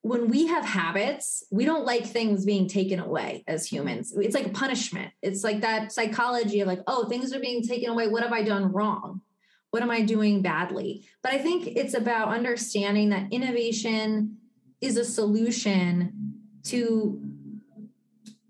when 0.04 0.28
we 0.28 0.48
have 0.48 0.66
habits, 0.66 1.44
we 1.50 1.64
don't 1.64 1.86
like 1.86 2.04
things 2.04 2.44
being 2.44 2.68
taken 2.68 3.00
away 3.00 3.42
as 3.48 3.64
humans. 3.64 4.14
It's 4.14 4.34
like 4.34 4.44
a 4.44 4.50
punishment. 4.50 5.10
It's 5.22 5.42
like 5.42 5.62
that 5.62 5.92
psychology 5.92 6.60
of 6.60 6.68
like, 6.68 6.82
oh, 6.86 7.08
things 7.08 7.32
are 7.32 7.40
being 7.40 7.62
taken 7.62 7.88
away. 7.88 8.08
What 8.08 8.22
have 8.22 8.30
I 8.30 8.42
done 8.42 8.70
wrong? 8.70 9.22
What 9.70 9.82
am 9.82 9.90
I 9.90 10.02
doing 10.02 10.42
badly? 10.42 11.06
But 11.22 11.32
I 11.32 11.38
think 11.38 11.68
it's 11.68 11.94
about 11.94 12.28
understanding 12.28 13.08
that 13.08 13.32
innovation 13.32 14.36
is 14.82 14.98
a 14.98 15.06
solution 15.06 16.34
to 16.64 17.22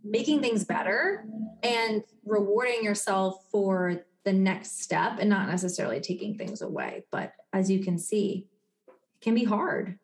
making 0.03 0.41
things 0.41 0.65
better 0.65 1.25
and 1.63 2.03
rewarding 2.25 2.83
yourself 2.83 3.47
for 3.53 4.05
the 4.25 4.33
next 4.33 4.83
step 4.83 5.19
and 5.21 5.31
not 5.31 5.49
necessarily 5.49 6.01
taking 6.01 6.37
things 6.37 6.63
away. 6.63 7.05
But 7.13 7.33
as 7.53 7.71
you 7.71 7.79
can 7.79 7.97
see, 7.97 8.49
it 8.89 9.23
can 9.23 9.37
be 9.37 9.45
hard 9.45 10.01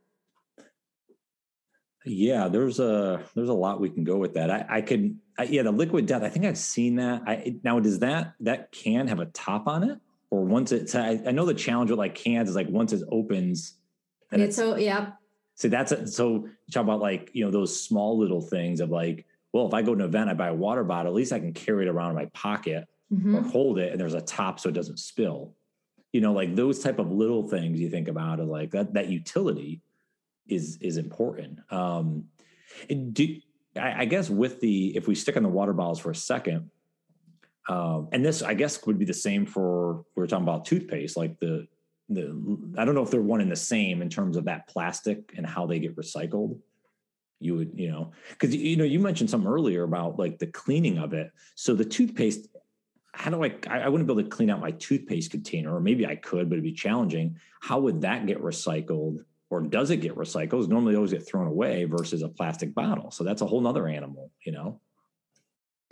yeah, 2.11 2.49
there's 2.49 2.81
a 2.81 3.23
there's 3.35 3.49
a 3.49 3.55
lot 3.55 3.81
we 3.81 3.89
can 3.89 4.05
go 4.05 4.17
with 4.17 4.35
that. 4.35 4.51
I, 4.51 4.67
I 4.69 4.81
could 4.83 5.17
I, 5.39 5.45
yeah, 5.45 5.63
the 5.63 5.71
liquid 5.71 6.07
death. 6.07 6.23
I 6.23 6.29
think 6.29 6.45
I've 6.45 6.59
seen 6.59 6.97
that. 6.97 7.23
I 7.27 7.57
now 7.63 7.79
does 7.81 8.01
that 8.01 8.35
that 8.41 8.73
can 8.73 9.07
have 9.07 9.21
a 9.21 9.27
top 9.27 9.67
on 9.69 9.85
it, 9.85 9.99
or 10.31 10.45
once 10.45 10.73
it's 10.73 10.95
I, 10.95 11.21
I 11.27 11.31
know 11.31 11.47
the 11.47 11.55
challenge 11.55 11.91
with 11.91 11.99
like 11.99 12.15
cans 12.15 12.49
is 12.49 12.57
like 12.57 12.69
once 12.69 12.93
it 12.93 13.03
opens, 13.11 13.75
and 14.33 14.43
it's, 14.43 14.57
so 14.57 14.77
yeah. 14.77 15.13
So 15.55 15.69
that's 15.69 15.93
a, 15.93 16.07
so 16.07 16.49
talk 16.73 16.83
about 16.83 17.01
like 17.01 17.31
you 17.33 17.45
know 17.45 17.51
those 17.51 17.83
small 17.83 18.19
little 18.19 18.41
things 18.41 18.81
of 18.81 18.91
like 18.91 19.27
well 19.53 19.67
if 19.67 19.75
I 19.75 19.83
go 19.83 19.95
to 19.95 20.03
an 20.03 20.09
event 20.09 20.31
I 20.31 20.35
buy 20.35 20.49
a 20.49 20.55
water 20.55 20.85
bottle 20.85 21.13
at 21.13 21.17
least 21.17 21.33
I 21.33 21.39
can 21.39 21.53
carry 21.53 21.87
it 21.87 21.91
around 21.91 22.11
in 22.11 22.17
my 22.17 22.27
pocket 22.27 22.89
mm-hmm. 23.13 23.37
or 23.37 23.43
hold 23.43 23.79
it 23.79 23.93
and 23.93 24.01
there's 24.01 24.15
a 24.15 24.21
top 24.21 24.59
so 24.59 24.69
it 24.69 24.75
doesn't 24.75 24.99
spill. 24.99 25.55
You 26.13 26.23
know 26.23 26.33
like 26.33 26.57
those 26.57 26.81
type 26.81 26.99
of 26.99 27.13
little 27.13 27.47
things 27.47 27.79
you 27.79 27.89
think 27.89 28.09
about 28.09 28.41
of 28.41 28.49
like 28.49 28.71
that 28.73 28.95
that 28.95 29.09
utility 29.09 29.81
is 30.51 30.79
is 30.81 30.97
important. 30.97 31.61
Um, 31.71 32.25
do, 33.13 33.37
I, 33.77 34.03
I, 34.03 34.05
guess 34.05 34.31
with 34.31 34.61
the 34.61 34.97
if 34.97 35.07
we 35.07 35.15
stick 35.15 35.37
on 35.37 35.43
the 35.43 35.49
water 35.49 35.73
bottles 35.73 35.99
for 35.99 36.11
a 36.11 36.15
second, 36.15 36.71
um, 37.69 38.09
and 38.13 38.25
this 38.25 38.43
I 38.43 38.55
guess 38.55 38.85
would 38.87 38.99
be 38.99 39.05
the 39.05 39.15
same 39.15 39.47
for 39.47 40.05
we 40.17 40.23
are 40.23 40.27
talking 40.27 40.45
about 40.45 40.65
toothpaste, 40.65 41.17
like 41.17 41.39
the 41.39 41.67
the 42.09 42.75
I 42.77 42.85
don't 42.85 42.95
know 42.95 43.03
if 43.03 43.11
they're 43.11 43.21
one 43.21 43.41
and 43.41 43.51
the 43.51 43.57
same 43.57 44.03
in 44.03 44.09
terms 44.09 44.37
of 44.37 44.45
that 44.45 44.69
plastic 44.69 45.33
and 45.37 45.47
how 45.47 45.67
they 45.67 45.79
get 45.79 45.97
recycled. 45.97 46.59
You 47.39 47.55
would 47.57 47.73
you 47.75 47.91
know 47.91 48.13
because 48.31 48.55
you 48.55 48.77
know 48.77 48.85
you 48.85 48.99
mentioned 48.99 49.31
something 49.31 49.51
earlier 49.51 49.85
about 49.85 50.19
like 50.19 50.39
the 50.39 50.47
cleaning 50.47 50.99
of 50.99 51.13
it. 51.13 51.31
So 51.55 51.75
the 51.75 51.85
toothpaste 51.85 52.49
how 53.13 53.31
do 53.31 53.45
I, 53.45 53.55
I 53.69 53.89
wouldn't 53.89 54.07
be 54.07 54.13
able 54.13 54.23
to 54.23 54.29
clean 54.29 54.51
out 54.51 54.61
my 54.61 54.71
toothpaste 54.71 55.31
container, 55.31 55.75
or 55.75 55.81
maybe 55.81 56.07
I 56.07 56.17
could, 56.17 56.49
but 56.49 56.55
it'd 56.55 56.65
be 56.65 56.73
challenging. 56.73 57.37
How 57.61 57.81
would 57.81 58.03
that 58.03 58.27
get 58.27 58.41
recycled? 58.41 59.25
Or 59.51 59.61
does 59.61 59.91
it 59.91 59.99
get 59.99 60.15
recycled? 60.15 60.69
Normally 60.69 60.95
those 60.95 61.13
get 61.13 61.27
thrown 61.27 61.49
away 61.49 61.85
versus 61.85 62.23
a 62.23 62.29
plastic 62.29 62.73
bottle. 62.75 63.11
So 63.11 63.25
that's 63.25 63.43
a 63.43 63.47
whole 63.47 63.61
nother 63.61 63.89
animal, 63.89 64.31
you 64.47 64.53
know? 64.53 64.81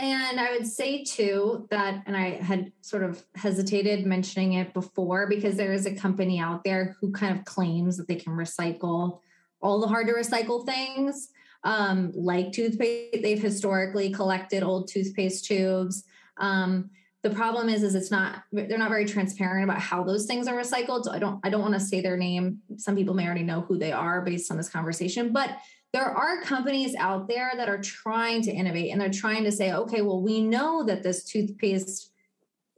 And 0.00 0.38
I 0.38 0.52
would 0.52 0.66
say 0.66 1.02
too 1.02 1.66
that, 1.70 2.04
and 2.06 2.16
I 2.16 2.40
had 2.40 2.72
sort 2.82 3.02
of 3.02 3.24
hesitated 3.34 4.06
mentioning 4.06 4.52
it 4.52 4.72
before 4.72 5.26
because 5.28 5.56
there 5.56 5.72
is 5.72 5.86
a 5.86 5.94
company 5.94 6.38
out 6.38 6.62
there 6.62 6.96
who 7.00 7.10
kind 7.10 7.36
of 7.36 7.44
claims 7.44 7.96
that 7.96 8.06
they 8.06 8.14
can 8.14 8.34
recycle 8.34 9.18
all 9.60 9.80
the 9.80 9.88
hard 9.88 10.06
to 10.06 10.12
recycle 10.12 10.64
things, 10.64 11.30
um, 11.64 12.12
like 12.14 12.52
toothpaste. 12.52 13.22
They've 13.22 13.42
historically 13.42 14.12
collected 14.12 14.62
old 14.62 14.86
toothpaste 14.86 15.46
tubes. 15.46 16.04
Um, 16.36 16.90
the 17.22 17.30
problem 17.30 17.68
is 17.68 17.82
is 17.82 17.94
it's 17.94 18.10
not 18.10 18.44
they're 18.52 18.78
not 18.78 18.90
very 18.90 19.04
transparent 19.04 19.64
about 19.64 19.80
how 19.80 20.04
those 20.04 20.26
things 20.26 20.46
are 20.46 20.56
recycled. 20.56 21.04
So 21.04 21.12
i 21.12 21.18
don't 21.18 21.40
i 21.44 21.50
don't 21.50 21.62
want 21.62 21.74
to 21.74 21.80
say 21.80 22.00
their 22.00 22.16
name. 22.16 22.58
Some 22.76 22.96
people 22.96 23.14
may 23.14 23.26
already 23.26 23.42
know 23.42 23.62
who 23.62 23.78
they 23.78 23.92
are 23.92 24.22
based 24.22 24.50
on 24.50 24.56
this 24.56 24.68
conversation 24.68 25.32
but 25.32 25.58
there 25.94 26.04
are 26.04 26.42
companies 26.42 26.94
out 26.96 27.28
there 27.28 27.52
that 27.56 27.68
are 27.68 27.80
trying 27.80 28.42
to 28.42 28.52
innovate 28.52 28.92
and 28.92 29.00
they're 29.00 29.10
trying 29.10 29.44
to 29.44 29.52
say 29.52 29.72
okay 29.72 30.02
well 30.02 30.22
we 30.22 30.40
know 30.40 30.84
that 30.84 31.02
this 31.02 31.24
toothpaste 31.24 32.12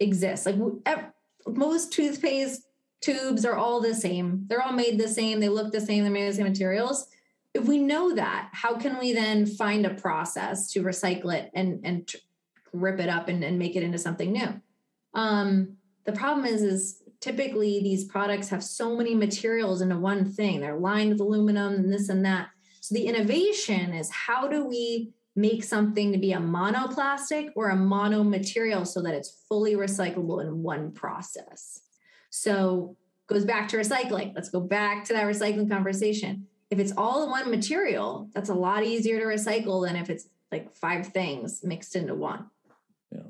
exists. 0.00 0.46
Like 0.46 0.56
most 1.46 1.92
toothpaste 1.92 2.62
tubes 3.00 3.44
are 3.44 3.54
all 3.54 3.80
the 3.80 3.94
same. 3.94 4.44
They're 4.48 4.62
all 4.62 4.72
made 4.72 4.98
the 4.98 5.08
same. 5.08 5.40
They 5.40 5.48
look 5.48 5.72
the 5.72 5.80
same. 5.80 6.02
They're 6.02 6.12
made 6.12 6.26
of 6.26 6.32
the 6.32 6.36
same 6.42 6.48
materials. 6.48 7.06
If 7.54 7.66
we 7.66 7.78
know 7.78 8.14
that 8.14 8.50
how 8.52 8.76
can 8.76 8.98
we 8.98 9.12
then 9.12 9.46
find 9.46 9.84
a 9.84 9.94
process 9.94 10.70
to 10.72 10.82
recycle 10.82 11.34
it 11.34 11.50
and 11.54 11.80
and 11.84 12.10
rip 12.72 13.00
it 13.00 13.08
up 13.08 13.28
and, 13.28 13.42
and 13.42 13.58
make 13.58 13.76
it 13.76 13.82
into 13.82 13.98
something 13.98 14.32
new. 14.32 14.60
Um, 15.14 15.76
the 16.04 16.12
problem 16.12 16.46
is, 16.46 16.62
is 16.62 17.02
typically 17.20 17.80
these 17.82 18.04
products 18.04 18.48
have 18.48 18.64
so 18.64 18.96
many 18.96 19.14
materials 19.14 19.80
into 19.80 19.98
one 19.98 20.24
thing. 20.24 20.60
They're 20.60 20.78
lined 20.78 21.10
with 21.10 21.20
aluminum 21.20 21.74
and 21.74 21.92
this 21.92 22.08
and 22.08 22.24
that. 22.24 22.48
So 22.80 22.94
the 22.94 23.06
innovation 23.06 23.92
is 23.92 24.10
how 24.10 24.48
do 24.48 24.66
we 24.66 25.12
make 25.36 25.62
something 25.62 26.12
to 26.12 26.18
be 26.18 26.32
a 26.32 26.38
monoplastic 26.38 27.50
or 27.54 27.68
a 27.68 27.76
mono 27.76 28.24
material 28.24 28.84
so 28.84 29.00
that 29.02 29.14
it's 29.14 29.44
fully 29.48 29.74
recyclable 29.74 30.42
in 30.42 30.62
one 30.62 30.92
process. 30.92 31.82
So 32.30 32.96
goes 33.26 33.44
back 33.44 33.68
to 33.68 33.76
recycling. 33.76 34.34
Let's 34.34 34.50
go 34.50 34.60
back 34.60 35.04
to 35.04 35.12
that 35.12 35.26
recycling 35.26 35.70
conversation. 35.70 36.46
If 36.70 36.78
it's 36.78 36.92
all 36.96 37.24
in 37.24 37.30
one 37.30 37.50
material, 37.50 38.28
that's 38.34 38.48
a 38.48 38.54
lot 38.54 38.84
easier 38.84 39.18
to 39.20 39.26
recycle 39.26 39.86
than 39.86 39.96
if 39.96 40.10
it's 40.10 40.28
like 40.50 40.72
five 40.72 41.08
things 41.08 41.60
mixed 41.62 41.94
into 41.94 42.14
one. 42.14 42.46
Yeah. 43.12 43.22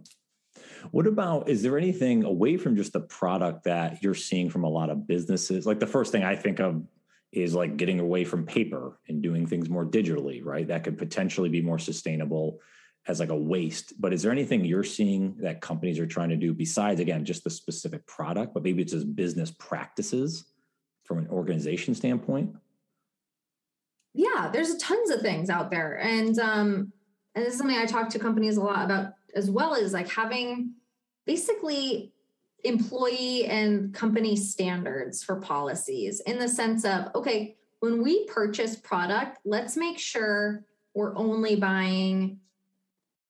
What 0.91 1.07
about 1.07 1.49
is 1.49 1.63
there 1.63 1.79
anything 1.79 2.25
away 2.25 2.57
from 2.57 2.77
just 2.77 2.93
the 2.93 3.01
product 3.01 3.65
that 3.65 4.03
you're 4.03 4.15
seeing 4.15 4.51
from 4.51 4.65
a 4.65 4.69
lot 4.69 4.91
of 4.91 5.07
businesses? 5.07 5.67
Like 5.67 5.81
the 5.81 5.87
first 5.87 6.13
thing 6.13 6.25
I 6.25 6.37
think 6.37 6.59
of 6.61 6.83
is 7.33 7.55
like 7.55 7.77
getting 7.77 8.01
away 8.01 8.25
from 8.25 8.45
paper 8.45 8.99
and 9.09 9.23
doing 9.23 9.47
things 9.47 9.69
more 9.69 9.87
digitally, 9.87 10.45
right? 10.45 10.67
That 10.67 10.85
could 10.85 10.99
potentially 10.99 11.49
be 11.49 11.61
more 11.61 11.79
sustainable 11.79 12.59
as 13.07 13.21
like 13.21 13.29
a 13.29 13.37
waste. 13.37 14.01
But 14.01 14.13
is 14.13 14.23
there 14.23 14.33
anything 14.33 14.65
you're 14.65 14.85
seeing 14.85 15.37
that 15.39 15.61
companies 15.61 15.99
are 15.99 16.07
trying 16.07 16.31
to 16.31 16.37
do 16.37 16.53
besides 16.53 17.01
again 17.01 17.25
just 17.25 17.45
the 17.45 17.51
specific 17.51 18.07
product, 18.07 18.53
but 18.53 18.63
maybe 18.63 18.83
it's 18.83 18.93
just 18.93 19.15
business 19.15 19.51
practices 19.51 20.45
from 21.05 21.19
an 21.19 21.29
organization 21.29 21.95
standpoint? 21.95 22.55
Yeah, 24.13 24.51
there's 24.53 24.77
tons 24.77 25.11
of 25.11 25.21
things 25.21 25.51
out 25.51 25.71
there. 25.71 25.99
And 26.01 26.39
um 26.39 26.93
and 27.35 27.45
this 27.45 27.53
is 27.53 27.59
something 27.59 27.77
I 27.77 27.87
talk 27.87 28.09
to 28.11 28.19
companies 28.19 28.57
a 28.57 28.61
lot 28.61 28.85
about 28.85 29.13
as 29.35 29.51
well 29.51 29.75
as 29.75 29.93
like 29.93 30.09
having 30.09 30.73
basically 31.27 32.13
employee 32.65 33.47
and 33.47 33.95
company 33.95 34.37
standards 34.37 35.23
for 35.25 35.37
policies 35.37 36.21
in 36.21 36.39
the 36.39 36.49
sense 36.49 36.85
of 36.85 37.09
okay 37.15 37.57
when 37.81 38.03
we 38.03 38.27
purchase 38.27 38.77
product 38.77 39.39
let's 39.47 39.77
make 39.77 39.99
sure 39.99 40.63
we're 40.95 41.17
only 41.17 41.57
buying 41.57 42.39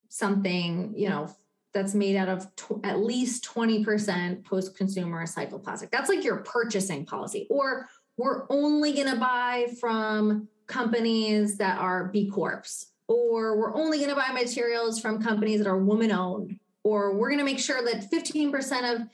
something 0.08 0.92
you 0.96 1.08
know 1.08 1.28
that's 1.72 1.94
made 1.94 2.16
out 2.16 2.28
of 2.28 2.48
at 2.84 2.98
least 2.98 3.44
20% 3.44 4.44
post-consumer 4.44 5.24
recycled 5.24 5.62
plastic. 5.62 5.90
That's 5.90 6.08
like 6.08 6.24
your 6.24 6.38
purchasing 6.38 7.06
policy. 7.06 7.46
Or 7.48 7.86
we're 8.16 8.44
only 8.50 8.92
going 8.92 9.08
to 9.08 9.16
buy 9.16 9.68
from 9.80 10.48
companies 10.66 11.58
that 11.58 11.78
are 11.78 12.08
b 12.08 12.30
corps 12.30 12.86
or 13.10 13.56
we're 13.56 13.74
only 13.74 13.98
going 13.98 14.08
to 14.08 14.14
buy 14.14 14.30
materials 14.32 15.00
from 15.00 15.20
companies 15.20 15.58
that 15.58 15.66
are 15.66 15.76
woman 15.76 16.12
owned 16.12 16.56
or 16.84 17.12
we're 17.16 17.28
going 17.28 17.40
to 17.40 17.44
make 17.44 17.58
sure 17.58 17.82
that 17.82 18.08
15% 18.08 18.94
of 18.94 19.08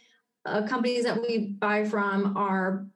uh, 0.44 0.68
companies 0.68 1.04
that 1.04 1.20
we 1.20 1.38
buy 1.38 1.82
from 1.82 2.36
are 2.36 2.86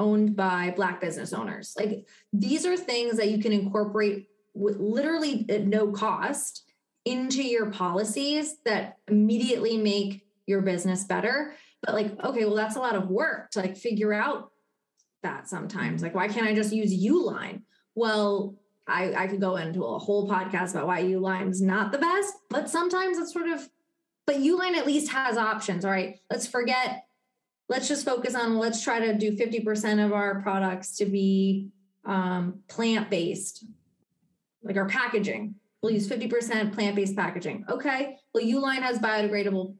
owned 0.00 0.34
by 0.34 0.72
black 0.74 1.00
business 1.00 1.32
owners. 1.32 1.74
Like 1.78 2.04
these 2.32 2.66
are 2.66 2.76
things 2.76 3.16
that 3.16 3.30
you 3.30 3.38
can 3.40 3.52
incorporate 3.52 4.28
with 4.52 4.78
literally 4.78 5.46
at 5.48 5.68
no 5.68 5.92
cost 5.92 6.64
into 7.04 7.44
your 7.44 7.70
policies 7.70 8.56
that 8.64 8.98
immediately 9.06 9.78
make 9.78 10.26
your 10.46 10.62
business 10.62 11.04
better. 11.04 11.54
But 11.80 11.94
like 11.94 12.24
okay 12.24 12.44
well 12.44 12.56
that's 12.56 12.76
a 12.76 12.80
lot 12.80 12.96
of 12.96 13.08
work 13.08 13.52
to 13.52 13.60
like 13.60 13.76
figure 13.76 14.12
out 14.12 14.50
that 15.22 15.48
sometimes. 15.48 16.02
Like 16.02 16.14
why 16.14 16.26
can't 16.26 16.48
i 16.48 16.54
just 16.54 16.72
use 16.72 16.92
uline? 16.92 17.62
Well 17.94 18.56
i 18.90 19.24
i 19.24 19.26
could 19.26 19.40
go 19.40 19.56
into 19.56 19.84
a 19.84 19.98
whole 19.98 20.28
podcast 20.28 20.72
about 20.72 20.86
why 20.86 21.02
Uline's 21.02 21.60
not 21.62 21.92
the 21.92 21.98
best 21.98 22.34
but 22.48 22.68
sometimes 22.68 23.18
it's 23.18 23.32
sort 23.32 23.48
of 23.48 23.68
but 24.26 24.36
uline 24.36 24.76
at 24.76 24.86
least 24.86 25.10
has 25.10 25.36
options 25.36 25.84
all 25.84 25.90
right? 25.90 26.20
Let's 26.30 26.46
forget 26.46 27.04
let's 27.68 27.88
just 27.88 28.04
focus 28.04 28.34
on 28.34 28.58
let's 28.58 28.82
try 28.82 29.00
to 29.00 29.16
do 29.16 29.36
50% 29.36 30.04
of 30.04 30.12
our 30.12 30.40
products 30.40 30.96
to 30.96 31.04
be 31.04 31.68
um, 32.04 32.60
plant-based. 32.68 33.64
Like 34.62 34.76
our 34.76 34.88
packaging 34.88 35.56
we'll 35.82 35.92
use 35.92 36.08
50% 36.08 36.72
plant-based 36.72 37.16
packaging 37.16 37.64
okay? 37.68 38.16
Well 38.32 38.44
uline 38.44 38.82
has 38.82 39.00
biodegradable 39.00 39.74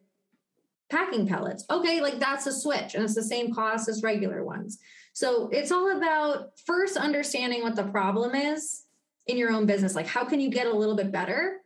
packing 0.91 1.29
pellets 1.29 1.65
okay? 1.71 2.01
Like 2.01 2.19
that's 2.19 2.47
a 2.47 2.53
switch 2.53 2.95
and 2.95 3.05
it's 3.05 3.15
the 3.15 3.23
same 3.23 3.55
cost 3.55 3.89
as 3.89 4.03
regular 4.03 4.45
ones. 4.45 4.79
So 5.13 5.49
it's 5.53 5.71
all 5.71 5.97
about 5.97 6.59
first 6.67 6.97
understanding 6.97 7.63
what 7.63 7.77
the 7.77 7.85
problem 7.85 8.35
is 8.35 8.85
in 9.31 9.37
your 9.37 9.53
own 9.53 9.65
business 9.65 9.95
like 9.95 10.09
how 10.09 10.25
can 10.25 10.41
you 10.41 10.51
get 10.51 10.67
a 10.67 10.77
little 10.77 10.97
bit 10.97 11.13
better? 11.13 11.59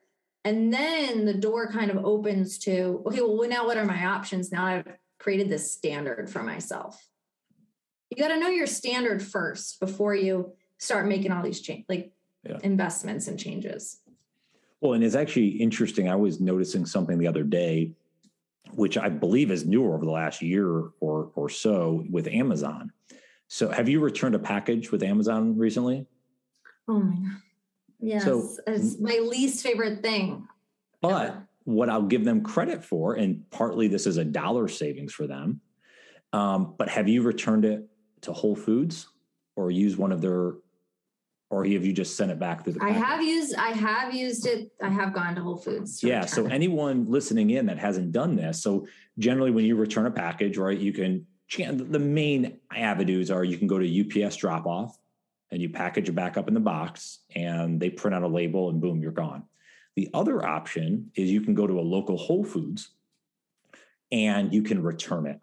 And 0.44 0.70
then 0.70 1.24
the 1.24 1.32
door 1.32 1.72
kind 1.72 1.90
of 1.90 2.04
opens 2.04 2.58
to 2.60 3.02
okay 3.06 3.20
well 3.22 3.48
now 3.48 3.66
what 3.66 3.78
are 3.78 3.86
my 3.86 4.04
options? 4.04 4.52
Now 4.52 4.66
i've 4.66 4.86
created 5.18 5.48
this 5.48 5.72
standard 5.72 6.28
for 6.28 6.42
myself. 6.42 7.08
You 8.10 8.18
got 8.18 8.28
to 8.28 8.38
know 8.38 8.48
your 8.48 8.66
standard 8.66 9.22
first 9.22 9.80
before 9.80 10.14
you 10.14 10.52
start 10.78 11.06
making 11.06 11.32
all 11.32 11.42
these 11.42 11.60
change 11.60 11.86
like 11.88 12.12
yeah. 12.44 12.58
investments 12.62 13.26
and 13.26 13.38
changes. 13.38 14.00
Well 14.82 14.92
and 14.92 15.02
it's 15.02 15.14
actually 15.14 15.48
interesting 15.48 16.10
i 16.10 16.16
was 16.16 16.40
noticing 16.40 16.84
something 16.84 17.16
the 17.18 17.26
other 17.26 17.44
day 17.44 17.92
which 18.72 18.98
i 18.98 19.08
believe 19.08 19.50
is 19.50 19.64
newer 19.64 19.94
over 19.94 20.04
the 20.04 20.10
last 20.10 20.42
year 20.42 20.68
or 21.00 21.30
or 21.34 21.48
so 21.48 22.04
with 22.10 22.26
amazon. 22.26 22.92
So 23.48 23.70
have 23.70 23.88
you 23.88 24.00
returned 24.00 24.34
a 24.34 24.38
package 24.38 24.92
with 24.92 25.02
amazon 25.02 25.56
recently? 25.56 26.06
Oh 26.86 27.00
my 27.00 27.14
god 27.14 27.40
yes 28.04 28.24
so, 28.24 28.48
it's 28.66 28.98
my 28.98 29.18
least 29.22 29.62
favorite 29.62 30.02
thing 30.02 30.46
but 31.00 31.26
ever 31.26 31.48
what 31.64 31.88
I'll 31.88 32.02
give 32.02 32.24
them 32.24 32.42
credit 32.42 32.84
for, 32.84 33.14
and 33.14 33.48
partly 33.50 33.88
this 33.88 34.06
is 34.06 34.18
a 34.18 34.24
dollar 34.24 34.68
savings 34.68 35.12
for 35.12 35.26
them. 35.26 35.60
Um, 36.32 36.74
but 36.78 36.88
have 36.88 37.08
you 37.08 37.22
returned 37.22 37.64
it 37.64 37.88
to 38.22 38.32
Whole 38.32 38.56
Foods 38.56 39.08
or 39.56 39.70
use 39.70 39.96
one 39.96 40.12
of 40.12 40.20
their, 40.20 40.54
or 41.50 41.64
have 41.64 41.84
you 41.84 41.92
just 41.92 42.16
sent 42.16 42.30
it 42.30 42.38
back 42.38 42.64
through 42.64 42.74
the? 42.74 42.84
I 42.84 42.90
have 42.90 43.22
used, 43.22 43.54
I 43.56 43.70
have 43.70 44.14
used 44.14 44.46
it. 44.46 44.72
I 44.82 44.88
have 44.88 45.14
gone 45.14 45.34
to 45.36 45.42
Whole 45.42 45.56
Foods. 45.56 46.00
To 46.00 46.08
yeah. 46.08 46.20
Return. 46.20 46.28
So 46.28 46.46
anyone 46.46 47.06
listening 47.08 47.50
in 47.50 47.66
that 47.66 47.78
hasn't 47.78 48.12
done 48.12 48.36
this, 48.36 48.62
so 48.62 48.86
generally 49.18 49.50
when 49.50 49.64
you 49.64 49.76
return 49.76 50.06
a 50.06 50.10
package, 50.10 50.58
right, 50.58 50.78
you 50.78 50.92
can. 50.92 51.26
The 51.56 51.98
main 52.00 52.58
avenues 52.74 53.30
are 53.30 53.44
you 53.44 53.58
can 53.58 53.68
go 53.68 53.78
to 53.78 54.24
UPS 54.24 54.36
drop 54.36 54.66
off 54.66 54.98
and 55.54 55.62
you 55.62 55.68
package 55.68 56.08
it 56.08 56.16
back 56.16 56.36
up 56.36 56.48
in 56.48 56.54
the 56.54 56.60
box 56.60 57.20
and 57.36 57.78
they 57.78 57.88
print 57.88 58.12
out 58.12 58.24
a 58.24 58.28
label 58.28 58.70
and 58.70 58.80
boom, 58.80 59.00
you're 59.00 59.12
gone. 59.12 59.44
The 59.94 60.10
other 60.12 60.44
option 60.44 61.12
is 61.14 61.30
you 61.30 61.42
can 61.42 61.54
go 61.54 61.64
to 61.64 61.78
a 61.78 61.80
local 61.80 62.16
Whole 62.16 62.42
Foods 62.42 62.90
and 64.10 64.52
you 64.52 64.62
can 64.62 64.82
return 64.82 65.26
it. 65.26 65.40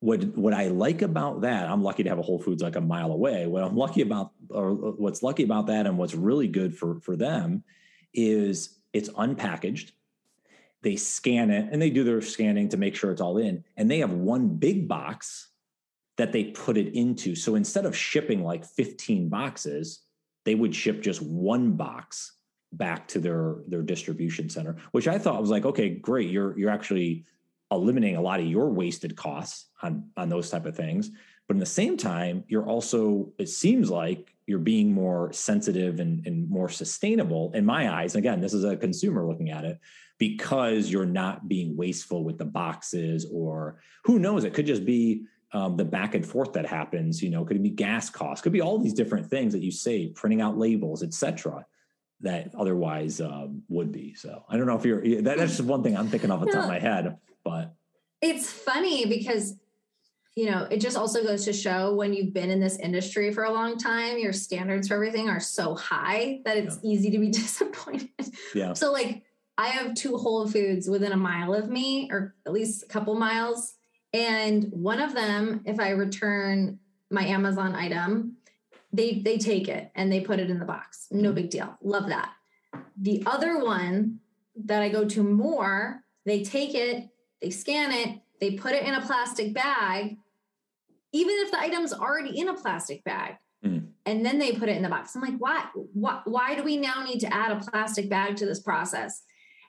What 0.00 0.24
what 0.36 0.54
I 0.54 0.68
like 0.68 1.02
about 1.02 1.42
that, 1.42 1.68
I'm 1.68 1.82
lucky 1.82 2.04
to 2.04 2.08
have 2.08 2.18
a 2.18 2.22
Whole 2.22 2.38
Foods 2.38 2.62
like 2.62 2.76
a 2.76 2.80
mile 2.80 3.12
away. 3.12 3.46
What 3.46 3.64
I'm 3.64 3.76
lucky 3.76 4.00
about, 4.00 4.32
or 4.48 4.72
what's 4.72 5.22
lucky 5.22 5.44
about 5.44 5.66
that, 5.66 5.86
and 5.86 5.98
what's 5.98 6.14
really 6.14 6.48
good 6.48 6.74
for 6.74 7.00
for 7.00 7.14
them, 7.14 7.64
is 8.14 8.78
it's 8.94 9.10
unpackaged. 9.10 9.92
They 10.80 10.96
scan 10.96 11.50
it 11.50 11.68
and 11.70 11.80
they 11.80 11.90
do 11.90 12.04
their 12.04 12.22
scanning 12.22 12.70
to 12.70 12.78
make 12.78 12.96
sure 12.96 13.10
it's 13.10 13.20
all 13.20 13.36
in, 13.36 13.62
and 13.76 13.90
they 13.90 13.98
have 13.98 14.12
one 14.12 14.56
big 14.56 14.88
box 14.88 15.48
that 16.16 16.32
they 16.32 16.44
put 16.44 16.76
it 16.76 16.94
into. 16.94 17.34
So 17.34 17.54
instead 17.54 17.86
of 17.86 17.96
shipping 17.96 18.44
like 18.44 18.64
15 18.64 19.28
boxes, 19.28 20.00
they 20.44 20.54
would 20.54 20.74
ship 20.74 21.02
just 21.02 21.22
one 21.22 21.72
box 21.72 22.32
back 22.72 23.06
to 23.08 23.18
their 23.20 23.56
their 23.68 23.82
distribution 23.82 24.48
center, 24.48 24.76
which 24.92 25.08
I 25.08 25.18
thought 25.18 25.40
was 25.40 25.50
like, 25.50 25.64
okay, 25.64 25.90
great. 25.90 26.30
You're 26.30 26.58
you're 26.58 26.70
actually 26.70 27.24
eliminating 27.70 28.16
a 28.16 28.22
lot 28.22 28.40
of 28.40 28.46
your 28.46 28.70
wasted 28.70 29.16
costs 29.16 29.66
on 29.82 30.10
on 30.16 30.28
those 30.28 30.50
type 30.50 30.66
of 30.66 30.76
things. 30.76 31.10
But 31.46 31.54
in 31.54 31.60
the 31.60 31.66
same 31.66 31.96
time, 31.96 32.44
you're 32.48 32.66
also, 32.66 33.32
it 33.38 33.48
seems 33.48 33.90
like 33.90 34.34
you're 34.46 34.58
being 34.58 34.92
more 34.92 35.32
sensitive 35.32 36.00
and, 36.00 36.26
and 36.26 36.48
more 36.48 36.68
sustainable 36.68 37.52
in 37.52 37.66
my 37.66 37.92
eyes. 37.92 38.14
Again, 38.14 38.40
this 38.40 38.54
is 38.54 38.64
a 38.64 38.76
consumer 38.76 39.26
looking 39.26 39.50
at 39.50 39.64
it 39.64 39.78
because 40.18 40.90
you're 40.90 41.04
not 41.04 41.48
being 41.48 41.76
wasteful 41.76 42.24
with 42.24 42.38
the 42.38 42.44
boxes, 42.44 43.26
or 43.30 43.80
who 44.04 44.18
knows, 44.18 44.44
it 44.44 44.54
could 44.54 44.66
just 44.66 44.84
be 44.84 45.24
um, 45.52 45.76
the 45.76 45.84
back 45.84 46.14
and 46.14 46.26
forth 46.26 46.52
that 46.54 46.66
happens. 46.66 47.22
You 47.22 47.30
know, 47.30 47.44
could 47.44 47.56
it 47.56 47.62
be 47.62 47.70
gas 47.70 48.10
costs? 48.10 48.42
Could 48.42 48.52
be 48.52 48.60
all 48.60 48.78
these 48.78 48.94
different 48.94 49.28
things 49.28 49.52
that 49.52 49.62
you 49.62 49.70
save, 49.70 50.14
printing 50.14 50.40
out 50.40 50.58
labels, 50.58 51.02
etc 51.02 51.64
that 52.24 52.50
otherwise 52.58 53.20
um, 53.20 53.62
would 53.68 53.92
be. 53.92 54.14
So 54.14 54.44
I 54.48 54.56
don't 54.56 54.66
know 54.66 54.76
if 54.76 54.84
you're 54.84 55.00
that, 55.22 55.38
that's 55.38 55.56
just 55.56 55.62
one 55.62 55.82
thing 55.82 55.96
I'm 55.96 56.08
thinking 56.08 56.30
off 56.30 56.40
the 56.40 56.46
top 56.46 56.64
of 56.64 56.68
my 56.68 56.78
head, 56.78 57.16
but 57.44 57.74
it's 58.20 58.50
funny 58.50 59.06
because 59.06 59.56
you 60.34 60.50
know 60.50 60.66
it 60.70 60.80
just 60.80 60.96
also 60.96 61.22
goes 61.22 61.44
to 61.44 61.52
show 61.52 61.94
when 61.94 62.12
you've 62.12 62.32
been 62.32 62.50
in 62.50 62.60
this 62.60 62.78
industry 62.78 63.32
for 63.32 63.44
a 63.44 63.52
long 63.52 63.78
time, 63.78 64.18
your 64.18 64.32
standards 64.32 64.88
for 64.88 64.94
everything 64.94 65.28
are 65.28 65.40
so 65.40 65.74
high 65.74 66.40
that 66.44 66.56
it's 66.56 66.78
yeah. 66.82 66.90
easy 66.90 67.10
to 67.10 67.18
be 67.18 67.28
disappointed. 67.30 68.10
Yeah. 68.54 68.72
So 68.72 68.90
like 68.90 69.22
I 69.56 69.68
have 69.68 69.94
two 69.94 70.16
Whole 70.16 70.48
Foods 70.48 70.88
within 70.88 71.12
a 71.12 71.16
mile 71.16 71.54
of 71.54 71.68
me, 71.68 72.08
or 72.10 72.34
at 72.46 72.52
least 72.52 72.82
a 72.82 72.86
couple 72.86 73.14
miles. 73.14 73.74
And 74.14 74.70
one 74.70 75.00
of 75.00 75.12
them, 75.12 75.62
if 75.66 75.80
I 75.80 75.90
return 75.90 76.78
my 77.10 77.24
Amazon 77.24 77.74
item, 77.74 78.36
they 78.92 79.14
they 79.14 79.38
take 79.38 79.66
it 79.66 79.90
and 79.96 80.10
they 80.10 80.20
put 80.20 80.38
it 80.38 80.48
in 80.48 80.60
the 80.60 80.64
box. 80.64 81.08
No 81.10 81.28
mm-hmm. 81.28 81.34
big 81.34 81.50
deal. 81.50 81.76
Love 81.82 82.06
that. 82.08 82.32
The 82.96 83.24
other 83.26 83.62
one 83.62 84.20
that 84.64 84.82
I 84.82 84.88
go 84.88 85.04
to 85.04 85.22
more, 85.22 86.04
they 86.24 86.44
take 86.44 86.74
it, 86.74 87.08
they 87.42 87.50
scan 87.50 87.90
it, 87.90 88.20
they 88.40 88.52
put 88.52 88.72
it 88.72 88.84
in 88.84 88.94
a 88.94 89.00
plastic 89.00 89.52
bag, 89.52 90.16
even 91.12 91.34
if 91.40 91.50
the 91.50 91.58
item's 91.58 91.92
already 91.92 92.38
in 92.38 92.48
a 92.48 92.54
plastic 92.54 93.04
bag. 93.04 93.36
Mm. 93.64 93.86
and 94.04 94.26
then 94.26 94.38
they 94.38 94.52
put 94.52 94.68
it 94.68 94.76
in 94.76 94.82
the 94.82 94.90
box. 94.90 95.16
I'm 95.16 95.22
like, 95.22 95.38
why, 95.38 95.64
why, 95.94 96.20
why 96.26 96.54
do 96.54 96.62
we 96.62 96.76
now 96.76 97.02
need 97.02 97.20
to 97.20 97.32
add 97.32 97.50
a 97.50 97.60
plastic 97.60 98.10
bag 98.10 98.36
to 98.36 98.44
this 98.44 98.60
process? 98.60 99.22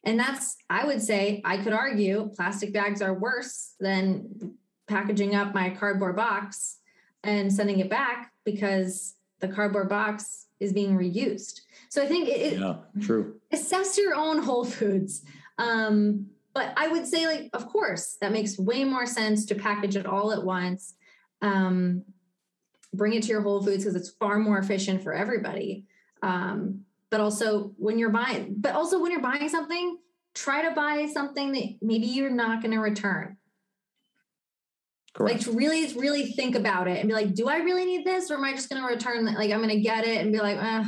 And 0.05 0.19
that's, 0.19 0.55
I 0.69 0.85
would 0.85 1.01
say, 1.01 1.41
I 1.43 1.57
could 1.57 1.73
argue 1.73 2.29
plastic 2.35 2.71
bags 2.71 3.01
are 3.01 3.13
worse 3.13 3.73
than 3.79 4.55
packaging 4.87 5.35
up 5.35 5.53
my 5.53 5.71
cardboard 5.71 6.15
box 6.15 6.77
and 7.23 7.51
sending 7.51 7.79
it 7.79 7.89
back 7.89 8.31
because 8.43 9.15
the 9.39 9.47
cardboard 9.47 9.89
box 9.89 10.45
is 10.59 10.71
being 10.71 10.95
reused. 10.95 11.61
So 11.89 12.01
I 12.01 12.05
think 12.05 12.29
it, 12.29 12.59
yeah, 12.59 12.75
true. 13.01 13.39
Assess 13.51 13.97
your 13.97 14.15
own 14.15 14.41
Whole 14.43 14.63
Foods. 14.63 15.23
Um, 15.57 16.27
but 16.53 16.71
I 16.77 16.87
would 16.87 17.05
say, 17.05 17.25
like, 17.25 17.49
of 17.53 17.67
course, 17.67 18.17
that 18.21 18.31
makes 18.31 18.57
way 18.57 18.83
more 18.83 19.05
sense 19.05 19.45
to 19.47 19.55
package 19.55 19.95
it 19.95 20.05
all 20.05 20.31
at 20.31 20.43
once. 20.43 20.93
Um, 21.41 22.03
bring 22.93 23.13
it 23.13 23.23
to 23.23 23.29
your 23.29 23.41
Whole 23.41 23.61
Foods 23.61 23.83
because 23.83 23.95
it's 23.95 24.11
far 24.11 24.39
more 24.39 24.57
efficient 24.57 25.03
for 25.03 25.13
everybody. 25.13 25.85
Um, 26.21 26.84
but 27.15 27.21
also 27.21 27.71
when 27.77 27.97
you're 27.97 28.09
buying, 28.09 28.53
but 28.57 28.75
also 28.75 29.01
when 29.01 29.09
you're 29.09 29.21
buying 29.21 29.47
something, 29.47 29.97
try 30.33 30.67
to 30.67 30.75
buy 30.75 31.07
something 31.13 31.53
that 31.53 31.63
maybe 31.81 32.07
you're 32.07 32.29
not 32.29 32.61
going 32.61 32.73
to 32.73 32.79
return. 32.79 33.37
Correct. 35.13 35.47
Like 35.47 35.55
really, 35.55 35.93
really 35.93 36.33
think 36.33 36.55
about 36.55 36.89
it 36.89 36.99
and 36.99 37.07
be 37.07 37.13
like, 37.13 37.33
do 37.33 37.47
I 37.47 37.59
really 37.59 37.85
need 37.85 38.05
this, 38.05 38.29
or 38.29 38.33
am 38.33 38.43
I 38.43 38.51
just 38.51 38.69
going 38.69 38.81
to 38.81 38.87
return? 38.89 39.23
Like 39.23 39.49
I'm 39.49 39.61
going 39.61 39.69
to 39.69 39.79
get 39.79 40.05
it 40.05 40.19
and 40.19 40.33
be 40.33 40.39
like, 40.39 40.57
eh, 40.57 40.83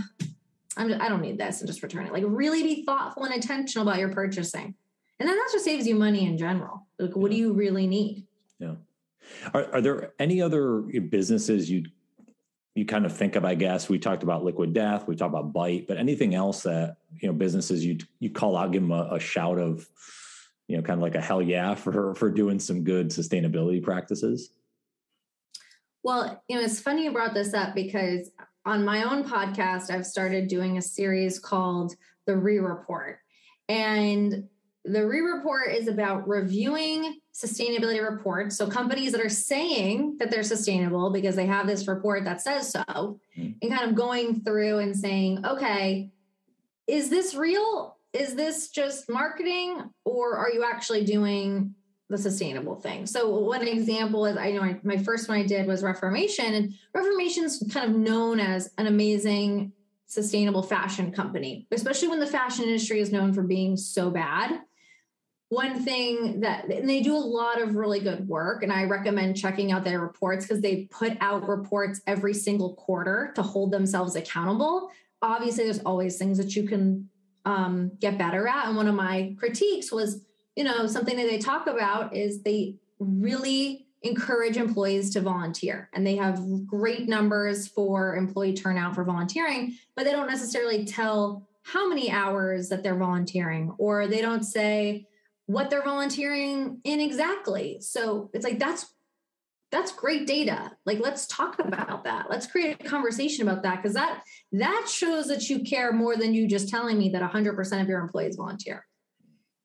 I'm 0.75 0.89
just, 0.89 1.01
I 1.01 1.07
don't 1.07 1.21
need 1.21 1.38
this 1.38 1.61
and 1.61 1.67
just 1.67 1.82
return 1.82 2.05
it. 2.05 2.11
Like 2.11 2.25
really 2.28 2.61
be 2.61 2.84
thoughtful 2.84 3.23
and 3.23 3.34
intentional 3.34 3.88
about 3.88 4.01
your 4.01 4.11
purchasing, 4.11 4.75
and 5.21 5.30
then 5.30 5.34
that 5.38 5.49
just 5.53 5.63
saves 5.63 5.88
you 5.88 5.95
money 5.95 6.25
in 6.25 6.38
general. 6.38 6.88
Like, 6.99 7.15
what 7.15 7.32
do 7.32 7.38
you 7.38 7.53
really 7.53 7.88
need? 7.88 8.28
Yeah. 8.59 8.75
Are, 9.53 9.75
are 9.75 9.82
there 9.82 10.11
any 10.19 10.41
other 10.41 10.82
businesses 11.09 11.71
you 11.71 11.86
you 12.78 12.86
kind 12.86 13.05
of 13.05 13.15
think 13.15 13.36
of? 13.36 13.43
I 13.43 13.55
guess 13.55 13.89
we 13.89 13.97
talked 13.97 14.23
about 14.23 14.43
Liquid 14.43 14.73
Death, 14.73 15.07
we 15.07 15.15
talked 15.15 15.34
about 15.34 15.51
Bite, 15.51 15.88
but 15.88 15.97
anything 15.97 16.36
else 16.36 16.63
that 16.63 16.97
you 17.19 17.28
know 17.28 17.34
businesses 17.34 17.84
you 17.84 17.97
you 18.19 18.30
call 18.30 18.55
out, 18.55 18.71
give 18.71 18.84
them 18.84 18.91
a, 18.91 19.15
a 19.15 19.19
shout 19.19 19.57
of, 19.57 19.88
you 20.67 20.78
know, 20.78 20.84
kind 20.84 20.99
of 20.99 21.01
like 21.01 21.15
a 21.15 21.21
hell 21.21 21.41
yeah 21.41 21.73
for 21.75 22.13
for 22.15 22.30
doing 22.30 22.59
some 22.59 22.84
good 22.84 23.09
sustainability 23.09 23.82
practices. 23.82 24.51
Well, 26.03 26.41
you 26.47 26.55
know, 26.55 26.63
it's 26.63 26.80
funny 26.80 27.03
you 27.03 27.11
brought 27.11 27.34
this 27.34 27.53
up 27.53 27.73
because 27.73 28.30
on 28.65 28.86
my 28.86 29.03
own 29.03 29.23
podcast, 29.23 29.89
I've 29.89 30.05
started 30.05 30.47
doing 30.47 30.78
a 30.78 30.82
series 30.82 31.39
called 31.39 31.95
The 32.25 32.38
Re 32.38 32.59
Report. 32.59 33.19
And 33.67 34.47
the 34.88 35.06
re 35.06 35.20
report 35.20 35.72
is 35.72 35.88
about 35.88 36.28
reviewing 36.28 37.20
sustainability 37.34 38.02
reports. 38.02 38.58
So, 38.58 38.68
companies 38.68 39.12
that 39.12 39.22
are 39.22 39.30
saying 39.30 40.18
that 40.20 40.32
they're 40.32 40.44
sustainable 40.44 41.12
because 41.12 41.36
they 41.36 41.46
have 41.46 41.68
this 41.68 41.88
report 41.88 42.24
that 42.24 42.42
says 42.42 42.72
so, 42.72 42.84
mm-hmm. 42.84 43.52
and 43.62 43.72
kind 43.72 43.90
of 43.90 43.96
going 43.96 44.42
through 44.42 44.80
and 44.80 44.96
saying, 44.96 45.46
okay, 45.46 46.10
is 46.88 47.10
this 47.10 47.36
real? 47.36 47.98
Is 48.14 48.36
this 48.36 48.70
just 48.70 49.10
marketing, 49.10 49.90
or 50.06 50.38
are 50.38 50.50
you 50.50 50.64
actually 50.64 51.04
doing 51.04 51.76
the 52.10 52.18
sustainable 52.18 52.76
thing? 52.76 53.06
So, 53.06 53.30
one 53.30 53.68
example 53.68 54.26
is 54.26 54.38
I 54.38 54.52
know 54.52 54.62
my, 54.62 54.80
my 54.84 54.98
first 54.98 55.28
one 55.28 55.38
I 55.38 55.46
did 55.46 55.68
was 55.68 55.84
Reformation, 55.84 56.54
and 56.54 56.74
Reformation's 56.94 57.64
kind 57.72 57.90
of 57.90 57.98
known 57.98 58.40
as 58.40 58.74
an 58.78 58.88
amazing 58.88 59.74
sustainable 60.08 60.64
fashion 60.64 61.12
company, 61.12 61.68
especially 61.72 62.08
when 62.08 62.22
the 62.22 62.26
fashion 62.26 62.64
industry 62.64 63.02
is 63.02 63.12
known 63.12 63.34
for 63.34 63.44
being 63.44 63.76
so 63.76 64.10
bad 64.10 64.62
one 65.50 65.82
thing 65.82 66.41
that 66.41 66.68
they 66.68 67.02
do 67.02 67.16
a 67.16 67.18
lot 67.18 67.62
of 67.62 67.76
really 67.76 68.00
good 68.00 68.28
work 68.28 68.64
and 68.64 68.72
i 68.72 68.84
recommend 68.84 69.38
checking 69.38 69.72
out 69.72 69.84
their 69.84 70.02
reports 70.02 70.45
because 70.45 70.62
they 70.62 70.88
put 70.91 71.14
out 71.22 71.48
reports 71.48 72.02
every 72.06 72.34
single 72.34 72.76
quarter 72.76 73.32
to 73.36 73.41
hold 73.41 73.72
themselves 73.72 74.16
accountable. 74.16 74.89
Obviously 75.22 75.64
there's 75.64 75.80
always 75.80 76.18
things 76.18 76.38
that 76.38 76.56
you 76.56 76.68
can 76.68 77.10
um, 77.45 77.91
get 78.00 78.18
better 78.18 78.45
at 78.48 78.68
and 78.68 78.76
one 78.76 78.88
of 78.88 78.95
my 78.95 79.36
critiques 79.39 79.91
was 79.91 80.26
you 80.58 80.66
know 80.66 80.86
something 80.86 81.16
that 81.16 81.28
they 81.28 81.38
talk 81.38 81.68
about 81.68 82.14
is 82.16 82.41
they 82.41 82.76
really 83.00 83.88
encourage 84.02 84.58
employees 84.58 85.12
to 85.12 85.22
volunteer 85.22 85.89
and 85.93 86.06
they 86.06 86.18
have 86.18 86.41
great 86.68 87.08
numbers 87.08 87.68
for 87.68 88.16
employee 88.16 88.54
turnout 88.54 88.93
for 88.93 89.06
volunteering 89.06 89.78
but 89.95 90.04
they 90.04 90.12
don't 90.12 90.28
necessarily 90.28 90.84
tell 90.84 91.48
how 91.64 91.88
many 91.88 92.12
hours 92.12 92.70
that 92.70 92.84
they're 92.84 92.98
volunteering 92.98 93.74
or 93.78 94.08
they 94.08 94.22
don't 94.22 94.43
say 94.43 95.08
what 95.48 95.70
they're 95.70 95.84
volunteering 95.84 96.80
in 96.84 97.00
exactly. 97.00 97.80
So 97.82 98.30
it's 98.34 98.45
like 98.45 98.60
that's 98.60 98.86
that's 99.72 99.91
great 99.91 100.28
data. 100.28 100.72
Like 100.86 101.00
let's 101.00 101.26
talk 101.28 101.60
about 101.60 102.04
that. 102.04 102.28
Let's 102.30 102.48
create 102.48 102.78
a 102.80 102.84
conversation 102.84 103.48
about 103.48 103.64
that 103.64 103.78
because 103.78 103.95
that 103.95 104.22
that 104.52 104.88
shows 104.89 105.28
that 105.28 105.50
you 105.50 105.64
care 105.64 105.91
more 105.91 106.16
than 106.16 106.34
you 106.34 106.48
just 106.48 106.70
telling 106.70 106.98
me 106.98 107.10
that 107.10 107.22
100% 107.22 107.82
of 107.82 107.88
your 107.88 108.00
employees 108.00 108.36
volunteer. 108.36 108.86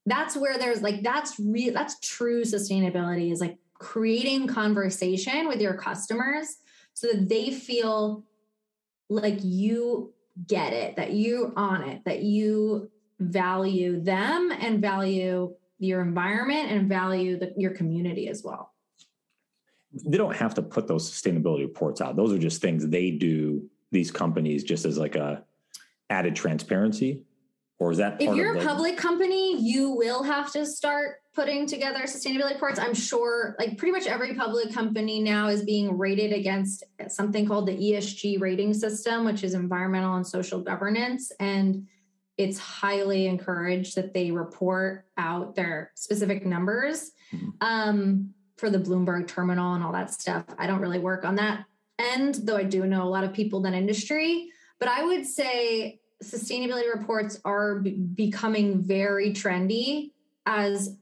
That's 0.07 0.37
where 0.37 0.59
there's 0.59 0.83
like 0.83 1.03
that's 1.03 1.39
real 1.39 1.75
that's 1.75 2.01
true 2.01 2.43
sustainability 2.43 3.31
is 3.31 3.41
like 3.41 3.59
creating 3.75 4.47
conversation 4.47 5.49
with 5.49 5.61
your 5.61 5.75
customers 5.75 6.57
so 6.95 7.09
that 7.09 7.29
they 7.29 7.51
feel 7.51 8.25
like 9.09 9.39
you 9.43 10.13
get 10.47 10.73
it, 10.73 10.97
that 10.97 11.13
you're 11.13 11.53
on 11.57 11.83
it, 11.83 12.03
that 12.05 12.23
you 12.23 12.91
value 13.21 14.01
them 14.01 14.53
and 14.61 14.81
value 14.81 15.55
your 15.83 16.01
environment 16.01 16.71
and 16.71 16.89
value 16.89 17.39
the, 17.39 17.53
your 17.57 17.73
community 17.73 18.29
as 18.29 18.43
well. 18.45 18.73
They 20.07 20.17
don't 20.17 20.37
have 20.37 20.55
to 20.55 20.63
put 20.63 20.87
those 20.87 21.11
sustainability 21.11 21.63
reports 21.63 22.01
out. 22.01 22.17
Those 22.17 22.33
are 22.33 22.39
just 22.39 22.63
things 22.63 22.87
they 22.87 23.11
do. 23.11 23.69
These 23.91 24.11
companies 24.11 24.65
just 24.65 24.87
as 24.87 24.97
like 24.97 25.17
a 25.17 25.45
added 26.09 26.35
transparency, 26.35 27.23
or 27.79 27.91
is 27.91 27.99
that 27.99 28.23
if 28.23 28.35
you're 28.35 28.57
a 28.57 28.65
public 28.65 28.97
company, 28.97 29.61
you 29.61 29.91
will 29.91 30.23
have 30.23 30.51
to 30.53 30.65
start 30.65 31.17
putting 31.35 31.67
together 31.67 32.01
sustainability 32.05 32.55
reports. 32.55 32.79
I'm 32.79 32.95
sure, 32.95 33.55
like 33.59 33.77
pretty 33.77 33.93
much 33.93 34.07
every 34.07 34.35
public 34.35 34.73
company 34.73 35.21
now 35.21 35.49
is 35.49 35.63
being 35.63 35.99
rated 35.99 36.33
against 36.33 36.85
something 37.09 37.47
called 37.47 37.67
the 37.67 37.77
ESG 37.77 38.41
rating 38.41 38.73
system, 38.73 39.25
which 39.25 39.43
is 39.43 39.53
environmental 39.53 40.15
and 40.15 40.27
social 40.27 40.61
governance, 40.61 41.33
and 41.41 41.87
it's 42.43 42.59
highly 42.59 43.27
encouraged 43.27 43.97
that 43.97 44.15
they 44.15 44.31
report 44.31 45.07
out 45.17 45.55
their 45.55 45.93
specific 45.95 46.45
numbers 46.45 47.13
mm-hmm. 47.33 47.49
um, 47.61 48.31
for 48.57 48.71
the 48.71 48.79
Bloomberg 48.79 49.27
terminal 49.29 49.75
and 49.75 49.83
all 49.83 49.93
that 49.93 50.13
stuff. 50.13 50.45
I 50.59 50.67
don't 50.67 50.81
really 50.81 50.99
work 50.99 51.25
on 51.25 51.37
that 51.37 51.65
end, 51.99 52.37
though 52.45 52.57
I 52.57 52.65
do 52.65 52.87
know 52.87 53.03
a 53.03 53.09
lot 53.09 53.25
of 53.25 53.33
people 53.33 53.65
in 53.67 53.75
industry. 53.75 54.51
But 54.79 54.89
I 54.89 55.05
would 55.05 55.27
say 55.27 56.01
sustainability 56.23 56.93
reports 56.93 57.41
are 57.45 57.81
b- 57.81 57.91
becoming 57.93 58.83
very 58.83 59.33
trendy 59.33 60.13
as 60.47 60.97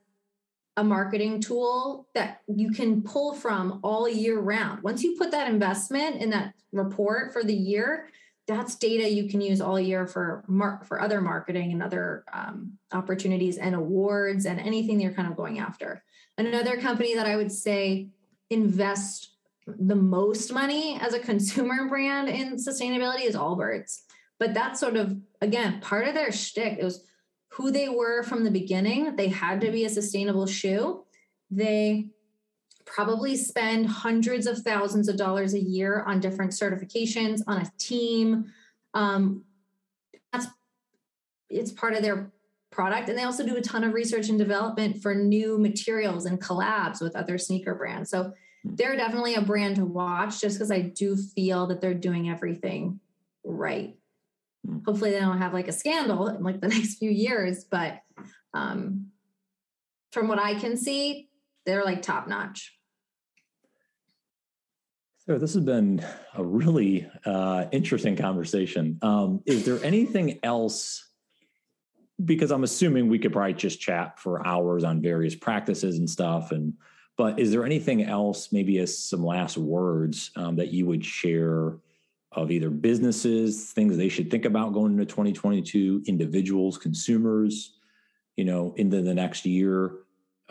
a 0.77 0.85
marketing 0.85 1.41
tool 1.41 2.09
that 2.15 2.41
you 2.47 2.71
can 2.71 3.03
pull 3.03 3.35
from 3.35 3.81
all 3.83 4.09
year 4.09 4.39
round. 4.39 4.83
Once 4.83 5.03
you 5.03 5.17
put 5.17 5.31
that 5.31 5.49
investment 5.49 6.23
in 6.23 6.31
that 6.31 6.55
report 6.73 7.33
for 7.33 7.43
the 7.43 7.55
year, 7.55 8.09
that's 8.51 8.75
data 8.75 9.09
you 9.09 9.29
can 9.29 9.41
use 9.41 9.61
all 9.61 9.79
year 9.79 10.07
for 10.07 10.45
for 10.85 11.01
other 11.01 11.21
marketing 11.21 11.73
and 11.73 11.83
other 11.83 12.25
um, 12.33 12.73
opportunities 12.93 13.59
and 13.59 13.75
awards 13.75 14.45
and 14.45 14.59
anything 14.59 15.01
you're 15.01 15.15
kind 15.15 15.29
of 15.29 15.37
going 15.37 15.61
after. 15.61 16.03
Another 16.37 16.77
company 16.81 17.15
that 17.15 17.27
I 17.27 17.37
would 17.37 17.53
say 17.53 18.09
invest 18.51 19.37
the 19.67 19.95
most 19.95 20.53
money 20.53 20.99
as 21.01 21.15
a 21.15 21.21
consumer 21.21 21.87
brand 21.89 22.29
in 22.29 22.57
sustainability 22.57 23.25
is 23.25 23.37
Allbirds. 23.37 24.01
But 24.41 24.53
that's 24.53 24.81
sort 24.81 24.97
of 24.97 25.17
again 25.41 25.81
part 25.81 26.09
of 26.09 26.15
their 26.15 26.33
shtick. 26.33 26.79
It 26.79 26.85
was 26.85 27.05
who 27.53 27.71
they 27.71 27.89
were 27.89 28.25
from 28.25 28.43
the 28.43 28.51
beginning. 28.51 29.15
They 29.15 29.29
had 29.29 29.61
to 29.61 29.71
be 29.71 29.85
a 29.85 29.89
sustainable 29.89 30.47
shoe. 30.47 31.05
They 31.51 32.11
probably 32.91 33.37
spend 33.37 33.87
hundreds 33.87 34.47
of 34.47 34.59
thousands 34.59 35.09
of 35.09 35.17
dollars 35.17 35.55
a 35.55 35.61
year 35.61 36.03
on 36.07 36.19
different 36.19 36.51
certifications 36.51 37.41
on 37.47 37.61
a 37.63 37.73
team. 37.79 38.53
Um, 38.95 39.45
that's 40.33 40.47
it's 41.49 41.73
part 41.73 41.95
of 41.95 42.03
their 42.03 42.31
product, 42.71 43.09
and 43.09 43.17
they 43.17 43.23
also 43.23 43.47
do 43.47 43.57
a 43.57 43.61
ton 43.61 43.85
of 43.85 43.95
research 43.95 44.29
and 44.29 44.39
development 44.39 45.03
for 45.03 45.15
new 45.15 45.59
materials 45.59 46.27
and 46.27 46.41
collabs 46.41 47.01
with 47.01 47.17
other 47.17 47.39
sneaker 47.39 47.75
brands. 47.75 48.11
So 48.11 48.33
hmm. 48.65 48.75
they're 48.75 48.97
definitely 48.97 49.35
a 49.35 49.41
brand 49.41 49.77
to 49.77 49.85
watch, 49.85 50.41
just 50.41 50.57
because 50.57 50.73
I 50.73 50.81
do 50.81 51.17
feel 51.17 51.69
that 51.69 51.81
they're 51.81 51.95
doing 51.95 52.29
everything 52.29 52.99
right. 53.45 53.97
Hmm. 54.67 54.79
Hopefully, 54.85 55.13
they 55.13 55.21
don't 55.21 55.39
have 55.39 55.55
like 55.55 55.69
a 55.69 55.73
scandal 55.73 56.27
in 56.27 56.43
like 56.43 56.61
the 56.61 56.69
next 56.75 56.97
few 56.97 57.11
years, 57.11 57.65
but 57.65 58.01
um, 58.53 59.13
from 60.11 60.27
what 60.27 60.41
I 60.41 60.55
can 60.55 60.77
see, 60.77 61.29
they're 61.67 61.85
like 61.85 62.03
top 62.03 62.27
notch. 62.27 62.77
So 65.31 65.39
this 65.39 65.55
has 65.55 65.63
been 65.63 66.05
a 66.35 66.43
really 66.43 67.09
uh, 67.25 67.67
interesting 67.71 68.17
conversation. 68.17 68.99
Um, 69.01 69.41
is 69.47 69.65
there 69.65 69.79
anything 69.85 70.41
else? 70.43 71.09
Because 72.25 72.51
I'm 72.51 72.65
assuming 72.65 73.09
we 73.09 73.21
could 73.21 73.33
probably 73.33 73.53
just 73.53 73.81
chat 73.81 74.19
for 74.19 74.45
hours 74.45 74.83
on 74.83 75.01
various 75.01 75.37
practices 75.37 75.99
and 75.99 76.11
stuff. 76.11 76.51
And 76.51 76.73
but 77.17 77.39
is 77.39 77.53
there 77.53 77.65
anything 77.65 78.03
else, 78.03 78.51
maybe 78.51 78.81
as 78.81 78.99
some 78.99 79.25
last 79.25 79.57
words 79.57 80.33
um, 80.35 80.57
that 80.57 80.73
you 80.73 80.87
would 80.87 81.05
share 81.05 81.77
of 82.33 82.51
either 82.51 82.69
businesses, 82.69 83.71
things 83.71 83.97
they 83.97 84.09
should 84.09 84.33
think 84.33 84.47
about 84.47 84.73
going 84.73 84.95
into 84.95 85.07
2022, 85.07 86.03
individuals, 86.09 86.77
consumers, 86.77 87.77
you 88.35 88.45
know, 88.45 88.75
into 88.79 89.01
the 89.01 89.15
next 89.15 89.47
year 89.47 89.93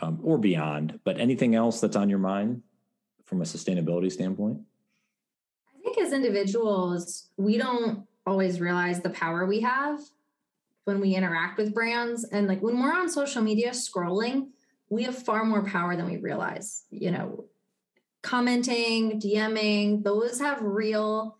um, 0.01 0.21
or 0.23 0.37
beyond. 0.37 1.01
But 1.03 1.19
anything 1.19 1.53
else 1.53 1.81
that's 1.81 1.97
on 1.97 2.09
your 2.09 2.19
mind 2.19 2.61
from 3.25 3.41
a 3.41 3.43
sustainability 3.43 4.09
standpoint? 4.09 4.61
As 6.01 6.13
individuals, 6.13 7.27
we 7.37 7.57
don't 7.57 8.05
always 8.25 8.59
realize 8.59 9.01
the 9.01 9.09
power 9.09 9.45
we 9.45 9.61
have 9.61 9.99
when 10.85 10.99
we 10.99 11.13
interact 11.15 11.57
with 11.57 11.73
brands. 11.73 12.23
And 12.23 12.47
like 12.47 12.61
when 12.61 12.81
we're 12.81 12.93
on 12.93 13.09
social 13.09 13.41
media 13.41 13.71
scrolling, 13.71 14.47
we 14.89 15.03
have 15.03 15.17
far 15.17 15.43
more 15.45 15.63
power 15.63 15.95
than 15.95 16.05
we 16.05 16.17
realize. 16.17 16.83
You 16.89 17.11
know, 17.11 17.45
commenting, 18.21 19.19
DMing, 19.19 20.03
those 20.03 20.39
have 20.39 20.61
real, 20.61 21.37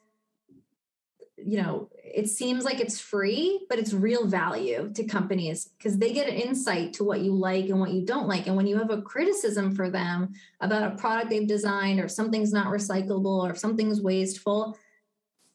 you 1.38 1.62
know, 1.62 1.90
it 2.20 2.28
seems 2.28 2.66
like 2.66 2.82
it's 2.82 3.00
free, 3.00 3.66
but 3.70 3.80
it's 3.80 3.94
real 3.94 4.28
value 4.28 4.92
to 4.94 5.06
companies 5.06 5.70
because 5.78 5.98
they 5.98 6.12
get 6.12 6.28
an 6.28 6.36
insight 6.36 6.92
to 6.92 7.06
what 7.06 7.22
you 7.22 7.34
like 7.34 7.70
and 7.70 7.80
what 7.80 7.92
you 7.92 8.06
don't 8.06 8.28
like. 8.28 8.46
And 8.46 8.58
when 8.58 8.68
you 8.68 8.78
have 8.78 8.90
a 8.90 9.02
criticism 9.02 9.74
for 9.74 9.90
them 9.90 10.34
about 10.60 10.92
a 10.92 10.98
product 10.98 11.30
they've 11.30 11.48
designed 11.48 12.02
or 12.02 12.10
something's 12.10 12.52
not 12.52 12.74
recyclable 12.74 13.42
or 13.46 13.52
if 13.52 13.58
something's 13.58 14.02
wasteful, 14.02 14.78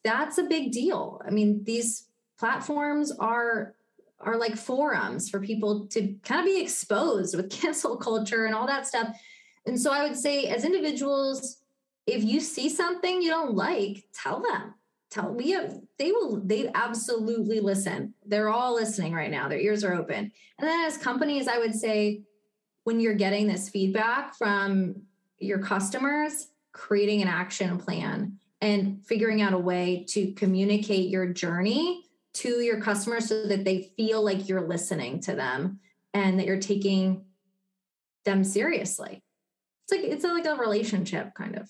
that's 0.03 0.39
a 0.39 0.45
big 0.45 0.71
deal. 0.71 1.21
I 1.23 1.29
mean, 1.29 1.63
these 1.63 2.07
platforms 2.39 3.11
are 3.11 3.75
are 4.19 4.37
like 4.37 4.57
forums 4.57 5.29
for 5.29 5.39
people 5.39 5.85
to 5.87 6.15
kind 6.23 6.39
of 6.39 6.47
be 6.47 6.59
exposed 6.59 7.37
with 7.37 7.51
cancel 7.61 7.95
culture 7.95 8.45
and 8.45 8.55
all 8.55 8.65
that 8.65 8.87
stuff. 8.87 9.15
And 9.67 9.79
so 9.79 9.91
I 9.91 10.01
would 10.01 10.17
say 10.17 10.45
as 10.45 10.65
individuals, 10.65 11.57
if 12.07 12.23
you 12.23 12.39
see 12.39 12.69
something 12.69 13.21
you 13.21 13.29
don't 13.29 13.53
like, 13.53 14.05
tell 14.15 14.41
them. 14.41 14.73
Tell 15.15 15.33
we 15.33 15.51
have, 15.51 15.79
they 15.97 16.11
will 16.11 16.41
they 16.43 16.69
absolutely 16.75 17.61
listen. 17.61 18.13
They're 18.25 18.49
all 18.49 18.75
listening 18.75 19.13
right 19.13 19.31
now. 19.31 19.47
Their 19.47 19.59
ears 19.59 19.85
are 19.85 19.93
open. 19.93 20.29
And 20.59 20.67
then 20.67 20.81
as 20.85 20.97
companies, 20.97 21.47
I 21.47 21.57
would 21.57 21.73
say 21.73 22.23
when 22.83 22.99
you're 22.99 23.15
getting 23.15 23.47
this 23.47 23.69
feedback 23.69 24.35
from 24.35 25.03
your 25.37 25.59
customers, 25.59 26.49
creating 26.73 27.21
an 27.21 27.29
action 27.29 27.77
plan 27.77 28.37
and 28.59 29.05
figuring 29.05 29.41
out 29.41 29.53
a 29.53 29.57
way 29.57 30.05
to 30.09 30.33
communicate 30.33 31.09
your 31.09 31.27
journey 31.27 32.03
to 32.33 32.59
your 32.59 32.81
customers 32.81 33.29
so 33.29 33.47
that 33.47 33.63
they 33.63 33.93
feel 33.95 34.21
like 34.21 34.49
you're 34.49 34.67
listening 34.67 35.21
to 35.21 35.33
them 35.33 35.79
and 36.13 36.37
that 36.39 36.45
you're 36.45 36.59
taking 36.59 37.23
them 38.25 38.43
seriously. 38.43 39.23
It's 39.83 39.91
like 39.93 40.11
it's 40.11 40.25
like 40.25 40.45
a 40.45 40.55
relationship 40.55 41.33
kind 41.35 41.55
of. 41.55 41.69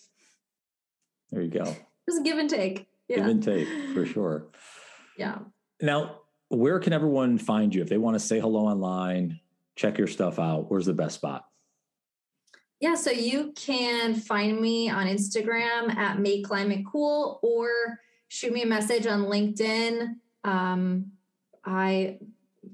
There 1.29 1.43
you 1.43 1.49
go. 1.51 1.75
Just 2.09 2.23
give 2.23 2.39
and 2.39 2.49
take. 2.49 2.87
Yeah. 3.07 3.17
Give 3.17 3.27
and 3.27 3.43
take 3.43 3.67
for 3.93 4.05
sure. 4.13 4.47
Yeah. 5.17 5.39
Now, 5.81 6.21
where 6.49 6.79
can 6.79 6.93
everyone 6.93 7.37
find 7.37 7.73
you 7.73 7.81
if 7.81 7.89
they 7.89 7.97
want 7.97 8.15
to 8.15 8.19
say 8.19 8.39
hello 8.39 8.65
online, 8.65 9.39
check 9.75 9.97
your 9.97 10.07
stuff 10.07 10.39
out? 10.39 10.69
Where's 10.69 10.85
the 10.85 10.93
best 10.93 11.15
spot? 11.15 11.45
Yeah, 12.79 12.95
so 12.95 13.09
you 13.09 13.53
can 13.55 14.15
find 14.15 14.59
me 14.59 14.89
on 14.89 15.07
Instagram 15.07 15.95
at 15.95 16.19
Make 16.19 16.45
Climate 16.45 16.85
Cool 16.91 17.39
or 17.41 17.99
shoot 18.27 18.51
me 18.51 18.63
a 18.63 18.67
message 18.67 19.07
on 19.07 19.23
LinkedIn 19.23 20.15
um, 20.45 21.11
I 21.65 22.19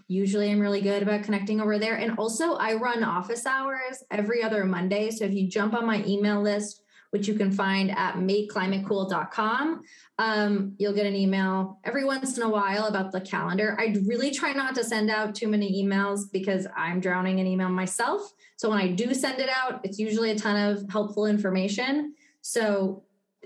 usually 0.08 0.50
am 0.50 0.60
really 0.60 0.82
good 0.82 1.02
about 1.02 1.24
connecting 1.24 1.62
over 1.62 1.80
there. 1.80 1.96
And 1.96 2.18
also, 2.20 2.56
I 2.56 2.74
run 2.74 3.04
office 3.04 3.46
hours 3.46 4.04
every 4.12 4.44
other 4.44 4.66
Monday. 4.66 5.10
So 5.10 5.24
if 5.24 5.34
you 5.34 5.48
jump 5.48 5.74
on 5.74 5.86
my 5.86 6.04
email 6.06 6.42
list, 6.42 6.81
which 7.12 7.28
you 7.28 7.36
can 7.36 7.52
find 7.52 7.92
at 7.92 8.16
makeclimatecool.com. 8.16 9.82
Um, 10.18 10.76
you'll 10.78 10.94
get 10.94 11.06
an 11.06 11.16
email 11.16 11.80
every 11.84 12.04
once 12.04 12.38
in 12.38 12.44
a 12.44 12.50
while 12.50 12.86
about 12.86 13.12
the 13.12 13.22
calendar. 13.22 13.78
I 13.80 13.96
really 14.06 14.32
try 14.32 14.54
not 14.54 14.76
to 14.76 14.84
send 14.84 15.10
out 15.10 15.36
too 15.36 15.48
many 15.48 15.84
emails 15.84 16.22
because 16.32 16.68
I'm 16.76 17.00
drowning 17.00 17.40
in 17.40 17.48
email 17.48 17.70
myself. 17.70 18.22
So 18.58 18.70
when 18.70 18.80
I 18.80 18.88
do 18.88 19.14
send 19.14 19.40
it 19.40 19.50
out, 19.50 19.82
it's 19.84 20.00
usually 20.00 20.32
a 20.32 20.36
ton 20.36 20.72
of 20.72 20.84
helpful 20.90 21.26
information. 21.26 22.16
So 22.42 23.04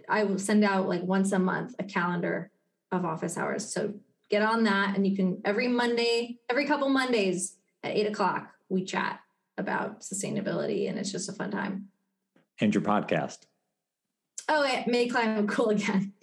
I 0.07 0.23
will 0.23 0.39
send 0.39 0.63
out 0.63 0.87
like 0.87 1.03
once 1.03 1.31
a 1.31 1.39
month 1.39 1.75
a 1.79 1.83
calendar 1.83 2.51
of 2.91 3.03
office 3.03 3.37
hours. 3.37 3.71
So 3.71 3.95
get 4.29 4.41
on 4.41 4.63
that 4.63 4.95
and 4.95 5.05
you 5.05 5.15
can 5.15 5.41
every 5.45 5.67
monday 5.67 6.37
every 6.49 6.65
couple 6.65 6.89
mondays 6.89 7.57
at 7.83 7.91
eight 7.91 8.07
o'clock 8.07 8.51
we 8.69 8.83
chat 8.83 9.19
about 9.57 10.01
sustainability 10.01 10.89
and 10.89 10.97
it's 10.97 11.11
just 11.11 11.29
a 11.29 11.33
fun 11.33 11.51
time 11.51 11.87
and 12.59 12.73
your 12.73 12.83
podcast 12.83 13.39
oh 14.49 14.63
it 14.63 14.87
make 14.87 15.11
climate 15.11 15.47
cool 15.47 15.69
again. 15.69 16.13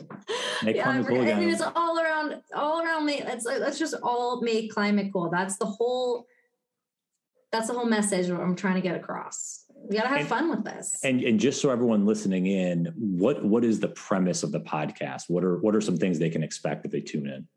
Make 0.62 0.76
yeah, 0.76 0.84
climate 0.84 1.08
cool 1.08 1.20
again. 1.20 1.36
i 1.36 1.40
mean 1.40 1.48
it's 1.48 1.62
all 1.62 1.98
around 1.98 2.40
all 2.54 2.80
around 2.80 3.06
me 3.06 3.22
let's 3.24 3.44
let's 3.44 3.78
just 3.78 3.94
all 4.02 4.40
make 4.42 4.72
climate 4.72 5.12
cool. 5.12 5.30
That's 5.30 5.56
the 5.56 5.66
whole 5.66 6.26
that's 7.50 7.66
the 7.66 7.74
whole 7.74 7.86
message 7.86 8.30
i'm 8.30 8.54
trying 8.54 8.74
to 8.76 8.80
get 8.80 8.94
across. 8.94 9.64
We 9.88 9.96
got 9.96 10.04
to 10.04 10.08
have 10.10 10.20
and, 10.20 10.28
fun 10.28 10.50
with 10.50 10.64
this. 10.64 11.00
and 11.02 11.22
and 11.22 11.40
just 11.40 11.60
so 11.60 11.70
everyone 11.70 12.06
listening 12.06 12.46
in 12.46 12.92
what 12.96 13.44
what 13.44 13.64
is 13.64 13.80
the 13.80 13.88
premise 13.88 14.42
of 14.42 14.52
the 14.52 14.60
podcast? 14.60 15.24
What 15.28 15.42
are 15.42 15.58
what 15.58 15.74
are 15.74 15.80
some 15.80 15.96
things 15.96 16.18
they 16.18 16.30
can 16.30 16.42
expect 16.42 16.84
if 16.84 16.92
they 16.92 17.00
tune 17.00 17.26
in 17.26 17.48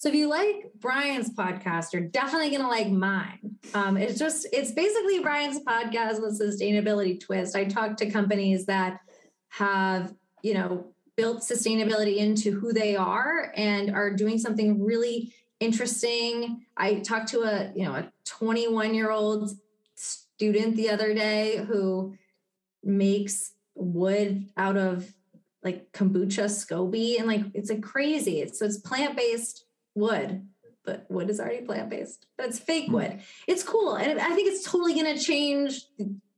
so 0.00 0.08
if 0.08 0.14
you 0.14 0.30
like 0.30 0.72
Brian's 0.76 1.28
podcast, 1.28 1.92
you're 1.92 2.00
definitely 2.00 2.48
going 2.48 2.62
to 2.62 2.68
like 2.68 2.88
mine. 2.88 3.58
Um, 3.74 3.98
it's 3.98 4.18
just, 4.18 4.46
it's 4.50 4.72
basically 4.72 5.18
Brian's 5.18 5.60
podcast 5.60 6.22
with 6.22 6.40
sustainability 6.40 7.20
twist. 7.20 7.54
I 7.54 7.66
talk 7.66 7.98
to 7.98 8.10
companies 8.10 8.64
that 8.64 9.00
have, 9.50 10.14
you 10.40 10.54
know, 10.54 10.86
built 11.16 11.42
sustainability 11.42 12.16
into 12.16 12.50
who 12.50 12.72
they 12.72 12.96
are 12.96 13.52
and 13.54 13.94
are 13.94 14.10
doing 14.10 14.38
something 14.38 14.82
really 14.82 15.34
interesting. 15.60 16.64
I 16.78 17.00
talked 17.00 17.28
to 17.32 17.42
a, 17.42 17.70
you 17.76 17.84
know, 17.84 17.92
a 17.92 18.10
21 18.24 18.94
year 18.94 19.10
old 19.10 19.50
student 19.96 20.76
the 20.76 20.88
other 20.88 21.12
day 21.12 21.62
who 21.68 22.14
makes 22.82 23.52
wood 23.74 24.48
out 24.56 24.78
of 24.78 25.12
like 25.62 25.92
kombucha 25.92 26.46
SCOBY 26.46 27.18
and 27.18 27.26
like 27.26 27.42
it's 27.52 27.68
like 27.68 27.82
crazy. 27.82 28.40
It's 28.40 28.60
so 28.60 28.64
it's 28.64 28.78
plant 28.78 29.14
based 29.14 29.66
wood, 30.00 30.46
but 30.84 31.06
wood 31.08 31.30
is 31.30 31.38
already 31.38 31.64
plant 31.64 31.90
based, 31.90 32.26
but 32.36 32.46
it's 32.46 32.58
fake 32.58 32.86
hmm. 32.86 32.94
wood. 32.94 33.20
It's 33.46 33.62
cool. 33.62 33.94
And 33.94 34.18
I 34.20 34.34
think 34.34 34.48
it's 34.48 34.64
totally 34.64 34.94
going 34.94 35.16
to 35.16 35.22
change 35.22 35.84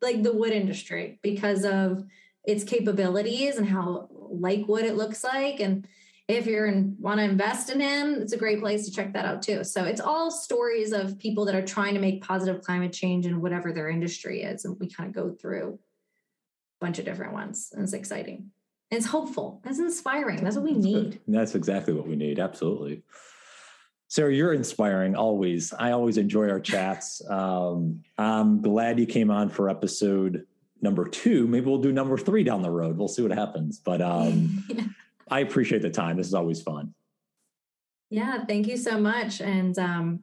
like 0.01 0.23
the 0.23 0.33
wood 0.33 0.53
industry 0.53 1.19
because 1.23 1.65
of 1.65 2.05
its 2.45 2.65
capabilities 2.65 3.57
and 3.57 3.69
how 3.69 4.09
like 4.11 4.67
wood 4.67 4.85
it 4.85 4.97
looks 4.97 5.23
like. 5.23 5.61
And 5.61 5.87
if 6.29 6.47
you're 6.47 6.67
in, 6.67 6.97
want 6.99 7.19
to 7.19 7.25
invest 7.25 7.71
in 7.71 7.81
him, 7.81 8.15
it's 8.15 8.33
a 8.33 8.39
great 8.39 8.61
place 8.61 8.85
to 8.87 8.93
check 8.93 9.13
that 9.13 9.25
out 9.25 9.43
too. 9.43 9.65
So 9.65 9.85
it's 9.85 10.01
all 10.01 10.31
stories 10.31 10.93
of 10.93 11.19
people 11.19 11.45
that 11.47 11.55
are 11.55 11.65
trying 11.65 11.95
to 11.95 12.01
make 12.01 12.23
positive 12.23 12.63
climate 12.63 12.93
change 12.93 13.27
in 13.27 13.41
whatever 13.41 13.73
their 13.73 13.89
industry 13.89 14.43
is. 14.43 14.65
And 14.65 14.77
we 14.79 14.89
kind 14.89 15.09
of 15.09 15.15
go 15.15 15.33
through 15.33 15.79
a 16.81 16.85
bunch 16.85 16.99
of 16.99 17.05
different 17.05 17.33
ones. 17.33 17.71
And 17.73 17.83
it's 17.83 17.93
exciting. 17.93 18.51
And 18.91 18.99
it's 18.99 19.07
hopeful. 19.07 19.63
It's 19.65 19.79
inspiring. 19.79 20.43
That's 20.43 20.57
what 20.57 20.65
we 20.65 20.73
need. 20.73 21.21
That's 21.27 21.55
exactly 21.55 21.95
what 21.95 22.07
we 22.07 22.17
need. 22.17 22.39
Absolutely. 22.39 23.03
Sarah, 24.13 24.35
you're 24.35 24.53
inspiring 24.53 25.17
always. 25.17 25.73
I 25.73 25.93
always 25.93 26.19
enjoy 26.19 26.51
our 26.51 26.61
chats. 26.61 27.23
Um, 27.31 28.05
I'm 28.19 28.61
glad 28.61 29.01
you 29.01 29.07
came 29.07 29.31
on 29.31 29.49
for 29.49 29.71
episode 29.71 30.47
number 30.83 31.09
two. 31.09 31.47
Maybe 31.47 31.65
we'll 31.65 31.79
do 31.79 31.93
number 31.93 32.19
three 32.19 32.45
down 32.45 32.61
the 32.61 32.71
road. 32.71 32.99
We'll 32.99 33.09
see 33.09 33.23
what 33.23 33.33
happens. 33.33 33.79
But 33.79 34.03
um, 34.03 34.65
yeah. 34.69 34.85
I 35.31 35.41
appreciate 35.41 35.81
the 35.81 35.89
time. 35.89 36.19
This 36.19 36.27
is 36.27 36.35
always 36.35 36.61
fun. 36.61 36.93
Yeah, 38.11 38.45
thank 38.45 38.67
you 38.67 38.77
so 38.77 38.99
much. 38.99 39.41
And, 39.41 39.79
um, 39.79 40.21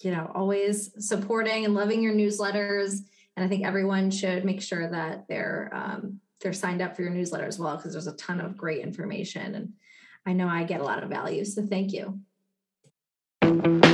you 0.00 0.12
know, 0.12 0.32
always 0.34 0.92
supporting 1.06 1.66
and 1.66 1.74
loving 1.74 2.02
your 2.02 2.14
newsletters. 2.14 3.00
And 3.36 3.44
I 3.44 3.48
think 3.48 3.66
everyone 3.66 4.10
should 4.10 4.46
make 4.46 4.62
sure 4.62 4.88
that 4.88 5.28
they're 5.28 5.70
um, 5.74 6.20
they're 6.40 6.54
signed 6.54 6.80
up 6.80 6.96
for 6.96 7.02
your 7.02 7.10
newsletter 7.10 7.44
as 7.44 7.58
well 7.58 7.76
because 7.76 7.92
there's 7.92 8.06
a 8.06 8.16
ton 8.16 8.40
of 8.40 8.56
great 8.56 8.80
information. 8.80 9.54
And 9.54 9.74
I 10.24 10.32
know 10.32 10.48
I 10.48 10.64
get 10.64 10.80
a 10.80 10.84
lot 10.84 11.02
of 11.02 11.10
value. 11.10 11.44
So 11.44 11.66
thank 11.66 11.92
you. 11.92 12.18
Thank 13.46 13.64
you. 13.64 13.85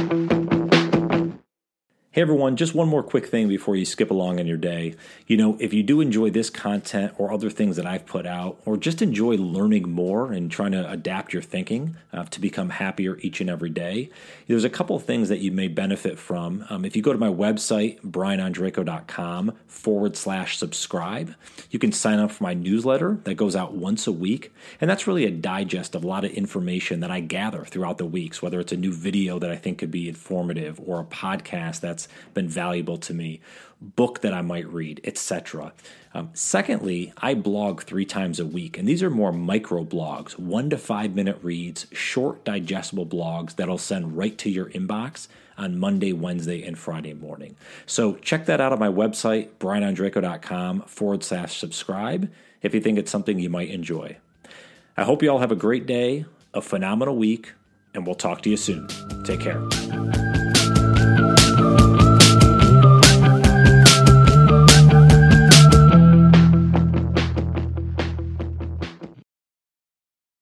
Hey 2.15 2.21
everyone, 2.21 2.57
just 2.57 2.75
one 2.75 2.89
more 2.89 3.03
quick 3.03 3.29
thing 3.29 3.49
before 3.49 3.75
you 3.75 3.87
skip 3.87 4.11
along 4.11 4.39
in 4.39 4.47
your 4.47 4.59
day. 4.59 4.97
You 5.27 5.39
know, 5.39 5.57
if 5.59 5.73
you 5.73 5.83
do 5.83 6.03
enjoy 6.03 6.29
this 6.29 6.51
content 6.51 7.15
or 7.17 7.33
other 7.33 7.49
things 7.49 7.77
that 7.77 7.87
I've 7.87 8.05
put 8.05 8.27
out, 8.27 8.61
or 8.67 8.77
just 8.77 9.01
enjoy 9.01 9.37
learning 9.37 9.89
more 9.89 10.31
and 10.31 10.51
trying 10.51 10.73
to 10.73 10.91
adapt 10.91 11.33
your 11.33 11.41
thinking 11.41 11.97
uh, 12.13 12.25
to 12.25 12.39
become 12.39 12.69
happier 12.69 13.17
each 13.23 13.41
and 13.41 13.49
every 13.49 13.71
day, 13.71 14.11
there's 14.47 14.63
a 14.63 14.69
couple 14.69 14.95
of 14.95 15.05
things 15.05 15.31
that 15.31 15.39
you 15.39 15.53
may 15.53 15.69
benefit 15.69 16.19
from. 16.19 16.67
Um, 16.69 16.85
if 16.85 16.95
you 16.97 17.01
go 17.01 17.15
to 17.15 17.19
my 17.19 17.31
website, 17.31 17.99
brianondrako.com 18.03 19.53
forward 19.67 20.15
slash 20.15 20.59
subscribe, 20.59 21.35
you 21.71 21.79
can 21.79 21.93
sign 21.93 22.19
up 22.19 22.31
for 22.31 22.45
my 22.45 22.53
newsletter 22.53 23.21
that 23.25 23.37
goes 23.37 23.57
out 23.57 23.73
once 23.73 24.07
a 24.07 24.13
week. 24.13 24.53
And 24.83 24.91
that's 24.91 25.07
really 25.07 25.25
a 25.25 25.31
digest 25.31 25.95
of 25.95 26.05
a 26.05 26.07
lot 26.07 26.27
of 26.27 26.33
information 26.33 27.01
that 27.01 27.11
I 27.11 27.21
gather 27.21 27.65
throughout 27.65 27.97
the 27.97 28.05
weeks, 28.05 28.43
whether 28.43 28.61
it's 28.61 28.73
a 28.73 28.77
new 28.77 28.93
video 28.93 29.39
that 29.39 29.51
I 29.51 29.57
think 29.57 29.79
could 29.79 29.91
be 29.91 30.11
informative 30.11 30.79
or 30.85 31.01
a 31.01 31.05
podcast 31.05 31.81
that's 31.81 32.02
that's 32.07 32.35
been 32.35 32.49
valuable 32.49 32.97
to 32.99 33.15
me, 33.15 33.41
book 33.81 34.21
that 34.21 34.33
I 34.33 34.43
might 34.43 34.67
read, 34.69 35.01
etc. 35.05 35.73
Um, 36.15 36.31
secondly, 36.35 37.13
I 37.19 37.35
blog 37.35 37.83
three 37.83 38.05
times 38.05 38.39
a 38.39 38.47
week, 38.47 38.79
and 38.79 38.87
these 38.87 39.03
are 39.03 39.11
more 39.11 39.33
micro 39.33 39.85
blogs, 39.85 40.39
one 40.39 40.71
to 40.71 40.79
five 40.79 41.15
minute 41.15 41.39
reads, 41.43 41.87
short, 41.93 42.45
digestible 42.45 43.07
blogs 43.07 43.57
that 43.57 43.69
I'll 43.69 43.79
send 43.79 44.17
right 44.17 44.37
to 44.39 44.51
your 44.51 44.67
inbox 44.71 45.29
on 45.59 45.79
Monday, 45.79 46.13
Wednesday, 46.13 46.63
and 46.63 46.79
Friday 46.79 47.15
morning. 47.15 47.57
So 47.87 48.15
check 48.17 48.47
that 48.47 48.61
out 48.61 48.73
on 48.73 48.79
my 48.79 48.89
website, 48.89 49.51
brianondrako.com 49.59 50.83
forward 50.83 51.23
slash 51.23 51.59
subscribe, 51.59 52.31
if 52.63 52.75
you 52.75 52.81
think 52.81 52.99
it's 52.99 53.11
something 53.11 53.39
you 53.39 53.51
might 53.51 53.71
enjoy. 53.71 54.17
I 54.97 55.05
hope 55.05 55.23
you 55.23 55.31
all 55.31 55.39
have 55.39 55.53
a 55.53 55.57
great 55.57 55.87
day, 55.87 56.25
a 56.55 56.61
phenomenal 56.61 57.17
week, 57.17 57.53
and 57.95 58.07
we'll 58.07 58.15
talk 58.15 58.43
to 58.43 58.51
you 58.51 58.57
soon. 58.57 58.89
Take 59.25 59.41
care. 59.41 60.32